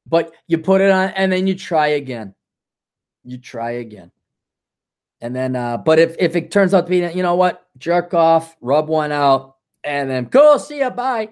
But 0.06 0.34
you 0.48 0.58
put 0.58 0.80
it 0.80 0.90
on 0.90 1.10
and 1.10 1.30
then 1.30 1.46
you 1.46 1.54
try 1.54 1.88
again. 1.88 2.34
You 3.24 3.38
try 3.38 3.72
again. 3.72 4.10
And 5.20 5.36
then 5.36 5.54
uh, 5.54 5.76
but 5.76 5.98
if 5.98 6.16
if 6.18 6.34
it 6.34 6.50
turns 6.50 6.74
out 6.74 6.86
to 6.86 6.90
be, 6.90 6.98
you 6.98 7.22
know 7.22 7.36
what, 7.36 7.66
jerk 7.78 8.14
off, 8.14 8.56
rub 8.60 8.88
one 8.88 9.12
out, 9.12 9.56
and 9.84 10.10
then 10.10 10.26
cool, 10.26 10.58
see 10.58 10.80
ya, 10.80 10.90
bye 10.90 11.30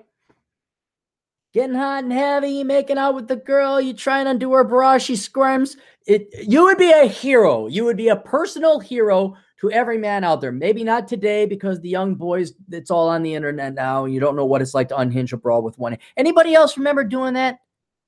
getting 1.53 1.75
hot 1.77 2.05
and 2.05 2.13
heavy, 2.13 2.63
making 2.65 2.99
out 2.99 3.15
with 3.15 3.29
the 3.29 3.37
girl, 3.37 3.81
you 3.81 3.95
try 3.95 4.21
and 4.21 4.29
undo 4.29 4.53
her 4.53 4.65
bra, 4.65 4.99
she 4.99 5.17
squirms. 5.17 5.77
It 6.07 6.29
you 6.47 6.65
would 6.65 6.79
be 6.79 6.91
a 6.91 7.07
hero. 7.07 7.67
You 7.67 7.85
would 7.85 7.97
be 7.97 8.09
a 8.09 8.17
personal 8.17 8.81
hero 8.81 9.37
to 9.61 9.71
every 9.71 9.99
man 9.99 10.25
out 10.25 10.41
there. 10.41 10.53
Maybe 10.53 10.85
not 10.85 11.09
today 11.09 11.47
because 11.47 11.81
the 11.81 11.89
young 11.89 12.15
boys, 12.15 12.53
it's 12.71 12.91
all 12.91 13.09
on 13.09 13.23
the 13.23 13.35
internet 13.35 13.75
now. 13.75 14.05
And 14.05 14.15
You 14.15 14.21
don't 14.21 14.37
know 14.37 14.47
what 14.47 14.63
it's 14.63 14.75
like 14.75 14.89
to 14.89 14.99
unhinge 14.99 15.33
a 15.33 15.37
bra 15.37 15.59
with 15.59 15.79
one 15.79 15.93
hand. 15.93 16.03
Anybody 16.17 16.55
else 16.55 16.77
remember 16.77 17.05
doing 17.05 17.35
that? 17.35 17.59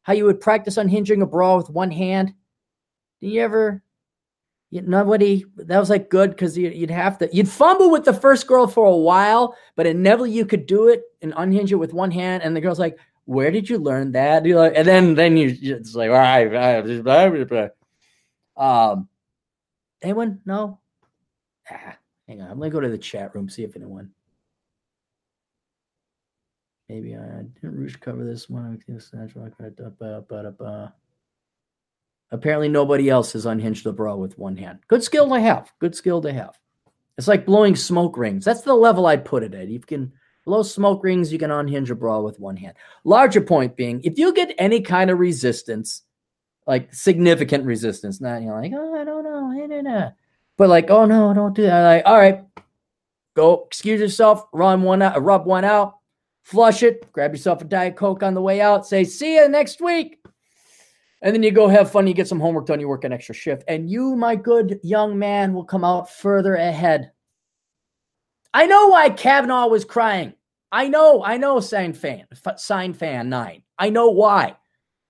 How 0.03 0.13
you 0.13 0.25
would 0.25 0.41
practice 0.41 0.77
unhinging 0.77 1.23
a 1.23 1.27
bra 1.27 1.57
with 1.57 1.69
one 1.69 1.91
hand? 1.91 2.33
Did 3.21 3.33
you 3.33 3.43
ever? 3.43 3.83
You, 4.71 4.83
nobody. 4.83 5.45
That 5.57 5.79
was 5.79 5.91
like 5.91 6.09
good 6.09 6.31
because 6.31 6.57
you, 6.57 6.73
would 6.81 6.91
have 6.91 7.19
to. 7.19 7.29
You'd 7.33 7.49
fumble 7.49 7.91
with 7.91 8.05
the 8.05 8.15
first 8.15 8.47
girl 8.47 8.67
for 8.67 8.87
a 8.87 8.97
while, 8.97 9.57
but 9.77 9.87
inevitably 9.87 10.31
you 10.31 10.47
could 10.47 10.67
do 10.67 10.89
it 10.89 11.03
and 11.21 11.35
unhinge 11.37 11.73
it 11.73 11.77
with 11.77 11.93
one 11.93 12.13
hand. 12.13 12.43
And 12.43 12.57
the 12.57 12.61
girl's 12.61 12.79
like, 12.79 12.97
where 13.31 13.53
did 13.53 13.71
you 13.71 13.79
learn 13.79 14.11
that? 14.11 14.45
You're 14.45 14.59
like, 14.59 14.73
and 14.75 14.89
then 14.89 15.15
then 15.15 15.37
you 15.37 15.57
it's 15.63 15.95
like, 15.95 16.11
all 16.11 16.17
right, 16.17 16.51
blah, 16.51 17.31
blah, 17.31 17.69
blah. 18.57 18.93
um, 18.93 19.09
anyone? 20.03 20.41
No. 20.45 20.81
Ah, 21.71 21.97
hang 22.27 22.43
on, 22.43 22.51
I'm 22.51 22.59
gonna 22.59 22.71
go 22.71 22.81
to 22.81 22.89
the 22.89 22.99
chat 22.99 23.33
room 23.33 23.49
see 23.49 23.63
if 23.63 23.77
anyone. 23.77 24.11
Maybe 26.89 27.15
I 27.15 27.21
didn't 27.21 27.77
Rouge 27.77 27.95
cover 28.01 28.25
this 28.25 28.51
one. 28.51 28.83
Apparently, 32.33 32.69
nobody 32.69 33.09
else 33.09 33.33
has 33.35 33.47
unhinged 33.47 33.85
the 33.85 33.93
bra 33.93 34.17
with 34.17 34.39
one 34.39 34.57
hand. 34.57 34.81
Good 34.89 35.05
skill 35.05 35.29
to 35.29 35.41
have. 35.41 35.73
Good 35.79 35.95
skill 35.95 36.21
to 36.23 36.33
have. 36.33 36.59
It's 37.17 37.29
like 37.29 37.47
blowing 37.47 37.77
smoke 37.77 38.19
rings. 38.19 38.45
That's 38.45 38.63
the 38.63 38.75
level 38.75 39.07
I'd 39.07 39.25
put 39.25 39.45
it 39.45 39.55
at. 39.55 39.69
You 39.69 39.79
can 39.79 40.15
Below 40.45 40.63
smoke 40.63 41.05
rings, 41.05 41.33
you 41.33 41.39
can 41.39 41.51
unhinge 41.51 41.91
a 41.91 41.95
bra 41.95 42.21
with 42.21 42.41
one 42.41 42.57
hand. 42.57 42.75
Larger 43.05 43.41
point 43.41 43.77
being, 43.77 44.01
if 44.05 44.19
you 44.19 44.33
get 44.33 44.55
any 44.59 44.81
kind 44.81 45.11
of 45.11 45.19
resistance, 45.19 46.03
like 46.67 46.93
significant 46.95 47.65
resistance, 47.65 48.21
not 48.21 48.43
you're 48.43 48.61
like, 48.61 48.73
oh, 48.75 48.95
I 48.95 49.05
don't 49.05 49.25
know, 49.25 50.13
but 50.57 50.69
like, 50.69 50.91
oh 50.91 51.05
no, 51.05 51.33
don't 51.35 51.55
do 51.55 51.63
that. 51.63 51.83
Like, 51.83 52.03
all 52.07 52.17
right, 52.17 52.45
go 53.35 53.65
excuse 53.67 54.01
yourself, 54.01 54.45
run 54.53 54.83
one 54.83 55.03
out, 55.03 55.23
rub 55.23 55.47
one 55.47 55.65
out, 55.65 55.97
flush 56.43 56.83
it, 56.83 57.11
grab 57.13 57.33
yourself 57.33 57.63
a 57.63 57.65
diet 57.65 57.97
coke 57.97 58.23
on 58.23 58.35
the 58.35 58.43
way 58.43 58.61
out, 58.61 58.87
say, 58.87 59.05
see 59.05 59.37
you 59.37 59.49
next 59.49 59.81
week. 59.81 60.19
And 61.23 61.35
then 61.35 61.43
you 61.43 61.51
go 61.51 61.69
have 61.69 61.91
fun, 61.91 62.07
you 62.07 62.15
get 62.15 62.29
some 62.29 62.41
homework 62.41 62.67
done, 62.67 62.81
you 62.81 62.89
work 62.89 63.05
an 63.05 63.13
extra 63.13 63.35
shift, 63.35 63.63
and 63.69 63.91
you, 63.91 64.17
my 64.17 64.37
good 64.37 64.81
young 64.83 65.19
man, 65.19 65.53
will 65.53 65.65
come 65.65 65.85
out 65.85 66.11
further 66.11 66.55
ahead. 66.55 67.13
I 68.53 68.67
know 68.67 68.89
why 68.89 69.11
Kavanaugh 69.11 69.69
was 69.69 69.85
crying. 69.85 70.35
I 70.73 70.89
know, 70.89 71.23
I 71.25 71.37
know, 71.37 71.61
sign 71.61 71.93
fan, 71.93 72.27
sign 72.57 72.93
fan 72.95 73.29
nine. 73.29 73.63
I 73.79 73.91
know 73.91 74.11
why. 74.11 74.57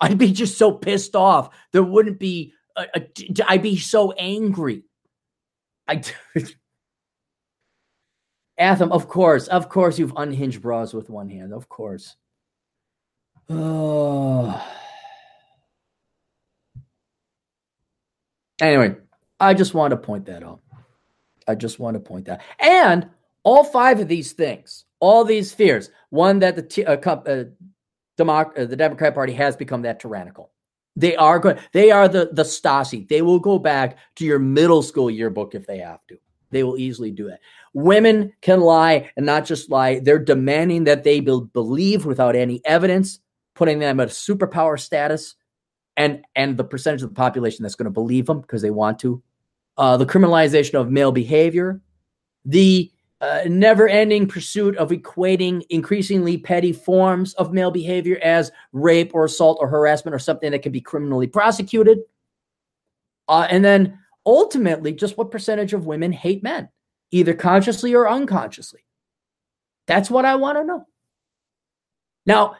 I'd 0.01 0.19
be 0.19 0.33
just 0.33 0.57
so 0.57 0.73
pissed 0.73 1.15
off. 1.15 1.51
There 1.73 1.83
wouldn't 1.83 2.19
be. 2.19 2.55
I'd 3.47 3.63
be 3.63 3.77
so 3.77 4.13
angry. 4.13 4.85
I. 5.87 6.03
Atham, 8.59 8.93
of 8.93 9.09
course, 9.09 9.49
of 9.49 9.71
course, 9.71 9.99
you've 9.99 10.13
unhinged 10.17 10.61
bras 10.61 10.93
with 10.93 11.09
one 11.09 11.31
hand. 11.31 11.53
Of 11.53 11.69
course. 11.69 12.17
Oh. 13.49 14.67
Anyway, 18.63 18.95
I 19.41 19.55
just 19.55 19.73
want 19.73 19.93
to 19.93 19.97
point 19.97 20.27
that 20.27 20.43
out. 20.43 20.61
I 21.49 21.55
just 21.55 21.79
want 21.79 21.95
to 21.95 21.99
point 21.99 22.27
that. 22.27 22.43
And 22.59 23.09
all 23.43 23.65
five 23.65 24.01
of 24.01 24.09
these 24.09 24.33
things 24.33 24.85
all 25.01 25.25
these 25.25 25.53
fears. 25.53 25.91
One 26.11 26.39
that 26.41 26.57
the 26.57 26.63
t- 26.63 26.85
uh, 26.85 26.97
uh, 26.97 27.45
Democ- 28.19 28.59
uh, 28.59 28.67
the 28.67 28.77
Democrat 28.77 29.15
Party 29.15 29.33
has 29.33 29.57
become 29.57 29.83
that 29.83 29.99
tyrannical. 29.99 30.53
They 30.97 31.17
are. 31.17 31.59
They 31.73 31.91
are 31.91 32.09
the 32.09 32.31
the 32.33 32.43
Stasi. 32.43 33.09
They 33.09 33.23
will 33.23 33.39
go 33.39 33.59
back 33.59 33.97
to 34.17 34.25
your 34.25 34.39
middle 34.39 34.83
school 34.83 35.11
yearbook 35.11 35.55
if 35.55 35.67
they 35.67 35.79
have 35.79 36.07
to. 36.09 36.19
They 36.51 36.63
will 36.65 36.77
easily 36.77 37.11
do 37.11 37.29
it. 37.29 37.41
Women 37.73 38.33
can 38.43 38.61
lie 38.61 39.11
and 39.17 39.25
not 39.25 39.47
just 39.47 39.71
lie. 39.71 40.01
They're 40.01 40.19
demanding 40.19 40.85
that 40.85 41.05
they 41.05 41.21
be- 41.21 41.47
believe 41.53 42.05
without 42.05 42.35
any 42.35 42.61
evidence, 42.65 43.21
putting 43.55 43.79
them 43.79 44.01
at 44.01 44.09
a 44.09 44.11
superpower 44.11 44.79
status, 44.79 45.37
and 45.97 46.25
and 46.35 46.57
the 46.57 46.65
percentage 46.65 47.03
of 47.03 47.11
the 47.11 47.15
population 47.15 47.63
that's 47.63 47.77
going 47.77 47.85
to 47.85 47.91
believe 47.91 48.27
them 48.27 48.41
because 48.41 48.63
they 48.63 48.71
want 48.71 48.99
to. 49.01 49.23
Uh, 49.79 49.97
the 49.97 50.05
criminalization 50.07 50.75
of 50.75 50.91
male 50.91 51.13
behavior, 51.13 51.81
the 52.45 52.91
never 53.47 53.87
ending 53.89 54.27
pursuit 54.27 54.77
of 54.77 54.91
equating 54.91 55.63
increasingly 55.69 56.39
petty 56.39 56.73
forms 56.73 57.35
of 57.35 57.53
male 57.53 57.71
behavior 57.71 58.19
as 58.23 58.51
rape 58.73 59.15
or 59.15 59.25
assault 59.25 59.59
or 59.61 59.69
harassment 59.69 60.15
or 60.15 60.19
something 60.19 60.51
that 60.51 60.63
can 60.63 60.73
be 60.73 60.81
criminally 60.81 61.27
prosecuted. 61.27 61.99
Uh, 63.29 63.47
and 63.51 63.65
then 63.65 63.99
ultimately, 64.25 64.93
just 64.93 65.19
what 65.19 65.31
percentage 65.31 65.73
of 65.75 65.87
women 65.87 66.13
hate 66.13 66.43
men, 66.43 66.69
either 67.11 67.35
consciously 67.35 67.95
or 67.95 68.09
unconsciously? 68.09 68.85
That's 69.87 70.11
what 70.11 70.25
I 70.25 70.37
want 70.37 70.59
to 70.59 70.65
know. 70.65 70.87
Now, 72.27 72.57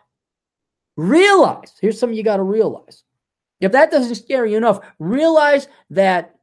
realize 0.97 1.73
here's 1.81 1.99
something 1.99 2.17
you 2.17 2.23
got 2.23 2.37
to 2.37 2.43
realize. 2.43 3.05
If 3.61 3.73
that 3.73 3.91
doesn't 3.91 4.15
scare 4.15 4.47
you 4.47 4.57
enough, 4.57 4.81
realize 4.99 5.69
that 5.91 6.37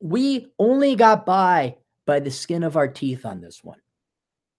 we 0.00 0.48
only 0.58 0.96
got 0.96 1.26
by 1.26 1.76
by 2.06 2.20
the 2.20 2.30
skin 2.30 2.62
of 2.62 2.76
our 2.76 2.88
teeth 2.88 3.24
on 3.24 3.40
this 3.40 3.62
one. 3.62 3.78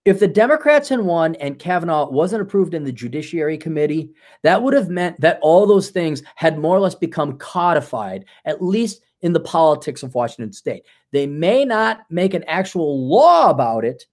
If 0.03 0.19
the 0.19 0.27
Democrats 0.27 0.89
had 0.89 0.99
won 0.99 1.35
and 1.35 1.59
Kavanaugh 1.59 2.09
wasn't 2.09 2.41
approved 2.41 2.73
in 2.73 2.83
the 2.83 2.91
Judiciary 2.91 3.57
Committee, 3.57 4.11
that 4.41 4.63
would 4.63 4.73
have 4.73 4.89
meant 4.89 5.21
that 5.21 5.37
all 5.41 5.67
those 5.67 5.89
things 5.89 6.23
had 6.35 6.57
more 6.57 6.75
or 6.75 6.79
less 6.79 6.95
become 6.95 7.37
codified, 7.37 8.25
at 8.45 8.63
least 8.63 9.03
in 9.21 9.33
the 9.33 9.39
politics 9.39 10.01
of 10.01 10.15
Washington 10.15 10.53
state. 10.53 10.85
They 11.11 11.27
may 11.27 11.65
not 11.65 11.99
make 12.09 12.33
an 12.33 12.43
actual 12.47 13.07
law 13.07 13.51
about 13.51 13.85
it 13.85 14.07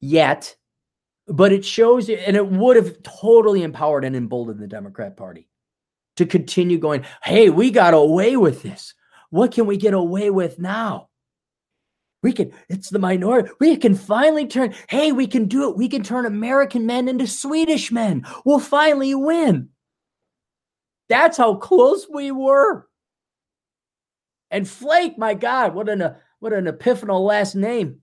yet, 0.00 0.56
but 1.28 1.52
it 1.52 1.64
shows, 1.64 2.08
and 2.08 2.36
it 2.36 2.48
would 2.48 2.74
have 2.74 3.00
totally 3.02 3.62
empowered 3.62 4.04
and 4.04 4.16
emboldened 4.16 4.58
the 4.58 4.66
Democrat 4.66 5.16
Party 5.16 5.48
to 6.16 6.26
continue 6.26 6.78
going, 6.78 7.04
hey, 7.22 7.50
we 7.50 7.70
got 7.70 7.94
away 7.94 8.36
with 8.36 8.62
this. 8.62 8.94
What 9.30 9.52
can 9.52 9.66
we 9.66 9.76
get 9.76 9.94
away 9.94 10.30
with 10.30 10.58
now? 10.58 11.07
We 12.22 12.32
can, 12.32 12.52
it's 12.68 12.90
the 12.90 12.98
minority. 12.98 13.50
We 13.60 13.76
can 13.76 13.94
finally 13.94 14.46
turn, 14.46 14.74
hey, 14.88 15.12
we 15.12 15.26
can 15.26 15.46
do 15.46 15.70
it. 15.70 15.76
We 15.76 15.88
can 15.88 16.02
turn 16.02 16.26
American 16.26 16.84
men 16.84 17.08
into 17.08 17.26
Swedish 17.26 17.92
men. 17.92 18.26
We'll 18.44 18.58
finally 18.58 19.14
win. 19.14 19.68
That's 21.08 21.36
how 21.36 21.54
close 21.54 22.06
we 22.12 22.30
were. 22.32 22.88
And 24.50 24.68
Flake, 24.68 25.18
my 25.18 25.34
God, 25.34 25.74
what 25.74 25.88
an 25.88 26.14
what 26.40 26.52
an 26.52 26.66
epiphanal 26.66 27.24
last 27.24 27.54
name. 27.54 28.00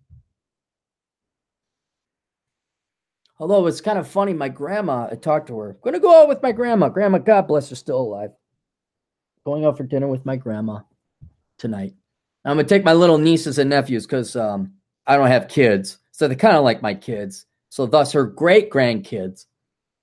Although 3.40 3.68
it's 3.68 3.82
kind 3.82 4.00
of 4.00 4.08
funny, 4.08 4.34
my 4.34 4.50
grandma, 4.50 5.10
I 5.12 5.16
talked 5.16 5.48
to 5.48 5.58
her. 5.60 5.72
I'm 5.72 5.78
gonna 5.84 6.00
go 6.00 6.22
out 6.22 6.30
with 6.30 6.42
my 6.42 6.52
grandma. 6.52 6.90
Grandma, 6.90 7.18
God 7.18 7.48
bless 7.48 7.70
her, 7.70 7.76
still 7.76 8.00
alive. 8.00 8.32
Going 9.46 9.66
out 9.66 9.78
for 9.78 9.84
dinner 9.84 10.08
with 10.08 10.26
my 10.26 10.36
grandma 10.36 10.80
tonight. 11.58 11.94
I'm 12.46 12.58
gonna 12.58 12.68
take 12.68 12.84
my 12.84 12.94
little 12.94 13.18
nieces 13.18 13.58
and 13.58 13.70
nephews 13.70 14.06
because 14.06 14.36
um, 14.36 14.74
I 15.08 15.18
don't 15.18 15.28
have 15.28 15.48
kids, 15.48 15.98
so 16.12 16.28
they're 16.28 16.38
kind 16.38 16.56
of 16.56 16.64
like 16.64 16.82
my 16.82 16.94
kids. 16.94 17.48
So 17.70 17.86
thus 17.86 18.12
her 18.12 18.24
great 18.24 18.70
grandkids. 18.70 19.46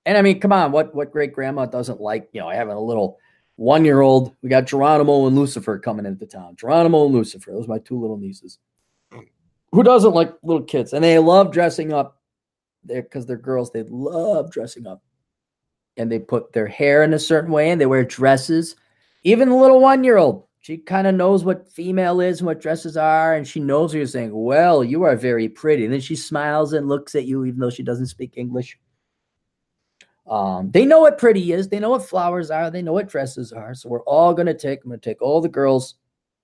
And 0.04 0.18
I 0.18 0.22
mean, 0.22 0.40
come 0.40 0.52
on, 0.52 0.72
what 0.72 0.94
what 0.94 1.12
great 1.12 1.32
grandma 1.32 1.66
doesn't 1.66 2.00
like 2.00 2.28
you 2.32 2.40
know 2.40 2.50
having 2.50 2.74
a 2.74 2.80
little 2.80 3.18
one 3.56 3.84
year 3.84 4.00
old? 4.00 4.34
We 4.42 4.48
got 4.48 4.66
Geronimo 4.66 5.28
and 5.28 5.36
Lucifer 5.36 5.78
coming 5.78 6.04
into 6.04 6.26
town. 6.26 6.56
Geronimo 6.56 7.06
and 7.06 7.14
Lucifer, 7.14 7.52
those 7.52 7.66
are 7.66 7.68
my 7.68 7.78
two 7.78 8.00
little 8.00 8.16
nieces. 8.16 8.58
Who 9.70 9.82
doesn't 9.84 10.12
like 10.12 10.34
little 10.42 10.64
kids? 10.64 10.92
And 10.92 11.02
they 11.04 11.18
love 11.18 11.52
dressing 11.52 11.92
up. 11.92 12.18
There 12.84 13.02
because 13.02 13.26
they're 13.26 13.36
girls. 13.36 13.70
They 13.70 13.84
love 13.84 14.50
dressing 14.50 14.88
up, 14.88 15.00
and 15.96 16.10
they 16.10 16.18
put 16.18 16.52
their 16.52 16.66
hair 16.66 17.04
in 17.04 17.14
a 17.14 17.18
certain 17.20 17.52
way, 17.52 17.70
and 17.70 17.80
they 17.80 17.86
wear 17.86 18.04
dresses. 18.04 18.74
Even 19.22 19.50
the 19.50 19.54
little 19.54 19.80
one 19.80 20.02
year 20.02 20.16
old 20.16 20.48
she 20.62 20.78
kind 20.78 21.08
of 21.08 21.16
knows 21.16 21.44
what 21.44 21.68
female 21.68 22.20
is 22.20 22.38
and 22.38 22.46
what 22.46 22.60
dresses 22.60 22.96
are, 22.96 23.34
and 23.34 23.46
she 23.46 23.58
knows 23.58 23.92
you're 23.92 24.06
saying, 24.06 24.30
Well, 24.32 24.84
you 24.84 25.02
are 25.02 25.16
very 25.16 25.48
pretty. 25.48 25.84
And 25.84 25.92
then 25.92 26.00
she 26.00 26.14
smiles 26.14 26.72
and 26.72 26.88
looks 26.88 27.16
at 27.16 27.26
you, 27.26 27.44
even 27.44 27.58
though 27.58 27.68
she 27.68 27.82
doesn't 27.82 28.06
speak 28.06 28.34
English. 28.36 28.78
Um, 30.24 30.70
they 30.70 30.86
know 30.86 31.00
what 31.00 31.18
pretty 31.18 31.52
is, 31.52 31.68
they 31.68 31.80
know 31.80 31.90
what 31.90 32.08
flowers 32.08 32.52
are, 32.52 32.70
they 32.70 32.80
know 32.80 32.92
what 32.92 33.08
dresses 33.08 33.52
are. 33.52 33.74
So 33.74 33.88
we're 33.88 34.04
all 34.04 34.32
gonna 34.32 34.54
take, 34.54 34.84
I'm 34.84 34.90
gonna 34.90 35.00
take 35.00 35.20
all 35.20 35.40
the 35.40 35.48
girls, 35.48 35.96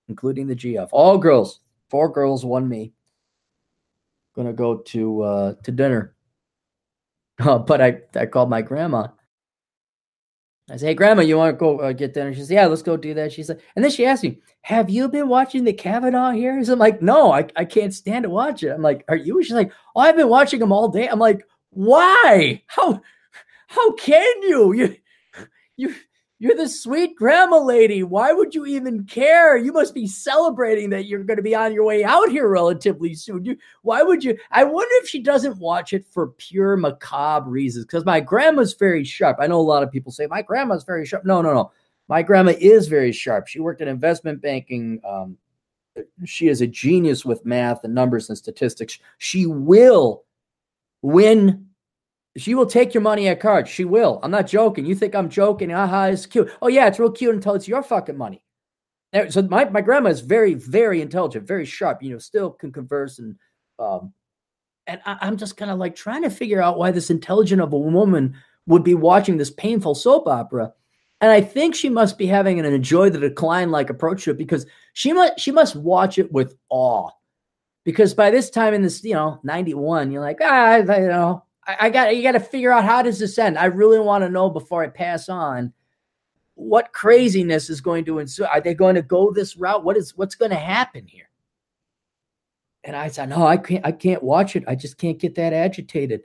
including 0.09 0.47
the 0.47 0.55
GF, 0.55 0.89
all 0.91 1.17
girls, 1.17 1.61
four 1.89 2.11
girls, 2.11 2.45
one 2.45 2.67
me. 2.67 2.91
Gonna 4.35 4.51
go 4.51 4.79
to 4.79 5.21
uh 5.21 5.53
to 5.63 5.71
dinner. 5.71 6.13
Uh, 7.39 7.57
but 7.69 7.79
I, 7.79 8.01
I 8.15 8.25
called 8.25 8.49
my 8.49 8.61
grandma 8.61 9.07
I 10.71 10.77
say, 10.77 10.87
hey, 10.87 10.93
Grandma, 10.93 11.23
you 11.23 11.37
want 11.37 11.53
to 11.53 11.57
go 11.57 11.79
uh, 11.79 11.93
get 11.93 12.13
dinner? 12.13 12.33
She 12.33 12.39
says, 12.39 12.51
yeah, 12.51 12.67
let's 12.67 12.81
go 12.81 12.95
do 12.95 13.13
that. 13.15 13.31
She 13.31 13.43
said, 13.43 13.61
and 13.75 13.83
then 13.83 13.91
she 13.91 14.05
asked 14.05 14.23
me, 14.23 14.39
have 14.61 14.89
you 14.89 15.07
been 15.07 15.27
watching 15.27 15.63
the 15.63 15.73
Kavanaugh 15.73 16.31
hearings? 16.31 16.69
I'm 16.69 16.79
like, 16.79 17.01
no, 17.01 17.31
I, 17.31 17.47
I 17.55 17.65
can't 17.65 17.93
stand 17.93 18.23
to 18.23 18.29
watch 18.29 18.61
it. 18.63 18.69
I'm 18.69 18.81
like, 18.81 19.03
are 19.07 19.15
you? 19.15 19.41
She's 19.41 19.53
like, 19.53 19.71
oh, 19.95 20.01
I've 20.01 20.15
been 20.15 20.29
watching 20.29 20.59
them 20.59 20.71
all 20.71 20.87
day. 20.87 21.07
I'm 21.07 21.19
like, 21.19 21.45
why? 21.71 22.61
How, 22.67 23.01
how 23.67 23.93
can 23.93 24.43
you? 24.43 24.73
You, 24.73 24.95
you, 25.77 25.95
you're 26.41 26.55
the 26.55 26.69
sweet 26.69 27.17
grandma 27.17 27.59
lady. 27.59 28.01
Why 28.01 28.31
would 28.31 28.55
you 28.55 28.65
even 28.65 29.03
care? 29.03 29.57
You 29.57 29.73
must 29.73 29.93
be 29.93 30.07
celebrating 30.07 30.89
that 30.91 31.05
you're 31.05 31.25
going 31.25 31.37
to 31.37 31.43
be 31.43 31.53
on 31.53 31.73
your 31.73 31.83
way 31.83 32.05
out 32.05 32.29
here 32.29 32.47
relatively 32.47 33.13
soon. 33.13 33.43
You, 33.43 33.57
why 33.81 34.03
would 34.03 34.23
you? 34.23 34.37
I 34.49 34.63
wonder 34.63 34.93
if 34.95 35.09
she 35.09 35.21
doesn't 35.21 35.57
watch 35.57 35.91
it 35.91 36.05
for 36.05 36.27
pure 36.27 36.77
macabre 36.77 37.49
reasons. 37.49 37.85
Because 37.85 38.05
my 38.05 38.21
grandma's 38.21 38.73
very 38.73 39.03
sharp. 39.03 39.37
I 39.41 39.47
know 39.47 39.59
a 39.59 39.61
lot 39.61 39.83
of 39.83 39.91
people 39.91 40.13
say 40.13 40.27
my 40.27 40.41
grandma's 40.41 40.85
very 40.85 41.05
sharp. 41.05 41.25
No, 41.25 41.41
no, 41.41 41.53
no. 41.53 41.71
My 42.07 42.23
grandma 42.23 42.53
is 42.57 42.87
very 42.87 43.11
sharp. 43.11 43.47
She 43.47 43.59
worked 43.59 43.81
in 43.81 43.89
investment 43.89 44.41
banking. 44.41 45.01
Um, 45.05 45.37
she 46.23 46.47
is 46.47 46.61
a 46.61 46.67
genius 46.67 47.25
with 47.25 47.45
math 47.45 47.83
and 47.83 47.93
numbers 47.93 48.29
and 48.29 48.37
statistics. 48.37 48.97
She 49.17 49.45
will 49.45 50.23
win 51.01 51.68
she 52.37 52.55
will 52.55 52.65
take 52.65 52.93
your 52.93 53.01
money 53.01 53.27
at 53.27 53.39
cards. 53.39 53.69
She 53.69 53.85
will. 53.85 54.19
I'm 54.23 54.31
not 54.31 54.47
joking. 54.47 54.85
You 54.85 54.95
think 54.95 55.15
I'm 55.15 55.29
joking? 55.29 55.73
Aha, 55.73 56.05
it's 56.05 56.25
cute. 56.25 56.51
Oh 56.61 56.67
yeah, 56.67 56.87
it's 56.87 56.99
real 56.99 57.11
cute 57.11 57.35
until 57.35 57.55
it's 57.55 57.67
your 57.67 57.83
fucking 57.83 58.17
money. 58.17 58.43
So 59.29 59.41
my, 59.41 59.65
my 59.65 59.81
grandma 59.81 60.09
is 60.09 60.21
very, 60.21 60.53
very 60.53 61.01
intelligent, 61.01 61.47
very 61.47 61.65
sharp, 61.65 62.03
you 62.03 62.11
know, 62.11 62.19
still 62.19 62.51
can 62.51 62.71
converse 62.71 63.19
and 63.19 63.35
um 63.79 64.13
and 64.85 65.01
I, 65.05 65.17
I'm 65.21 65.37
just 65.37 65.57
kind 65.57 65.71
of 65.71 65.79
like 65.79 65.95
trying 65.95 66.23
to 66.23 66.29
figure 66.29 66.61
out 66.61 66.77
why 66.77 66.91
this 66.91 67.09
intelligent 67.09 67.61
of 67.61 67.73
a 67.73 67.77
woman 67.77 68.35
would 68.67 68.83
be 68.83 68.95
watching 68.95 69.37
this 69.37 69.51
painful 69.51 69.95
soap 69.95 70.27
opera. 70.27 70.73
And 71.21 71.31
I 71.31 71.41
think 71.41 71.75
she 71.75 71.89
must 71.89 72.17
be 72.17 72.27
having 72.27 72.59
an 72.59 72.65
enjoy 72.65 73.09
the 73.09 73.19
decline 73.19 73.71
like 73.71 73.89
approach 73.89 74.23
to 74.23 74.31
it 74.31 74.37
because 74.37 74.65
she 74.93 75.11
must 75.11 75.39
she 75.39 75.51
must 75.51 75.75
watch 75.75 76.17
it 76.17 76.31
with 76.31 76.55
awe. 76.69 77.09
Because 77.83 78.13
by 78.13 78.29
this 78.29 78.49
time 78.49 78.73
in 78.73 78.83
this, 78.83 79.03
you 79.03 79.13
know, 79.13 79.39
91, 79.43 80.11
you're 80.11 80.21
like, 80.21 80.37
ah, 80.41 80.75
you 80.77 80.85
know, 80.85 81.43
I, 81.79 81.89
got 81.89 82.15
you 82.15 82.23
got 82.23 82.33
to 82.33 82.39
figure 82.39 82.71
out 82.71 82.85
how 82.85 83.01
does 83.01 83.19
this 83.19 83.37
end. 83.37 83.57
I 83.57 83.65
really 83.65 83.99
want 83.99 84.23
to 84.23 84.29
know 84.29 84.49
before 84.49 84.83
I 84.83 84.87
pass 84.87 85.29
on 85.29 85.73
what 86.55 86.91
craziness 86.93 87.69
is 87.69 87.81
going 87.81 88.05
to 88.05 88.19
ensue. 88.19 88.45
Are 88.45 88.61
they 88.61 88.73
going 88.73 88.95
to 88.95 89.01
go 89.01 89.31
this 89.31 89.57
route? 89.57 89.83
What 89.83 89.97
is 89.97 90.17
what's 90.17 90.35
going 90.35 90.51
to 90.51 90.57
happen 90.57 91.07
here? 91.07 91.29
And 92.83 92.95
I 92.95 93.09
said, 93.09 93.29
no, 93.29 93.45
I 93.45 93.57
can't. 93.57 93.85
I 93.85 93.91
can't 93.91 94.23
watch 94.23 94.55
it. 94.55 94.63
I 94.67 94.75
just 94.75 94.97
can't 94.97 95.19
get 95.19 95.35
that 95.35 95.53
agitated. 95.53 96.21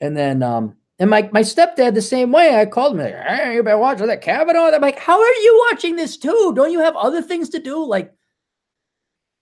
And 0.00 0.16
then, 0.16 0.42
um, 0.42 0.76
and 0.98 1.10
my 1.10 1.28
my 1.32 1.42
stepdad 1.42 1.94
the 1.94 2.02
same 2.02 2.32
way. 2.32 2.56
I 2.56 2.66
called 2.66 2.94
him. 2.94 3.04
Like, 3.04 3.14
hey, 3.14 3.54
you 3.54 3.62
been 3.62 3.78
watching 3.78 4.06
that 4.06 4.22
Kavanaugh? 4.22 4.70
I'm 4.72 4.80
like, 4.80 4.98
how 4.98 5.20
are 5.20 5.34
you 5.34 5.66
watching 5.70 5.96
this 5.96 6.16
too? 6.16 6.52
Don't 6.54 6.72
you 6.72 6.80
have 6.80 6.96
other 6.96 7.22
things 7.22 7.48
to 7.50 7.58
do, 7.58 7.84
like 7.84 8.12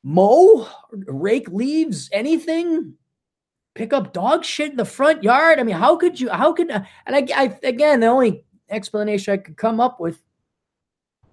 mow, 0.03 0.67
rake 0.93 1.49
leaves, 1.49 2.09
anything? 2.13 2.95
Pick 3.75 3.93
up 3.93 4.13
dog 4.13 4.45
shit 4.45 4.71
in 4.71 4.77
the 4.77 4.85
front 4.85 5.23
yard. 5.23 5.59
I 5.59 5.63
mean, 5.63 5.77
how 5.77 5.97
could 5.97 6.21
you? 6.21 6.31
How 6.31 6.53
could? 6.53 6.71
And 6.71 6.87
I, 7.09 7.27
I 7.35 7.59
again, 7.63 8.01
the 8.01 8.07
only 8.07 8.45
explanation 8.69 9.35
I 9.35 9.37
could 9.39 9.57
come 9.57 9.81
up 9.81 10.01
with 10.01 10.23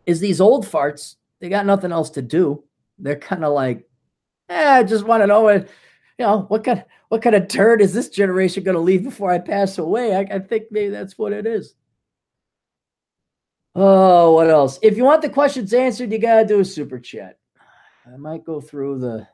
is 0.05 0.19
these 0.19 0.41
old 0.41 0.65
farts. 0.65 1.15
They 1.39 1.49
got 1.49 1.65
nothing 1.65 1.91
else 1.91 2.09
to 2.11 2.21
do. 2.21 2.63
They're 2.99 3.15
kind 3.15 3.43
of 3.43 3.53
like, 3.53 3.87
eh, 4.49 4.79
I 4.79 4.83
just 4.83 5.05
want 5.05 5.23
to 5.23 5.27
know 5.27 5.41
what, 5.41 5.67
you 6.17 6.25
know, 6.25 6.41
what 6.49 6.63
kind, 6.63 6.83
what 7.09 7.21
kind 7.21 7.35
of 7.35 7.47
turd 7.47 7.81
is 7.81 7.93
this 7.93 8.09
generation 8.09 8.63
going 8.63 8.75
to 8.75 8.81
leave 8.81 9.03
before 9.03 9.31
I 9.31 9.39
pass 9.39 9.77
away? 9.77 10.15
I, 10.15 10.19
I 10.19 10.39
think 10.39 10.65
maybe 10.69 10.89
that's 10.89 11.17
what 11.17 11.33
it 11.33 11.47
is. 11.47 11.73
Oh, 13.73 14.33
what 14.33 14.49
else? 14.49 14.77
If 14.81 14.97
you 14.97 15.05
want 15.05 15.21
the 15.21 15.29
questions 15.29 15.73
answered, 15.73 16.11
you 16.11 16.19
gotta 16.19 16.45
do 16.45 16.59
a 16.59 16.65
super 16.65 16.99
chat. 16.99 17.37
I 18.05 18.17
might 18.17 18.43
go 18.43 18.59
through 18.59 18.99
the 18.99 19.27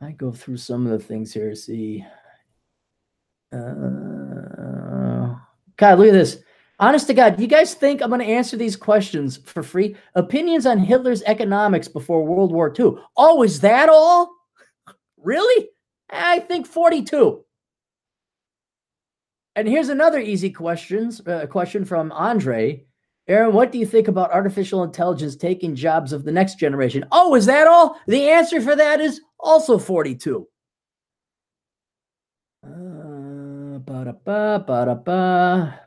I 0.00 0.12
go 0.12 0.30
through 0.30 0.58
some 0.58 0.86
of 0.86 0.92
the 0.92 1.04
things 1.04 1.32
here. 1.32 1.54
See, 1.54 2.04
uh, 3.52 5.34
God, 5.76 5.98
look 5.98 6.08
at 6.08 6.12
this. 6.12 6.38
Honest 6.80 7.08
to 7.08 7.14
God, 7.14 7.40
you 7.40 7.48
guys 7.48 7.74
think 7.74 8.00
I'm 8.00 8.10
going 8.10 8.20
to 8.20 8.26
answer 8.26 8.56
these 8.56 8.76
questions 8.76 9.38
for 9.38 9.64
free? 9.64 9.96
Opinions 10.14 10.64
on 10.64 10.78
Hitler's 10.78 11.22
economics 11.22 11.88
before 11.88 12.24
World 12.24 12.52
War 12.52 12.72
II. 12.78 12.92
Oh, 13.16 13.42
is 13.42 13.60
that 13.60 13.88
all? 13.88 14.30
Really? 15.16 15.70
I 16.10 16.38
think 16.38 16.68
42. 16.68 17.44
And 19.56 19.66
here's 19.66 19.88
another 19.88 20.20
easy 20.20 20.50
questions 20.50 21.20
uh, 21.26 21.46
question 21.46 21.84
from 21.84 22.12
Andre. 22.12 22.84
Aaron, 23.26 23.52
what 23.52 23.72
do 23.72 23.78
you 23.78 23.84
think 23.84 24.06
about 24.06 24.30
artificial 24.30 24.84
intelligence 24.84 25.34
taking 25.34 25.74
jobs 25.74 26.12
of 26.12 26.24
the 26.24 26.30
next 26.30 26.60
generation? 26.60 27.04
Oh, 27.10 27.34
is 27.34 27.46
that 27.46 27.66
all? 27.66 28.00
The 28.06 28.30
answer 28.30 28.60
for 28.60 28.76
that 28.76 29.00
is 29.00 29.20
also 29.38 29.78
42. 29.78 30.46
Uh, 32.64 33.78
ba-da-ba, 33.78 34.64
ba-da-ba. 34.66 35.80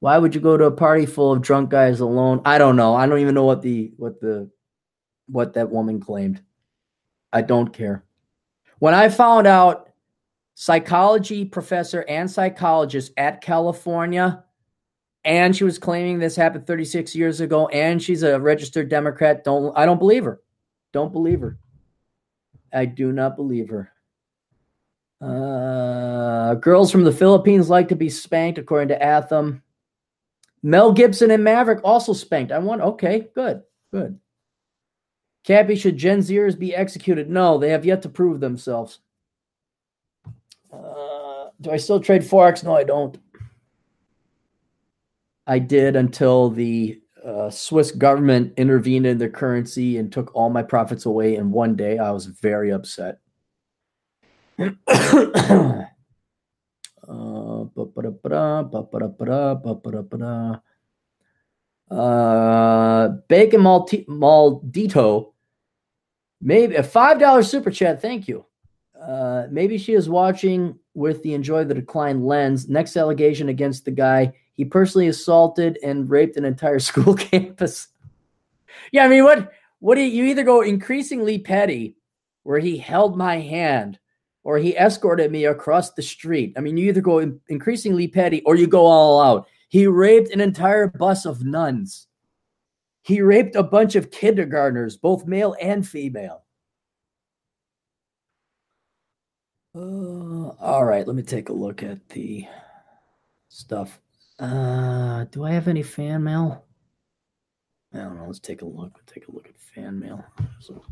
Why 0.00 0.18
would 0.18 0.34
you 0.34 0.40
go 0.40 0.56
to 0.56 0.64
a 0.64 0.70
party 0.70 1.06
full 1.06 1.32
of 1.32 1.42
drunk 1.42 1.70
guys 1.70 2.00
alone? 2.00 2.40
I 2.44 2.58
don't 2.58 2.76
know. 2.76 2.94
I 2.94 3.06
don't 3.06 3.20
even 3.20 3.34
know 3.34 3.44
what 3.44 3.62
the 3.62 3.92
what 3.96 4.20
the 4.20 4.50
what 5.26 5.54
that 5.54 5.70
woman 5.70 6.00
claimed. 6.00 6.42
I 7.32 7.42
don't 7.42 7.72
care. 7.72 8.04
When 8.78 8.94
I 8.94 9.08
found 9.08 9.46
out 9.46 9.90
psychology 10.54 11.44
professor 11.44 12.04
and 12.08 12.30
psychologist 12.30 13.12
at 13.16 13.40
California, 13.40 14.44
and 15.26 15.54
she 15.56 15.64
was 15.64 15.76
claiming 15.76 16.18
this 16.18 16.36
happened 16.36 16.66
36 16.66 17.14
years 17.16 17.40
ago, 17.40 17.66
and 17.68 18.00
she's 18.00 18.22
a 18.22 18.38
registered 18.40 18.88
Democrat, 18.88 19.42
don't 19.44 19.76
I 19.76 19.84
don't 19.84 19.98
believe 19.98 20.24
her. 20.24 20.40
Don't 20.92 21.12
believe 21.12 21.40
her. 21.40 21.58
I 22.72 22.86
do 22.86 23.12
not 23.12 23.36
believe 23.36 23.68
her. 23.68 23.90
Uh, 25.20 26.54
girls 26.54 26.92
from 26.92 27.04
the 27.04 27.12
Philippines 27.12 27.68
like 27.68 27.88
to 27.88 27.96
be 27.96 28.08
spanked, 28.08 28.58
according 28.58 28.88
to 28.88 29.02
Atham. 29.02 29.62
Mel 30.62 30.92
Gibson 30.92 31.30
and 31.30 31.42
Maverick 31.42 31.80
also 31.82 32.12
spanked. 32.12 32.52
I 32.52 32.58
want, 32.58 32.80
okay, 32.80 33.28
good, 33.34 33.62
good. 33.92 34.18
Cappy, 35.44 35.74
should 35.76 35.96
Gen 35.96 36.20
Zers 36.20 36.58
be 36.58 36.74
executed? 36.74 37.28
No, 37.28 37.58
they 37.58 37.70
have 37.70 37.84
yet 37.84 38.02
to 38.02 38.08
prove 38.08 38.40
themselves. 38.40 39.00
Uh, 40.72 41.48
do 41.60 41.70
I 41.70 41.76
still 41.76 42.00
trade 42.00 42.22
Forex? 42.22 42.62
No, 42.62 42.74
I 42.74 42.84
don't. 42.84 43.16
I 45.46 45.58
did 45.58 45.96
until 45.96 46.50
the 46.50 47.00
uh, 47.24 47.50
Swiss 47.50 47.90
government 47.90 48.54
intervened 48.56 49.06
in 49.06 49.18
the 49.18 49.28
currency 49.28 49.98
and 49.98 50.12
took 50.12 50.34
all 50.34 50.50
my 50.50 50.62
profits 50.62 51.06
away 51.06 51.36
in 51.36 51.50
one 51.50 51.76
day. 51.76 51.98
I 51.98 52.10
was 52.10 52.26
very 52.26 52.72
upset. 52.72 53.18
uh, 54.58 55.84
Bacon 63.28 63.60
Maldito, 63.60 65.32
maybe 66.40 66.74
a 66.74 66.82
five 66.82 67.18
dollar 67.18 67.42
super 67.42 67.70
chat. 67.70 68.02
Thank 68.02 68.28
you. 68.28 68.44
Uh, 69.00 69.46
maybe 69.50 69.78
she 69.78 69.92
is 69.92 70.08
watching 70.08 70.78
with 70.94 71.22
the 71.22 71.34
enjoy 71.34 71.64
the 71.64 71.74
decline 71.74 72.24
lens. 72.24 72.68
Next 72.68 72.96
allegation 72.96 73.50
against 73.50 73.84
the 73.84 73.90
guy 73.90 74.32
he 74.56 74.64
personally 74.64 75.08
assaulted 75.08 75.78
and 75.82 76.10
raped 76.10 76.36
an 76.36 76.44
entire 76.44 76.78
school 76.80 77.14
campus. 77.14 77.88
yeah, 78.92 79.04
I 79.04 79.08
mean, 79.08 79.24
what? 79.24 79.52
What 79.80 79.96
do 79.96 80.00
you, 80.00 80.24
you 80.24 80.30
either 80.30 80.42
go 80.42 80.62
increasingly 80.62 81.38
petty, 81.38 81.96
where 82.42 82.58
he 82.58 82.78
held 82.78 83.16
my 83.16 83.38
hand 83.40 83.98
or 84.44 84.56
he 84.56 84.76
escorted 84.76 85.32
me 85.32 85.44
across 85.44 85.90
the 85.90 86.02
street. 86.02 86.54
I 86.56 86.60
mean, 86.60 86.76
you 86.76 86.86
either 86.88 87.00
go 87.00 87.18
in- 87.18 87.40
increasingly 87.48 88.06
petty 88.06 88.42
or 88.42 88.54
you 88.54 88.68
go 88.68 88.86
all 88.86 89.20
out. 89.20 89.48
He 89.68 89.88
raped 89.88 90.30
an 90.30 90.40
entire 90.40 90.86
bus 90.86 91.26
of 91.26 91.44
nuns. 91.44 92.06
He 93.02 93.20
raped 93.20 93.56
a 93.56 93.64
bunch 93.64 93.96
of 93.96 94.12
kindergartners, 94.12 94.96
both 94.96 95.26
male 95.26 95.56
and 95.60 95.86
female. 95.86 96.44
Uh, 99.74 100.50
all 100.60 100.84
right, 100.84 101.08
let 101.08 101.16
me 101.16 101.24
take 101.24 101.48
a 101.48 101.52
look 101.52 101.82
at 101.82 102.08
the 102.10 102.46
stuff. 103.48 104.00
Uh, 104.38 105.24
do 105.30 105.44
I 105.44 105.52
have 105.52 105.68
any 105.68 105.82
fan 105.82 106.24
mail? 106.24 106.64
I 107.94 107.98
don't 107.98 108.16
know. 108.18 108.26
Let's 108.26 108.38
take 108.38 108.62
a 108.62 108.66
look. 108.66 108.92
Let's 108.94 109.12
take 109.12 109.28
a 109.28 109.32
look 109.32 109.48
at 109.48 109.56
fan 109.56 109.98
mail. 109.98 110.24
So. 110.60 110.84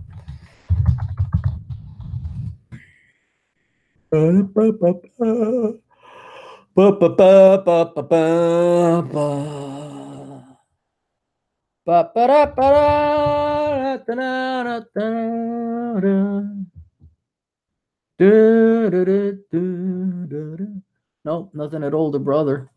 Nope, 21.25 21.51
nothing 21.55 21.83
at 21.83 21.95
older 21.95 22.19
brother. 22.19 22.71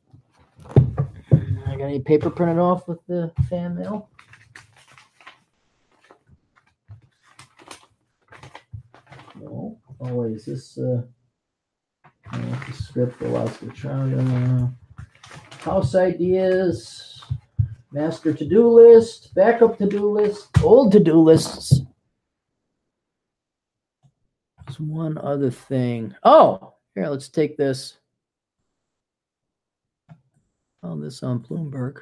I 1.77 1.81
got 1.81 1.85
any 1.89 1.99
paper 1.99 2.31
printed 2.31 2.57
off 2.57 2.87
with 2.87 3.05
the 3.05 3.31
fan 3.47 3.75
mail? 3.75 4.09
No. 9.39 9.77
Oh 9.99 10.15
wait, 10.15 10.37
is 10.37 10.45
this 10.45 10.79
uh 10.79 11.03
the 12.31 12.73
script 12.73 13.21
Alaska 13.21 13.67
Trout. 13.67 14.71
House 15.59 15.93
ideas, 15.93 17.23
master 17.91 18.33
to-do 18.33 18.67
list, 18.67 19.35
backup 19.35 19.77
to-do 19.77 20.09
list, 20.09 20.47
old 20.63 20.91
to-do 20.93 21.13
lists. 21.13 21.81
There's 24.65 24.79
one 24.79 25.19
other 25.19 25.51
thing. 25.51 26.15
Oh, 26.23 26.73
here, 26.95 27.07
let's 27.07 27.29
take 27.29 27.55
this. 27.55 27.99
Found 30.87 31.03
this 31.03 31.21
on 31.21 31.39
Bloomberg. 31.39 31.97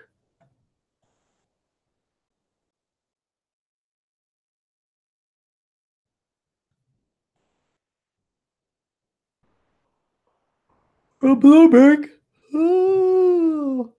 From 11.20 11.42
Bloomberg. 11.42 12.10
Oh. 12.54 13.92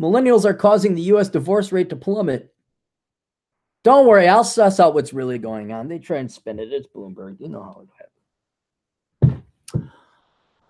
Millennials 0.00 0.44
are 0.44 0.52
causing 0.54 0.96
the 0.96 1.02
U.S. 1.02 1.28
divorce 1.28 1.70
rate 1.70 1.90
to 1.90 1.96
plummet. 1.96 2.52
Don't 3.84 4.08
worry, 4.08 4.26
I'll 4.26 4.42
suss 4.42 4.80
out 4.80 4.94
what's 4.94 5.12
really 5.12 5.38
going 5.38 5.70
on. 5.70 5.86
They 5.86 6.00
try 6.00 6.18
and 6.18 6.32
spin 6.32 6.58
it. 6.58 6.72
It's 6.72 6.88
Bloomberg. 6.88 7.38
You 7.38 7.48
know 7.48 7.62
how 7.62 7.82
it 7.82 7.88
happens. 9.22 9.42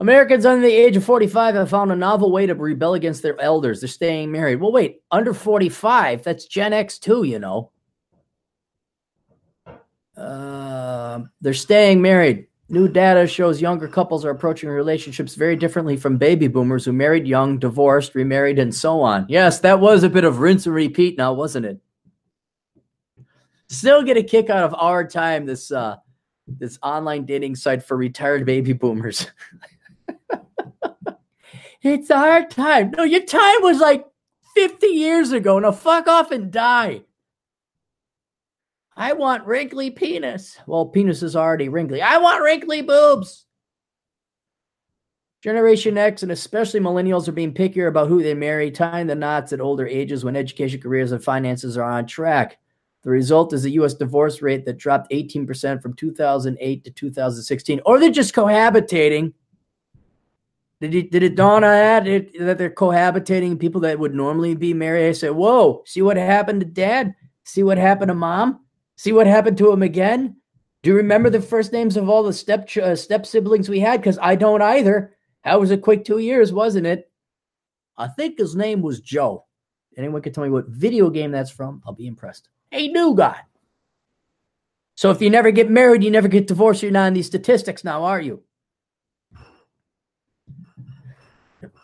Americans 0.03 0.45
under 0.45 0.67
the 0.67 0.75
age 0.75 0.97
of 0.97 1.05
45 1.05 1.55
have 1.55 1.71
found 1.71 1.93
a 1.93 1.97
novel 1.97 2.33
way 2.33 2.45
to 2.45 2.57
rebel 2.57 2.95
against 2.95 3.23
their 3.23 3.41
elders. 3.41 3.81
They're 3.81 3.89
staying 3.89 4.33
married. 4.33 4.57
Well, 4.57 4.73
wait, 4.73 5.01
under 5.13 5.33
45, 5.33 6.25
that's 6.25 6.47
Gen 6.47 6.73
X 6.73 6.99
too, 6.99 7.23
you 7.23 7.39
know. 7.39 7.71
Uh, 10.17 11.21
they're 11.41 11.55
staying 11.55 12.03
married. 12.03 12.49
New 12.69 12.89
data 12.89 13.29
shows 13.29 13.61
younger 13.61 13.87
couples 13.87 14.25
are 14.25 14.31
approaching 14.31 14.69
relationships 14.69 15.37
very 15.37 15.55
differently 15.55 15.97
from 15.97 16.17
baby 16.17 16.49
boomers 16.49 16.85
who 16.85 16.93
married 16.93 17.29
young, 17.29 17.61
divorced, 17.61 18.17
remarried, 18.17 18.59
and 18.59 18.75
so 18.75 19.01
on. 19.01 19.25
Yes, 19.29 19.61
that 19.61 19.79
was 19.79 20.03
a 20.03 20.11
bit 20.11 20.25
of 20.25 20.41
rinse 20.41 20.67
and 20.67 20.75
repeat 20.75 21.17
now, 21.17 21.33
wasn't 21.33 21.65
it? 21.65 21.81
Still 23.69 24.03
get 24.03 24.17
a 24.17 24.23
kick 24.25 24.51
out 24.51 24.65
of 24.65 24.75
our 24.75 25.07
time, 25.07 25.47
this 25.47 25.71
uh 25.71 25.95
this 26.49 26.77
online 26.83 27.25
dating 27.25 27.55
site 27.55 27.85
for 27.85 27.97
retired 27.97 28.45
baby 28.45 28.73
boomers. 28.73 29.29
it's 31.83 32.11
our 32.11 32.47
time. 32.47 32.93
No, 32.97 33.05
your 33.05 33.25
time 33.25 33.63
was 33.63 33.81
like 33.81 34.07
50 34.55 34.87
years 34.87 35.33
ago. 35.33 35.59
Now 35.59 35.73
fuck 35.73 36.07
off 36.07 36.31
and 36.31 36.51
die. 36.51 37.03
I 38.97 39.15
want 39.15 39.47
wrinkly 39.47 39.91
penis. 39.91 40.59
Well, 40.67 40.87
penis 40.87 41.23
is 41.23 41.35
already 41.35 41.69
wrinkly. 41.69 42.03
I 42.03 42.19
want 42.19 42.43
wrinkly 42.43 42.83
boobs. 42.83 43.47
Generation 45.43 45.99
X 45.99 46.23
and 46.23 46.31
especially 46.31 46.79
millennials 46.79 47.27
are 47.27 47.33
being 47.33 47.53
pickier 47.53 47.89
about 47.89 48.07
who 48.07 48.23
they 48.23 48.35
marry, 48.35 48.71
tying 48.71 49.09
the 49.09 49.15
knots 49.15 49.53
at 49.53 49.61
older 49.61 49.87
ages 49.87 50.25
when 50.25 50.37
education, 50.37 50.81
careers, 50.81 51.11
and 51.11 51.25
finances 51.25 51.77
are 51.77 51.91
on 51.91 52.07
track. 52.07 52.59
The 53.03 53.11
result 53.11 53.53
is 53.53 53.65
a 53.65 53.71
U.S. 53.71 53.95
divorce 53.95 54.41
rate 54.41 54.65
that 54.67 54.79
dropped 54.79 55.11
18% 55.11 55.83
from 55.83 55.95
2008 55.95 56.85
to 56.85 56.91
2016. 56.93 57.81
Or 57.85 57.99
they're 57.99 58.11
just 58.11 58.35
cohabitating. 58.35 59.33
Did 60.83 60.97
it, 60.97 61.13
did 61.13 61.23
it 61.23 61.37
dawn 61.37 61.63
on 61.63 61.71
that, 61.71 62.09
it, 62.09 62.37
that 62.41 62.59
they're 62.59 62.69
cohabitating 62.69 63.61
people 63.61 63.81
that 63.83 64.01
would 64.01 64.17
normally 64.17 64.57
be 64.57 64.75
married? 64.75 65.11
I 65.11 65.13
said, 65.13 65.31
whoa, 65.31 65.85
see 65.87 66.03
what 66.03 66.17
happened 66.17 66.59
to 66.59 66.67
dad? 66.67 67.15
See 67.45 67.63
what 67.63 67.79
happened 67.79 68.09
to 68.09 68.17
mom? 68.17 68.65
See 68.97 69.13
what 69.13 69.29
happened 69.29 69.57
to 69.59 69.71
him 69.71 69.85
again? 69.85 70.39
Do 70.83 70.91
you 70.91 70.97
remember 70.97 71.31
the 71.31 71.41
first 71.41 71.73
names 71.73 71.97
of 71.97 72.09
all 72.09 72.25
the 72.25 72.33
step 72.33 72.69
uh, 72.77 72.97
step 72.97 73.27
siblings 73.27 73.69
we 73.69 73.79
had? 73.79 74.01
Because 74.01 74.19
I 74.21 74.35
don't 74.35 74.61
either. 74.61 75.15
That 75.45 75.61
was 75.61 75.71
a 75.71 75.79
quick 75.79 76.05
two 76.05 76.19
years, 76.19 76.53
wasn't 76.53 76.89
it? 76.89 77.09
I 77.97 78.09
think 78.09 78.37
his 78.37 78.57
name 78.57 78.83
was 78.83 78.99
Joe. 79.01 79.47
Anyone 79.97 80.21
can 80.21 80.33
tell 80.33 80.43
me 80.43 80.51
what 80.51 80.67
video 80.67 81.11
game 81.11 81.31
that's 81.31 81.53
from? 81.53 81.81
I'll 81.87 81.93
be 81.93 82.09
impressed. 82.09 82.49
Hey, 82.73 82.89
new 82.89 83.15
guy. 83.15 83.39
So 84.97 85.13
if 85.13 85.23
you 85.23 85.31
never 85.31 85.53
get 85.53 85.71
married, 85.71 86.03
you 86.03 86.11
never 86.11 86.27
get 86.27 86.49
divorced, 86.49 86.83
you're 86.83 86.91
not 86.91 87.07
in 87.07 87.15
these 87.15 87.27
statistics 87.27 87.85
now, 87.85 88.03
are 88.03 88.21
you? 88.21 88.43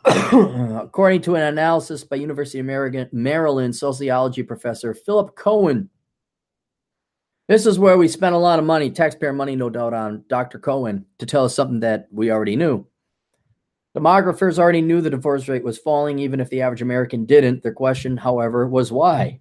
According 0.83 1.21
to 1.23 1.35
an 1.37 1.43
analysis 1.43 2.03
by 2.03 2.17
University 2.17 2.61
of 2.61 3.13
Maryland 3.13 3.77
sociology 3.77 4.43
professor 4.43 4.95
Philip 4.95 5.37
Cohen, 5.37 5.91
this 7.47 7.67
is 7.67 7.79
where 7.79 7.99
we 7.99 8.09
spent 8.09 8.35
a 8.35 8.39
lot 8.39 8.59
of 8.59 8.65
money, 8.65 8.91
taxpayer 8.91 9.33
money, 9.33 9.55
no 9.55 9.69
doubt, 9.69 9.93
on 9.93 10.25
Dr. 10.29 10.59
Cohen 10.59 11.05
to 11.19 11.27
tell 11.27 11.45
us 11.45 11.55
something 11.55 11.81
that 11.81 12.09
we 12.11 12.31
already 12.31 12.57
knew. 12.57 12.87
Demographers 13.97 14.59
already 14.59 14.81
knew 14.81 15.01
the 15.01 15.11
divorce 15.11 15.49
rate 15.49 15.65
was 15.65 15.79
falling, 15.79 16.19
even 16.19 16.41
if 16.41 16.49
the 16.49 16.63
average 16.63 16.83
American 16.83 17.27
didn't. 17.27 17.63
Their 17.63 17.75
question, 17.75 18.17
however, 18.17 18.67
was 18.67 18.93
why. 18.93 19.41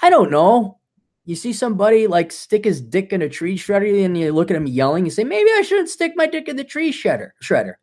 I 0.00 0.10
don't 0.10 0.30
know. 0.30 0.78
You 1.26 1.34
see 1.34 1.52
somebody 1.52 2.06
like 2.06 2.30
stick 2.32 2.64
his 2.64 2.80
dick 2.80 3.12
in 3.12 3.22
a 3.22 3.28
tree 3.28 3.58
shredder, 3.58 4.04
and 4.04 4.16
you 4.16 4.32
look 4.32 4.50
at 4.50 4.56
him 4.56 4.66
yelling. 4.66 5.04
You 5.04 5.10
say, 5.10 5.24
maybe 5.24 5.50
I 5.56 5.62
shouldn't 5.62 5.88
stick 5.88 6.12
my 6.16 6.26
dick 6.26 6.48
in 6.48 6.56
the 6.56 6.64
tree 6.64 6.92
shredder. 6.92 7.30
Shredder. 7.42 7.74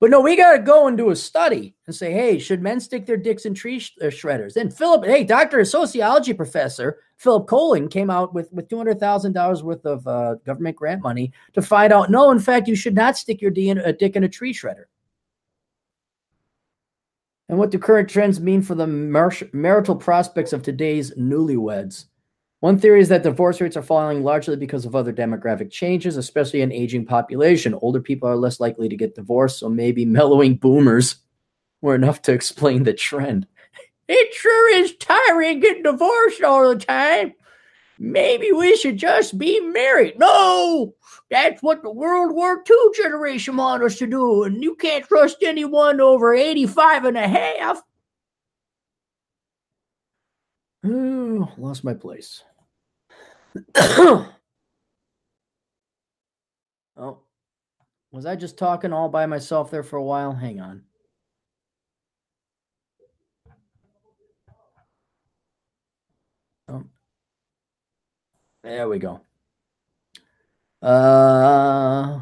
But 0.00 0.10
no, 0.10 0.20
we 0.20 0.36
got 0.36 0.52
to 0.52 0.62
go 0.62 0.86
and 0.86 0.96
do 0.96 1.10
a 1.10 1.16
study 1.16 1.74
and 1.86 1.94
say, 1.94 2.12
hey, 2.12 2.38
should 2.38 2.62
men 2.62 2.78
stick 2.78 3.04
their 3.04 3.16
dicks 3.16 3.46
in 3.46 3.54
tree 3.54 3.80
sh- 3.80 3.96
uh, 4.00 4.06
shredders? 4.06 4.56
And 4.56 4.72
Philip, 4.72 5.04
hey, 5.04 5.24
doctor, 5.24 5.64
sociology 5.64 6.32
professor 6.32 7.00
Philip 7.16 7.48
Cohen 7.48 7.88
came 7.88 8.08
out 8.08 8.32
with, 8.32 8.52
with 8.52 8.68
$200,000 8.68 9.62
worth 9.62 9.84
of 9.84 10.06
uh, 10.06 10.36
government 10.46 10.76
grant 10.76 11.02
money 11.02 11.32
to 11.52 11.62
find 11.62 11.92
out, 11.92 12.10
no, 12.10 12.30
in 12.30 12.38
fact, 12.38 12.68
you 12.68 12.76
should 12.76 12.94
not 12.94 13.18
stick 13.18 13.42
your 13.42 13.50
D 13.50 13.70
in, 13.70 13.78
a 13.78 13.92
dick 13.92 14.14
in 14.14 14.22
a 14.22 14.28
tree 14.28 14.54
shredder. 14.54 14.84
And 17.48 17.58
what 17.58 17.70
do 17.70 17.78
current 17.78 18.08
trends 18.08 18.40
mean 18.40 18.62
for 18.62 18.76
the 18.76 18.86
mar- 18.86 19.32
marital 19.52 19.96
prospects 19.96 20.52
of 20.52 20.62
today's 20.62 21.12
newlyweds? 21.16 22.04
One 22.60 22.78
theory 22.78 23.00
is 23.00 23.08
that 23.10 23.22
divorce 23.22 23.60
rates 23.60 23.76
are 23.76 23.82
falling 23.82 24.24
largely 24.24 24.56
because 24.56 24.84
of 24.84 24.96
other 24.96 25.12
demographic 25.12 25.70
changes, 25.70 26.16
especially 26.16 26.60
an 26.60 26.72
aging 26.72 27.06
population. 27.06 27.74
Older 27.74 28.00
people 28.00 28.28
are 28.28 28.36
less 28.36 28.58
likely 28.58 28.88
to 28.88 28.96
get 28.96 29.14
divorced, 29.14 29.60
so 29.60 29.68
maybe 29.68 30.04
mellowing 30.04 30.56
boomers 30.56 31.16
were 31.82 31.94
enough 31.94 32.20
to 32.22 32.32
explain 32.32 32.82
the 32.82 32.92
trend. 32.92 33.46
It 34.08 34.34
sure 34.34 34.74
is 34.74 34.96
tiring 34.96 35.60
getting 35.60 35.84
divorced 35.84 36.42
all 36.42 36.70
the 36.70 36.80
time. 36.80 37.34
Maybe 38.00 38.52
we 38.52 38.76
should 38.76 38.96
just 38.96 39.38
be 39.38 39.60
married. 39.60 40.18
No, 40.18 40.94
that's 41.30 41.62
what 41.62 41.82
the 41.82 41.90
World 41.90 42.34
War 42.34 42.64
II 42.68 42.76
generation 42.96 43.56
want 43.56 43.82
us 43.82 43.98
to 43.98 44.06
do, 44.06 44.44
and 44.44 44.62
you 44.62 44.74
can't 44.76 45.04
trust 45.04 45.42
anyone 45.42 46.00
over 46.00 46.34
85 46.34 47.04
and 47.04 47.18
a 47.18 47.28
half. 47.28 47.82
Oh, 50.88 51.52
lost 51.58 51.84
my 51.84 51.94
place. 51.94 52.42
oh, 53.76 54.28
was 58.10 58.26
I 58.26 58.36
just 58.36 58.56
talking 58.56 58.92
all 58.92 59.08
by 59.08 59.26
myself 59.26 59.70
there 59.70 59.82
for 59.82 59.96
a 59.96 60.02
while? 60.02 60.32
Hang 60.32 60.60
on. 60.60 60.82
Oh. 66.68 66.84
There 68.62 68.88
we 68.88 68.98
go. 68.98 69.20
Uh, 70.82 72.20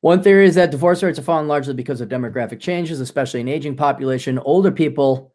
one 0.00 0.22
theory 0.22 0.46
is 0.46 0.54
that 0.56 0.70
divorce 0.70 1.02
rates 1.02 1.18
have 1.18 1.24
fallen 1.24 1.48
largely 1.48 1.74
because 1.74 2.00
of 2.00 2.08
demographic 2.08 2.60
changes, 2.60 3.00
especially 3.00 3.40
an 3.40 3.48
aging 3.48 3.76
population. 3.76 4.38
Older 4.38 4.70
people 4.70 5.33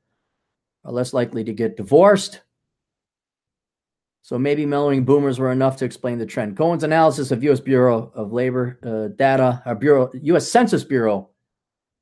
are 0.86 0.92
less 0.92 1.14
likely 1.14 1.44
to 1.44 1.54
get 1.54 1.78
divorced. 1.78 2.42
So 4.22 4.38
maybe 4.38 4.66
mellowing 4.66 5.06
boomers 5.06 5.40
were 5.40 5.52
enough 5.52 5.78
to 5.78 5.86
explain 5.86 6.20
the 6.20 6.26
trend. 6.26 6.58
Cohen's 6.58 6.84
analysis 6.84 7.32
of 7.32 7.44
U.S. 7.44 7.60
Bureau 7.60 8.12
of 8.14 8.32
Labor 8.32 8.80
uh, 8.84 9.16
data, 9.16 9.62
or 9.66 9.76
Bureau, 9.76 10.12
U.S. 10.14 10.48
Census 10.48 10.84
Bureau 10.84 11.30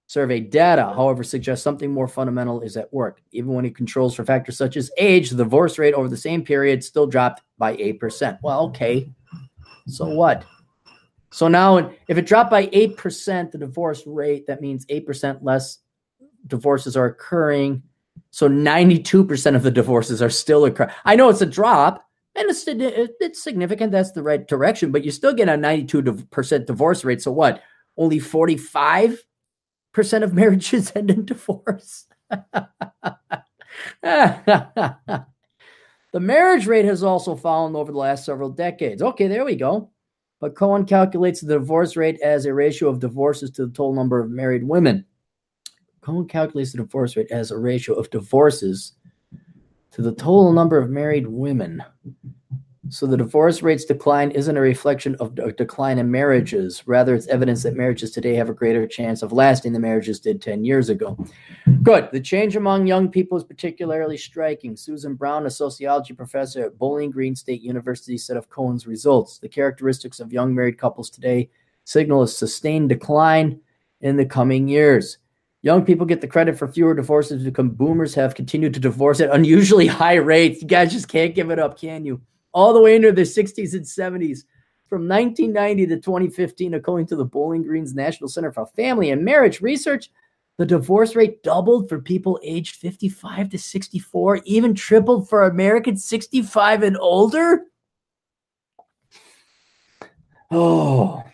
survey 0.07 0.39
data, 0.39 0.83
however, 0.95 1.23
suggests 1.23 1.63
something 1.63 1.91
more 1.91 2.07
fundamental 2.07 2.61
is 2.61 2.77
at 2.77 2.91
work. 2.93 3.21
Even 3.31 3.53
when 3.53 3.65
he 3.65 3.71
controls 3.71 4.15
for 4.15 4.25
factors 4.25 4.57
such 4.57 4.77
as 4.77 4.89
age, 4.97 5.29
the 5.29 5.37
divorce 5.37 5.77
rate 5.77 5.93
over 5.93 6.07
the 6.07 6.17
same 6.17 6.43
period 6.43 6.83
still 6.83 7.05
dropped 7.05 7.43
by 7.57 7.75
8%. 7.75 8.39
Well, 8.41 8.65
okay. 8.67 9.09
So 9.87 10.07
what? 10.07 10.45
So 11.31 11.47
now, 11.47 11.91
if 12.07 12.17
it 12.17 12.25
dropped 12.25 12.49
by 12.49 12.67
8%, 12.67 13.51
the 13.51 13.57
divorce 13.57 14.03
rate, 14.07 14.47
that 14.47 14.61
means 14.61 14.85
8% 14.87 15.39
less 15.41 15.79
divorces 16.47 16.95
are 16.97 17.05
occurring. 17.05 17.83
So 18.31 18.49
92% 18.49 19.55
of 19.55 19.63
the 19.63 19.71
divorces 19.71 20.21
are 20.21 20.29
still 20.29 20.65
occurring. 20.65 20.93
I 21.05 21.15
know 21.15 21.29
it's 21.29 21.41
a 21.41 21.45
drop, 21.45 22.03
and 22.35 22.49
it's, 22.49 22.65
it's 22.67 23.43
significant. 23.43 23.91
That's 23.91 24.11
the 24.11 24.23
right 24.23 24.47
direction, 24.47 24.91
but 24.91 25.03
you 25.03 25.11
still 25.11 25.33
get 25.33 25.49
a 25.49 25.53
92% 25.53 26.65
divorce 26.65 27.03
rate. 27.03 27.21
So 27.21 27.31
what? 27.31 27.63
Only 27.97 28.19
45% 28.19 29.17
of 30.21 30.33
marriages 30.33 30.91
end 30.95 31.09
in 31.09 31.25
divorce. 31.25 32.05
the 34.01 35.25
marriage 36.13 36.67
rate 36.67 36.85
has 36.85 37.03
also 37.03 37.35
fallen 37.35 37.75
over 37.75 37.91
the 37.91 37.97
last 37.97 38.25
several 38.25 38.49
decades. 38.49 39.01
Okay, 39.01 39.27
there 39.27 39.45
we 39.45 39.55
go. 39.55 39.89
But 40.39 40.55
Cohen 40.55 40.85
calculates 40.85 41.41
the 41.41 41.55
divorce 41.55 41.95
rate 41.95 42.21
as 42.21 42.45
a 42.45 42.53
ratio 42.53 42.89
of 42.89 42.99
divorces 42.99 43.49
to 43.51 43.65
the 43.65 43.71
total 43.73 43.93
number 43.93 44.19
of 44.19 44.29
married 44.29 44.63
women. 44.63 45.05
Cohen 46.07 46.25
calculates 46.25 46.71
the 46.71 46.77
divorce 46.77 47.17
rate 47.17 47.29
as 47.31 47.51
a 47.51 47.57
ratio 47.57 47.93
of 47.95 48.09
divorces 48.09 48.93
to 49.91 50.01
the 50.01 50.13
total 50.13 50.53
number 50.53 50.77
of 50.77 50.89
married 50.89 51.27
women. 51.27 51.83
So 52.87 53.05
the 53.05 53.17
divorce 53.17 53.61
rates 53.61 53.83
decline 53.83 54.31
isn't 54.31 54.55
a 54.55 54.61
reflection 54.61 55.15
of 55.15 55.37
a 55.37 55.51
decline 55.51 55.97
in 55.97 56.09
marriages. 56.09 56.81
Rather, 56.87 57.13
it's 57.13 57.27
evidence 57.27 57.63
that 57.63 57.75
marriages 57.75 58.11
today 58.11 58.35
have 58.35 58.47
a 58.47 58.53
greater 58.53 58.87
chance 58.87 59.21
of 59.21 59.33
lasting 59.33 59.73
than 59.73 59.81
marriages 59.81 60.21
did 60.21 60.41
10 60.41 60.63
years 60.63 60.87
ago. 60.87 61.17
Good. 61.83 62.07
The 62.13 62.21
change 62.21 62.55
among 62.55 62.87
young 62.87 63.09
people 63.09 63.37
is 63.37 63.43
particularly 63.43 64.15
striking. 64.15 64.77
Susan 64.77 65.13
Brown, 65.15 65.45
a 65.45 65.49
sociology 65.49 66.13
professor 66.13 66.63
at 66.63 66.77
Bowling 66.77 67.11
Green 67.11 67.35
State 67.35 67.61
University, 67.61 68.17
said 68.17 68.37
of 68.37 68.49
Cohen's 68.49 68.87
results 68.87 69.39
the 69.39 69.49
characteristics 69.49 70.21
of 70.21 70.31
young 70.31 70.55
married 70.55 70.77
couples 70.77 71.09
today 71.09 71.49
signal 71.83 72.21
a 72.21 72.27
sustained 72.29 72.87
decline 72.87 73.59
in 73.99 74.15
the 74.15 74.25
coming 74.25 74.69
years. 74.69 75.17
Young 75.67 75.83
people 75.83 76.05
get 76.05 76.21
the 76.21 76.27
credit 76.29 76.57
for 76.57 76.69
fewer 76.69 76.93
divorces 76.93 77.43
because 77.43 77.67
boomers 77.71 78.15
have 78.15 78.35
continued 78.35 78.73
to 78.75 78.79
divorce 78.79 79.19
at 79.19 79.31
unusually 79.31 79.85
high 79.85 80.15
rates. 80.15 80.61
You 80.61 80.67
guys 80.69 80.93
just 80.93 81.09
can't 81.09 81.35
give 81.35 81.51
it 81.51 81.59
up, 81.59 81.77
can 81.77 82.05
you? 82.05 82.21
All 82.53 82.71
the 82.71 82.79
way 82.79 82.95
into 82.95 83.11
the 83.11 83.23
60s 83.23 83.73
and 83.73 83.83
70s. 83.83 84.45
From 84.87 85.09
1990 85.09 85.87
to 85.87 85.97
2015, 85.97 86.73
according 86.75 87.07
to 87.07 87.17
the 87.17 87.25
Bowling 87.25 87.63
Green's 87.63 87.93
National 87.93 88.29
Center 88.29 88.49
for 88.49 88.65
Family 88.65 89.11
and 89.11 89.25
Marriage 89.25 89.59
Research, 89.59 90.09
the 90.57 90.65
divorce 90.65 91.17
rate 91.17 91.43
doubled 91.43 91.89
for 91.89 91.99
people 91.99 92.39
aged 92.43 92.77
55 92.77 93.49
to 93.49 93.59
64, 93.59 94.37
even 94.45 94.73
tripled 94.73 95.27
for 95.27 95.43
Americans 95.43 96.05
65 96.05 96.83
and 96.83 96.97
older. 96.97 97.63
Oh, 100.49 101.25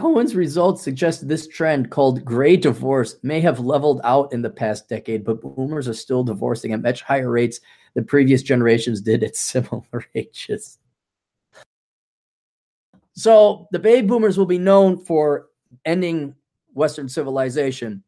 Cohen's 0.00 0.34
results 0.34 0.82
suggest 0.82 1.28
this 1.28 1.46
trend, 1.46 1.90
called 1.90 2.24
gray 2.24 2.56
divorce, 2.56 3.16
may 3.22 3.38
have 3.42 3.60
leveled 3.60 4.00
out 4.02 4.32
in 4.32 4.40
the 4.40 4.48
past 4.48 4.88
decade, 4.88 5.26
but 5.26 5.42
boomers 5.42 5.88
are 5.88 5.94
still 5.94 6.24
divorcing 6.24 6.72
at 6.72 6.80
much 6.80 7.02
higher 7.02 7.30
rates 7.30 7.60
than 7.92 8.06
previous 8.06 8.42
generations 8.42 9.02
did 9.02 9.22
at 9.22 9.36
similar 9.50 10.06
ages. 10.14 10.78
So 13.12 13.68
the 13.72 13.78
baby 13.78 14.06
boomers 14.06 14.38
will 14.38 14.46
be 14.46 14.56
known 14.56 15.04
for 15.04 15.48
ending 15.84 16.34
Western 16.72 17.06
civilization, 17.06 18.02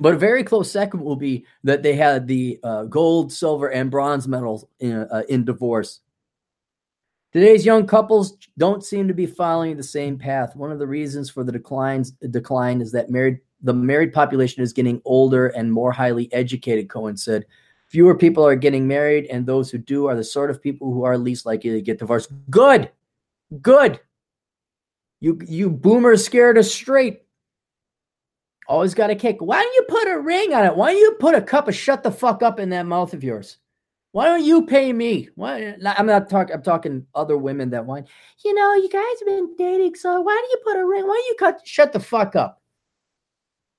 but 0.00 0.14
a 0.14 0.18
very 0.18 0.42
close 0.42 0.68
second 0.68 1.04
will 1.04 1.14
be 1.14 1.46
that 1.62 1.84
they 1.84 1.94
had 1.94 2.26
the 2.26 2.58
uh, 2.64 2.84
gold, 2.86 3.32
silver, 3.32 3.68
and 3.68 3.92
bronze 3.92 4.26
medals 4.26 4.64
in, 4.80 5.06
uh, 5.12 5.22
in 5.28 5.44
divorce. 5.44 6.00
Today's 7.32 7.66
young 7.66 7.86
couples 7.86 8.38
don't 8.56 8.82
seem 8.82 9.06
to 9.06 9.14
be 9.14 9.26
following 9.26 9.76
the 9.76 9.82
same 9.82 10.18
path. 10.18 10.56
One 10.56 10.72
of 10.72 10.78
the 10.78 10.86
reasons 10.86 11.28
for 11.28 11.44
the 11.44 11.52
declines 11.52 12.12
decline 12.12 12.80
is 12.80 12.90
that 12.92 13.10
married 13.10 13.40
the 13.60 13.74
married 13.74 14.12
population 14.12 14.62
is 14.62 14.72
getting 14.72 15.02
older 15.04 15.48
and 15.48 15.72
more 15.72 15.92
highly 15.92 16.32
educated, 16.32 16.88
Cohen 16.88 17.16
said. 17.16 17.44
Fewer 17.88 18.16
people 18.16 18.46
are 18.46 18.54
getting 18.54 18.86
married, 18.86 19.26
and 19.26 19.46
those 19.46 19.70
who 19.70 19.78
do 19.78 20.06
are 20.06 20.14
the 20.14 20.22
sort 20.22 20.50
of 20.50 20.62
people 20.62 20.92
who 20.92 21.04
are 21.04 21.18
least 21.18 21.46
likely 21.46 21.70
to 21.70 21.82
get 21.82 21.98
divorced. 21.98 22.30
Good. 22.50 22.90
Good. 23.60 24.00
You 25.20 25.38
you 25.46 25.70
boomers 25.70 26.24
scared 26.24 26.56
us 26.56 26.72
straight. 26.72 27.22
Always 28.68 28.94
got 28.94 29.10
a 29.10 29.14
kick. 29.14 29.38
Why 29.40 29.62
don't 29.62 29.74
you 29.74 29.84
put 29.88 30.08
a 30.08 30.20
ring 30.20 30.52
on 30.52 30.66
it? 30.66 30.76
Why 30.76 30.92
don't 30.92 31.00
you 31.00 31.16
put 31.18 31.34
a 31.34 31.42
cup 31.42 31.68
of 31.68 31.74
shut 31.74 32.02
the 32.02 32.10
fuck 32.10 32.42
up 32.42 32.60
in 32.60 32.70
that 32.70 32.86
mouth 32.86 33.14
of 33.14 33.24
yours? 33.24 33.58
Why 34.12 34.24
don't 34.24 34.44
you 34.44 34.64
pay 34.64 34.92
me? 34.92 35.28
Why? 35.34 35.76
I'm 35.84 36.06
not 36.06 36.30
talking. 36.30 36.54
I'm 36.54 36.62
talking 36.62 37.06
other 37.14 37.36
women 37.36 37.70
that 37.70 37.84
want. 37.84 38.08
You 38.44 38.54
know, 38.54 38.74
you 38.74 38.88
guys 38.88 39.02
have 39.20 39.26
been 39.26 39.54
dating, 39.56 39.96
so 39.96 40.20
why 40.20 40.42
do 40.42 40.50
you 40.50 40.58
put 40.64 40.80
a 40.80 40.86
ring? 40.86 41.06
Why 41.06 41.14
don't 41.14 41.26
you 41.26 41.36
cut? 41.38 41.60
Shut 41.66 41.92
the 41.92 42.00
fuck 42.00 42.34
up. 42.34 42.62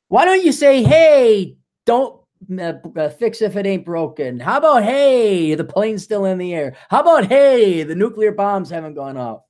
Why 0.08 0.26
don't 0.26 0.44
you 0.44 0.52
say, 0.52 0.84
"Hey, 0.84 1.58
don't 1.86 2.22
uh, 2.60 2.74
uh, 2.96 3.10
fix 3.10 3.42
if 3.42 3.56
it 3.56 3.66
ain't 3.66 3.86
broken"? 3.86 4.40
How 4.40 4.58
about, 4.60 4.84
"Hey, 4.84 5.56
the 5.56 5.64
plane's 5.64 6.04
still 6.04 6.26
in 6.26 6.38
the 6.38 6.54
air"? 6.54 6.76
How 6.90 7.02
about, 7.02 7.26
"Hey, 7.26 7.82
the 7.82 7.96
nuclear 7.96 8.32
bombs 8.32 8.70
haven't 8.70 8.94
gone 8.94 9.18
off"? 9.18 9.42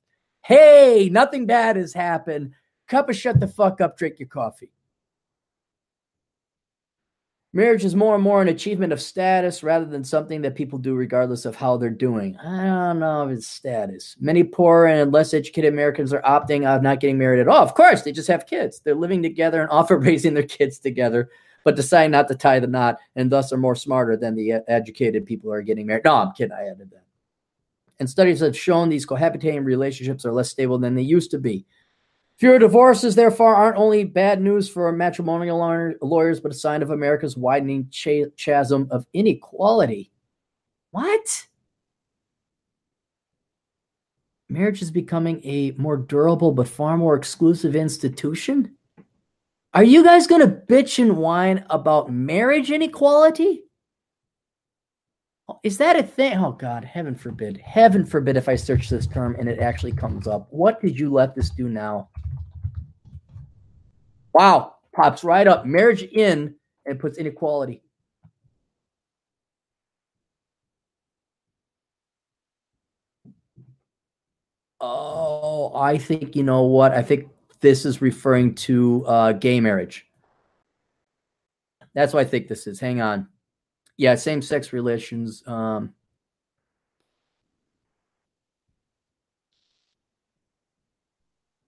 Hey, 0.42 1.10
nothing 1.12 1.44
bad 1.44 1.76
has 1.76 1.92
happened. 1.92 2.52
Cup 2.88 3.10
of 3.10 3.16
shut 3.16 3.38
the 3.38 3.48
fuck 3.48 3.82
up. 3.82 3.98
Drink 3.98 4.18
your 4.18 4.28
coffee. 4.28 4.72
Marriage 7.52 7.84
is 7.84 7.96
more 7.96 8.14
and 8.14 8.22
more 8.22 8.40
an 8.40 8.46
achievement 8.46 8.92
of 8.92 9.00
status 9.00 9.64
rather 9.64 9.84
than 9.84 10.04
something 10.04 10.40
that 10.40 10.54
people 10.54 10.78
do 10.78 10.94
regardless 10.94 11.44
of 11.44 11.56
how 11.56 11.76
they're 11.76 11.90
doing. 11.90 12.36
I 12.36 12.66
don't 12.66 13.00
know 13.00 13.28
if 13.28 13.38
it's 13.38 13.48
status. 13.48 14.14
Many 14.20 14.44
poor 14.44 14.86
and 14.86 15.10
less 15.10 15.34
educated 15.34 15.72
Americans 15.72 16.12
are 16.12 16.22
opting 16.22 16.64
out 16.64 16.76
of 16.76 16.82
not 16.84 17.00
getting 17.00 17.18
married 17.18 17.40
at 17.40 17.48
all. 17.48 17.62
Of 17.62 17.74
course, 17.74 18.02
they 18.02 18.12
just 18.12 18.28
have 18.28 18.46
kids. 18.46 18.80
They're 18.80 18.94
living 18.94 19.20
together 19.20 19.60
and 19.60 19.70
often 19.72 19.98
raising 19.98 20.32
their 20.32 20.44
kids 20.44 20.78
together, 20.78 21.28
but 21.64 21.74
decide 21.74 22.12
not 22.12 22.28
to 22.28 22.36
tie 22.36 22.60
the 22.60 22.68
knot 22.68 22.98
and 23.16 23.32
thus 23.32 23.52
are 23.52 23.58
more 23.58 23.74
smarter 23.74 24.16
than 24.16 24.36
the 24.36 24.52
uh, 24.52 24.60
educated 24.68 25.26
people 25.26 25.50
who 25.50 25.54
are 25.54 25.62
getting 25.62 25.86
married. 25.86 26.04
No, 26.04 26.14
I'm 26.14 26.32
kidding. 26.32 26.52
I 26.52 26.68
added 26.68 26.92
that. 26.92 27.02
And 27.98 28.08
studies 28.08 28.40
have 28.40 28.56
shown 28.56 28.88
these 28.88 29.04
cohabitating 29.04 29.64
relationships 29.64 30.24
are 30.24 30.32
less 30.32 30.50
stable 30.50 30.78
than 30.78 30.94
they 30.94 31.02
used 31.02 31.32
to 31.32 31.38
be. 31.38 31.66
Fewer 32.40 32.58
divorces, 32.58 33.14
therefore, 33.14 33.54
aren't 33.54 33.76
only 33.76 34.02
bad 34.02 34.40
news 34.40 34.66
for 34.66 34.90
matrimonial 34.92 35.58
lawyers, 36.00 36.40
but 36.40 36.50
a 36.50 36.54
sign 36.54 36.80
of 36.82 36.88
America's 36.88 37.36
widening 37.36 37.86
ch- 37.90 38.24
chasm 38.38 38.88
of 38.90 39.04
inequality. 39.12 40.10
What? 40.90 41.46
Marriage 44.48 44.80
is 44.80 44.90
becoming 44.90 45.42
a 45.44 45.72
more 45.72 45.98
durable 45.98 46.52
but 46.52 46.66
far 46.66 46.96
more 46.96 47.14
exclusive 47.14 47.76
institution? 47.76 48.74
Are 49.74 49.84
you 49.84 50.02
guys 50.02 50.26
going 50.26 50.40
to 50.40 50.62
bitch 50.66 50.98
and 50.98 51.18
whine 51.18 51.66
about 51.68 52.10
marriage 52.10 52.70
inequality? 52.70 53.64
Oh, 55.46 55.60
is 55.62 55.76
that 55.76 55.98
a 55.98 56.02
thing? 56.02 56.38
Oh 56.38 56.52
God, 56.52 56.86
heaven 56.86 57.14
forbid. 57.14 57.58
Heaven 57.58 58.06
forbid 58.06 58.38
if 58.38 58.48
I 58.48 58.56
search 58.56 58.88
this 58.88 59.06
term 59.06 59.36
and 59.38 59.46
it 59.46 59.60
actually 59.60 59.92
comes 59.92 60.26
up. 60.26 60.46
What 60.48 60.80
did 60.80 60.98
you 60.98 61.12
let 61.12 61.34
this 61.34 61.50
do 61.50 61.68
now? 61.68 62.08
Wow, 64.32 64.76
pops 64.94 65.24
right 65.24 65.46
up. 65.46 65.66
Marriage 65.66 66.02
in 66.02 66.54
and 66.86 66.98
puts 66.98 67.18
inequality. 67.18 67.82
Oh, 74.80 75.74
I 75.74 75.98
think 75.98 76.34
you 76.34 76.42
know 76.42 76.62
what? 76.62 76.92
I 76.92 77.02
think 77.02 77.28
this 77.60 77.84
is 77.84 78.00
referring 78.00 78.54
to 78.54 79.04
uh, 79.06 79.32
gay 79.32 79.60
marriage. 79.60 80.06
That's 81.94 82.14
what 82.14 82.20
I 82.20 82.28
think 82.28 82.48
this 82.48 82.66
is. 82.66 82.80
Hang 82.80 83.00
on. 83.00 83.28
Yeah, 83.96 84.14
same 84.14 84.40
sex 84.40 84.72
relations. 84.72 85.42
Um, 85.46 85.92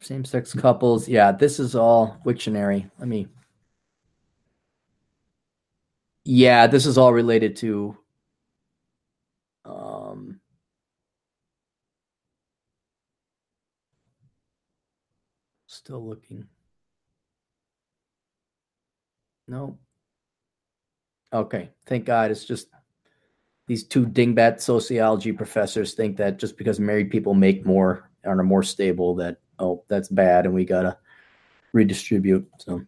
Same 0.02 0.24
sex 0.24 0.52
couples. 0.52 1.08
Yeah, 1.08 1.30
this 1.30 1.60
is 1.60 1.76
all 1.76 2.18
Wiktionary. 2.26 2.90
Let 2.98 3.06
me. 3.06 3.28
Yeah, 6.24 6.66
this 6.66 6.86
is 6.86 6.98
all 6.98 7.12
related 7.12 7.54
to. 7.56 7.96
Um, 9.64 10.40
still 15.68 16.04
looking. 16.04 16.48
No. 19.46 19.78
Okay, 21.32 21.70
thank 21.86 22.06
God. 22.06 22.32
It's 22.32 22.44
just 22.44 22.68
these 23.68 23.84
two 23.84 24.04
dingbat 24.04 24.60
sociology 24.60 25.30
professors 25.30 25.94
think 25.94 26.16
that 26.16 26.38
just 26.40 26.58
because 26.58 26.80
married 26.80 27.10
people 27.10 27.34
make 27.34 27.64
more 27.64 28.10
and 28.24 28.40
are 28.40 28.44
more 28.44 28.62
stable, 28.62 29.14
that 29.16 29.38
oh, 29.58 29.84
that's 29.88 30.08
bad, 30.08 30.46
and 30.46 30.54
we 30.54 30.64
gotta 30.64 30.96
redistribute. 31.72 32.48
So, 32.58 32.82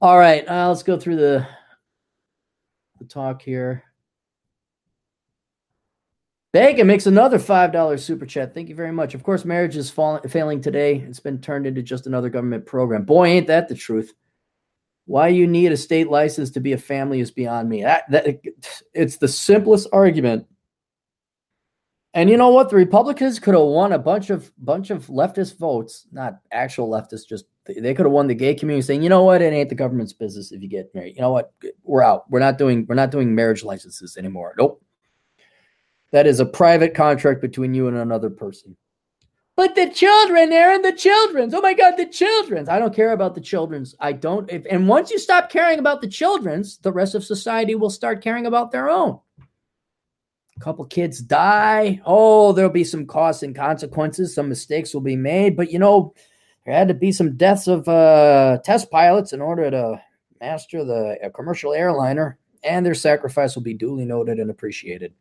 all 0.00 0.18
right, 0.18 0.46
uh, 0.48 0.68
let's 0.68 0.82
go 0.82 0.98
through 0.98 1.16
the 1.16 1.46
the 2.98 3.04
talk 3.04 3.42
here. 3.42 3.84
Bacon 6.52 6.86
makes 6.86 7.06
another 7.06 7.38
five 7.38 7.72
dollars 7.72 8.04
super 8.04 8.24
chat. 8.24 8.54
Thank 8.54 8.68
you 8.68 8.74
very 8.74 8.92
much. 8.92 9.14
Of 9.14 9.22
course, 9.22 9.44
marriage 9.44 9.76
is 9.76 9.90
falling, 9.90 10.26
failing 10.28 10.60
today. 10.60 10.96
It's 10.96 11.20
been 11.20 11.40
turned 11.40 11.66
into 11.66 11.82
just 11.82 12.06
another 12.06 12.30
government 12.30 12.64
program. 12.64 13.04
Boy, 13.04 13.26
ain't 13.28 13.48
that 13.48 13.68
the 13.68 13.74
truth. 13.74 14.14
Why 15.04 15.28
you 15.28 15.46
need 15.46 15.72
a 15.72 15.76
state 15.76 16.10
license 16.10 16.50
to 16.50 16.60
be 16.60 16.72
a 16.72 16.78
family 16.78 17.20
is 17.20 17.30
beyond 17.30 17.68
me. 17.68 17.82
That, 17.82 18.10
that 18.10 18.40
it's 18.92 19.16
the 19.16 19.28
simplest 19.28 19.88
argument 19.92 20.46
and 22.14 22.30
you 22.30 22.36
know 22.36 22.48
what? 22.48 22.70
The 22.70 22.76
Republicans 22.76 23.38
could 23.38 23.54
have 23.54 23.64
won 23.64 23.92
a 23.92 23.98
bunch 23.98 24.30
of 24.30 24.50
bunch 24.58 24.90
of 24.90 25.06
leftist 25.06 25.58
votes, 25.58 26.06
not 26.10 26.40
actual 26.52 26.88
leftists, 26.88 27.28
just 27.28 27.44
they 27.66 27.94
could 27.94 28.06
have 28.06 28.12
won 28.12 28.26
the 28.26 28.34
gay 28.34 28.54
community 28.54 28.86
saying, 28.86 29.02
you 29.02 29.10
know 29.10 29.24
what, 29.24 29.42
it 29.42 29.52
ain't 29.52 29.68
the 29.68 29.74
government's 29.74 30.14
business 30.14 30.52
if 30.52 30.62
you 30.62 30.68
get 30.68 30.94
married. 30.94 31.16
You 31.16 31.22
know 31.22 31.32
what? 31.32 31.52
We're 31.82 32.02
out. 32.02 32.30
We're 32.30 32.38
not 32.38 32.56
doing 32.56 32.86
we're 32.88 32.94
not 32.94 33.10
doing 33.10 33.34
marriage 33.34 33.62
licenses 33.62 34.16
anymore. 34.16 34.54
Nope. 34.58 34.82
That 36.12 36.26
is 36.26 36.40
a 36.40 36.46
private 36.46 36.94
contract 36.94 37.42
between 37.42 37.74
you 37.74 37.88
and 37.88 37.96
another 37.98 38.30
person. 38.30 38.76
But 39.54 39.74
the 39.74 39.90
children, 39.90 40.52
Aaron, 40.52 40.82
the 40.82 40.92
children's. 40.92 41.52
Oh 41.52 41.60
my 41.60 41.74
God, 41.74 41.96
the 41.96 42.06
children's. 42.06 42.68
I 42.68 42.78
don't 42.78 42.94
care 42.94 43.12
about 43.12 43.34
the 43.34 43.40
children's. 43.40 43.94
I 44.00 44.12
don't. 44.12 44.48
If, 44.50 44.62
and 44.70 44.88
once 44.88 45.10
you 45.10 45.18
stop 45.18 45.50
caring 45.50 45.78
about 45.80 46.00
the 46.00 46.08
children's, 46.08 46.78
the 46.78 46.92
rest 46.92 47.14
of 47.14 47.24
society 47.24 47.74
will 47.74 47.90
start 47.90 48.22
caring 48.22 48.46
about 48.46 48.70
their 48.70 48.88
own. 48.88 49.18
A 50.58 50.64
couple 50.64 50.84
kids 50.86 51.20
die. 51.20 52.00
Oh, 52.04 52.52
there'll 52.52 52.70
be 52.70 52.82
some 52.82 53.06
costs 53.06 53.44
and 53.44 53.54
consequences. 53.54 54.34
Some 54.34 54.48
mistakes 54.48 54.92
will 54.92 55.00
be 55.00 55.14
made. 55.14 55.56
But, 55.56 55.70
you 55.70 55.78
know, 55.78 56.14
there 56.64 56.74
had 56.74 56.88
to 56.88 56.94
be 56.94 57.12
some 57.12 57.36
deaths 57.36 57.68
of 57.68 57.88
uh, 57.88 58.58
test 58.64 58.90
pilots 58.90 59.32
in 59.32 59.40
order 59.40 59.70
to 59.70 60.02
master 60.40 60.84
the 60.84 61.30
commercial 61.34 61.72
airliner, 61.72 62.38
and 62.64 62.84
their 62.84 62.94
sacrifice 62.94 63.54
will 63.54 63.62
be 63.62 63.74
duly 63.74 64.04
noted 64.04 64.40
and 64.40 64.50
appreciated. 64.50 65.12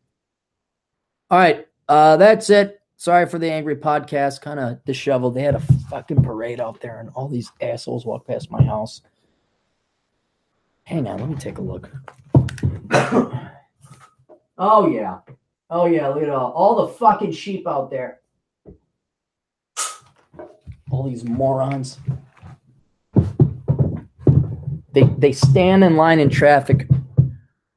All 1.29 1.37
right. 1.37 1.67
Uh, 1.87 2.17
that's 2.17 2.49
it. 2.49 2.81
Sorry 2.95 3.27
for 3.27 3.37
the 3.37 3.51
angry 3.51 3.75
podcast. 3.75 4.41
Kind 4.41 4.59
of 4.59 4.83
disheveled. 4.85 5.35
They 5.35 5.43
had 5.43 5.55
a 5.55 5.59
fucking 5.89 6.23
parade 6.23 6.59
out 6.59 6.81
there, 6.81 6.99
and 6.99 7.09
all 7.13 7.27
these 7.27 7.51
assholes 7.61 8.05
walked 8.07 8.27
past 8.27 8.49
my 8.49 8.63
house. 8.63 9.01
Hang 10.83 11.07
on, 11.07 11.19
let 11.19 11.29
me 11.29 11.35
take 11.35 11.59
a 11.59 11.61
look. 11.61 11.91
Oh 14.57 14.87
yeah. 14.87 15.19
Oh 15.69 15.85
yeah, 15.85 16.07
look 16.07 16.23
at 16.23 16.29
all, 16.29 16.51
all 16.51 16.87
the 16.87 16.93
fucking 16.93 17.31
sheep 17.31 17.67
out 17.67 17.91
there. 17.91 18.21
All 20.89 21.03
these 21.03 21.25
morons. 21.25 21.99
They 24.93 25.03
they 25.17 25.33
stand 25.33 25.83
in 25.83 25.97
line 25.97 26.19
in 26.19 26.29
traffic 26.29 26.87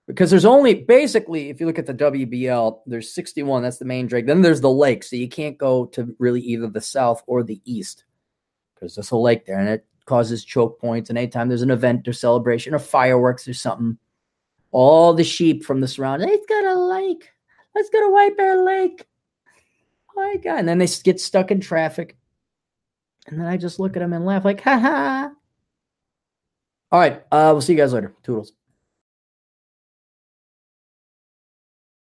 because 0.07 0.31
there's 0.31 0.44
only 0.44 0.74
basically 0.74 1.51
if 1.51 1.61
you 1.61 1.66
look 1.66 1.78
at 1.78 1.86
the 1.86 1.94
WBL, 1.94 2.81
there's 2.86 3.12
61, 3.12 3.62
that's 3.62 3.78
the 3.78 3.85
main 3.85 4.07
drag. 4.07 4.27
Then 4.27 4.43
there's 4.43 4.61
the 4.61 4.70
lake, 4.70 5.02
so 5.02 5.16
you 5.16 5.28
can't 5.28 5.59
go 5.59 5.86
to 5.86 6.15
really 6.19 6.40
either 6.40 6.69
the 6.69 6.81
south 6.81 7.23
or 7.27 7.43
the 7.43 7.61
east 7.65 8.05
because 8.74 8.94
there's 8.94 9.11
a 9.11 9.16
lake 9.16 9.47
there 9.47 9.59
and 9.59 9.69
it 9.69 9.86
causes 10.07 10.44
choke 10.44 10.81
points. 10.81 11.11
And 11.11 11.19
anytime 11.19 11.48
there's 11.48 11.62
an 11.62 11.70
event 11.70 12.09
or 12.09 12.12
celebration 12.12 12.74
or 12.74 12.78
fireworks 12.78 13.47
or 13.47 13.55
something, 13.55 13.98
all 14.71 15.15
the 15.15 15.25
sheep 15.25 15.65
from 15.65 15.81
the 15.81 15.89
surrounding. 15.89 16.29
Let's 16.29 16.47
go 16.47 16.63
to 16.63 16.81
lake. 16.81 17.29
Let's 17.75 17.91
go 17.91 18.01
to 18.01 18.13
White 18.13 18.37
Bear 18.37 18.65
Lake. 18.65 19.07
Oh 20.17 20.23
my 20.23 20.37
god! 20.37 20.59
And 20.61 20.69
then 20.69 20.79
they 20.79 20.89
get 21.05 21.21
stuck 21.21 21.51
in 21.51 21.61
traffic, 21.61 22.17
and 23.27 23.39
then 23.39 23.47
I 23.47 23.57
just 23.57 23.79
look 23.79 23.97
at 23.97 24.01
them 24.01 24.13
and 24.13 24.27
laugh 24.27 24.45
like, 24.45 24.61
ha 24.61 24.79
ha. 24.79 25.31
All 26.93 26.99
right, 26.99 27.23
uh, 27.31 27.51
we'll 27.53 27.61
see 27.61 27.75
you 27.75 27.79
guys 27.79 27.93
later. 27.93 28.15
Toodles. 28.23 28.53